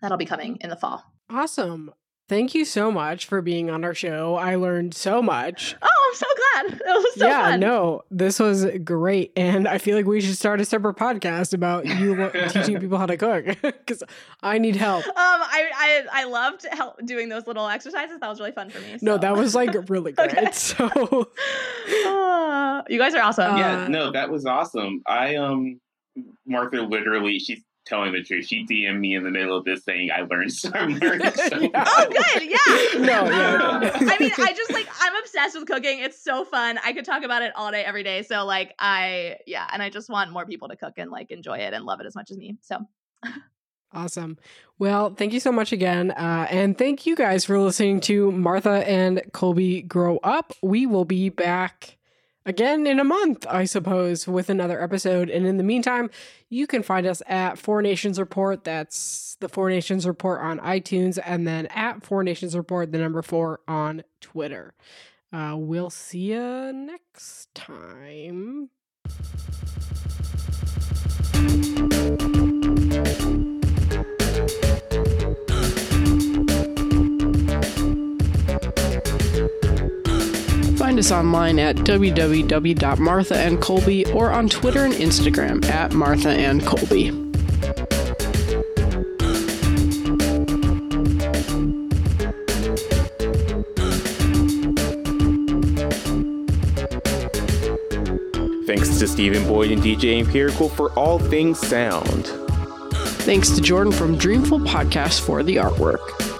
that'll 0.00 0.16
be 0.16 0.24
coming 0.24 0.56
in 0.60 0.70
the 0.70 0.76
fall. 0.76 1.04
Awesome. 1.28 1.92
Thank 2.28 2.54
you 2.54 2.64
so 2.64 2.92
much 2.92 3.26
for 3.26 3.42
being 3.42 3.68
on 3.68 3.84
our 3.84 3.94
show. 3.94 4.36
I 4.36 4.54
learned 4.54 4.94
so 4.94 5.20
much. 5.20 5.76
Oh, 5.82 6.01
I'm 6.12 6.16
so 6.16 6.26
glad. 6.36 6.80
It 6.82 6.86
was 6.86 7.14
so 7.14 7.26
yeah, 7.26 7.50
fun. 7.50 7.60
no, 7.60 8.02
this 8.10 8.38
was 8.38 8.66
great. 8.84 9.32
And 9.36 9.66
I 9.66 9.78
feel 9.78 9.96
like 9.96 10.06
we 10.06 10.20
should 10.20 10.36
start 10.36 10.60
a 10.60 10.64
separate 10.64 10.96
podcast 10.96 11.54
about 11.54 11.86
you 11.86 12.30
teaching 12.50 12.78
people 12.78 12.98
how 12.98 13.06
to 13.06 13.16
cook 13.16 13.46
because 13.62 14.02
I 14.42 14.58
need 14.58 14.76
help. 14.76 15.06
Um, 15.06 15.14
I 15.16 15.70
I 15.74 16.22
I 16.22 16.24
loved 16.24 16.66
help 16.70 17.04
doing 17.04 17.28
those 17.28 17.46
little 17.46 17.66
exercises. 17.68 18.20
That 18.20 18.28
was 18.28 18.38
really 18.40 18.52
fun 18.52 18.70
for 18.70 18.80
me. 18.80 18.98
No, 19.00 19.16
that 19.18 19.34
was 19.36 19.54
like 19.54 19.74
really 19.88 20.12
great. 20.12 20.32
Okay. 20.36 20.50
So, 20.52 21.30
Ah, 22.04 22.82
you 22.88 22.98
guys 22.98 23.14
are 23.14 23.22
awesome. 23.22 23.54
Uh, 23.54 23.58
yeah, 23.58 23.86
no, 23.88 24.12
that 24.12 24.30
was 24.30 24.44
awesome. 24.46 25.02
I 25.06 25.36
um, 25.36 25.80
Martha 26.46 26.82
literally, 26.82 27.38
she's 27.38 27.62
telling 27.84 28.12
the 28.12 28.22
truth. 28.22 28.46
She 28.46 28.64
DM'd 28.66 29.00
me 29.00 29.14
in 29.14 29.24
the 29.24 29.30
middle 29.30 29.56
of 29.56 29.64
this 29.64 29.84
saying, 29.84 30.10
"I 30.10 30.22
learned 30.22 30.52
so 30.52 30.70
much." 30.70 31.02
Yeah. 31.02 31.84
Oh, 31.86 32.08
good. 32.08 32.42
Yeah. 32.42 33.00
No, 33.00 33.24
yeah. 33.28 33.90
I 33.94 34.16
mean, 34.18 34.32
I 34.38 34.52
just 34.52 34.72
like 34.72 34.88
I'm 35.00 35.16
obsessed 35.16 35.58
with 35.58 35.66
cooking. 35.66 36.00
It's 36.00 36.22
so 36.22 36.44
fun. 36.44 36.78
I 36.84 36.92
could 36.92 37.04
talk 37.04 37.22
about 37.22 37.42
it 37.42 37.52
all 37.56 37.70
day, 37.70 37.84
every 37.84 38.02
day. 38.02 38.22
So 38.22 38.44
like, 38.44 38.74
I 38.78 39.36
yeah, 39.46 39.66
and 39.72 39.82
I 39.82 39.90
just 39.90 40.08
want 40.08 40.30
more 40.32 40.46
people 40.46 40.68
to 40.68 40.76
cook 40.76 40.94
and 40.96 41.10
like 41.10 41.30
enjoy 41.30 41.58
it 41.58 41.74
and 41.74 41.84
love 41.84 42.00
it 42.00 42.06
as 42.06 42.14
much 42.14 42.30
as 42.30 42.36
me. 42.36 42.56
So 42.60 42.78
Awesome. 43.94 44.38
Well, 44.78 45.14
thank 45.14 45.32
you 45.32 45.40
so 45.40 45.52
much 45.52 45.72
again. 45.72 46.12
Uh, 46.12 46.46
and 46.50 46.78
thank 46.78 47.04
you 47.04 47.14
guys 47.14 47.44
for 47.44 47.58
listening 47.58 48.00
to 48.02 48.32
Martha 48.32 48.88
and 48.88 49.22
Colby 49.32 49.82
Grow 49.82 50.18
Up. 50.18 50.54
We 50.62 50.86
will 50.86 51.04
be 51.04 51.28
back 51.28 51.98
again 52.44 52.86
in 52.86 52.98
a 52.98 53.04
month, 53.04 53.46
I 53.48 53.64
suppose, 53.64 54.26
with 54.26 54.50
another 54.50 54.82
episode. 54.82 55.30
And 55.30 55.46
in 55.46 55.56
the 55.56 55.64
meantime, 55.64 56.10
you 56.48 56.66
can 56.66 56.82
find 56.82 57.06
us 57.06 57.22
at 57.26 57.58
Four 57.58 57.82
Nations 57.82 58.18
Report. 58.18 58.64
That's 58.64 59.36
the 59.40 59.48
Four 59.48 59.70
Nations 59.70 60.06
Report 60.06 60.40
on 60.40 60.58
iTunes. 60.60 61.18
And 61.24 61.46
then 61.46 61.66
at 61.66 62.02
Four 62.02 62.22
Nations 62.24 62.56
Report, 62.56 62.92
the 62.92 62.98
number 62.98 63.22
four 63.22 63.60
on 63.66 64.02
Twitter. 64.20 64.74
Uh, 65.32 65.54
we'll 65.56 65.90
see 65.90 66.32
you 66.32 66.72
next 66.72 67.54
time. 67.54 68.68
Find 80.92 81.00
us 81.00 81.10
online 81.10 81.58
at 81.58 81.76
www.marthaandcolby 81.76 84.14
or 84.14 84.30
on 84.30 84.50
Twitter 84.50 84.84
and 84.84 84.92
Instagram 84.92 85.64
at 85.70 85.94
Martha 85.94 86.28
and 86.28 86.62
Colby. 86.66 87.08
Thanks 98.66 98.98
to 98.98 99.08
Stephen 99.08 99.48
Boyd 99.48 99.70
and 99.70 99.80
DJ 99.80 100.20
Empirical 100.20 100.68
for 100.68 100.90
all 100.90 101.18
things 101.18 101.58
sound. 101.58 102.26
Thanks 103.24 103.48
to 103.52 103.62
Jordan 103.62 103.94
from 103.94 104.18
Dreamful 104.18 104.60
Podcast 104.60 105.22
for 105.22 105.42
the 105.42 105.56
artwork. 105.56 106.31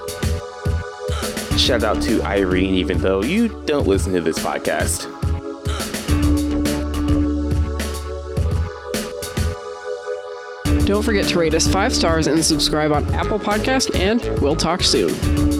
Shout 1.62 1.84
out 1.84 2.02
to 2.02 2.20
Irene, 2.24 2.74
even 2.74 2.98
though 2.98 3.22
you 3.22 3.46
don't 3.66 3.86
listen 3.86 4.12
to 4.14 4.20
this 4.20 4.36
podcast. 4.36 5.06
Don't 10.86 11.04
forget 11.04 11.28
to 11.28 11.38
rate 11.38 11.54
us 11.54 11.68
five 11.68 11.94
stars 11.94 12.26
and 12.26 12.44
subscribe 12.44 12.90
on 12.90 13.04
Apple 13.14 13.38
Podcast, 13.38 13.94
and 13.94 14.20
we'll 14.42 14.56
talk 14.56 14.82
soon. 14.82 15.51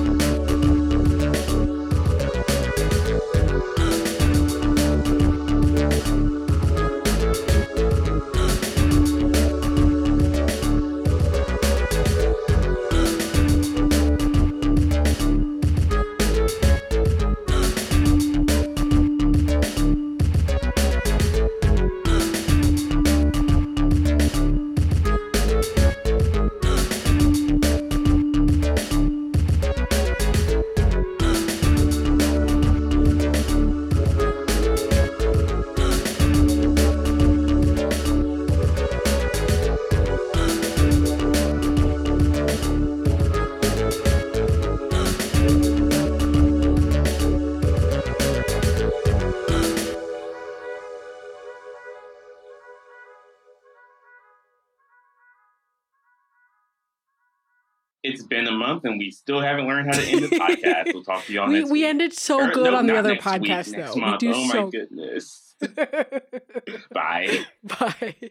We 59.05 59.11
still 59.11 59.41
haven't 59.41 59.67
learned 59.67 59.95
how 59.95 60.01
to 60.01 60.07
end 60.07 60.23
the 60.25 60.29
podcast. 60.39 60.95
We'll 60.95 61.05
talk 61.05 61.25
to 61.27 61.33
y'all 61.33 61.49
We, 61.49 61.55
next 61.61 61.71
we 61.71 61.81
week. 61.81 61.85
ended 61.89 62.13
so 62.13 62.41
Or, 62.41 62.51
good 62.53 62.73
no, 62.73 62.77
on 62.79 62.87
the 62.87 62.97
other 62.97 63.11
week, 63.13 63.21
podcast, 63.23 63.73
next 63.73 63.95
though. 63.95 64.01
month. 64.01 64.23
We 64.23 64.29
do 64.29 64.35
oh 64.37 64.49
so 64.49 64.65
my 64.65 64.71
goodness. 64.71 65.55
Bye. 66.93 67.45
Bye. 67.65 68.31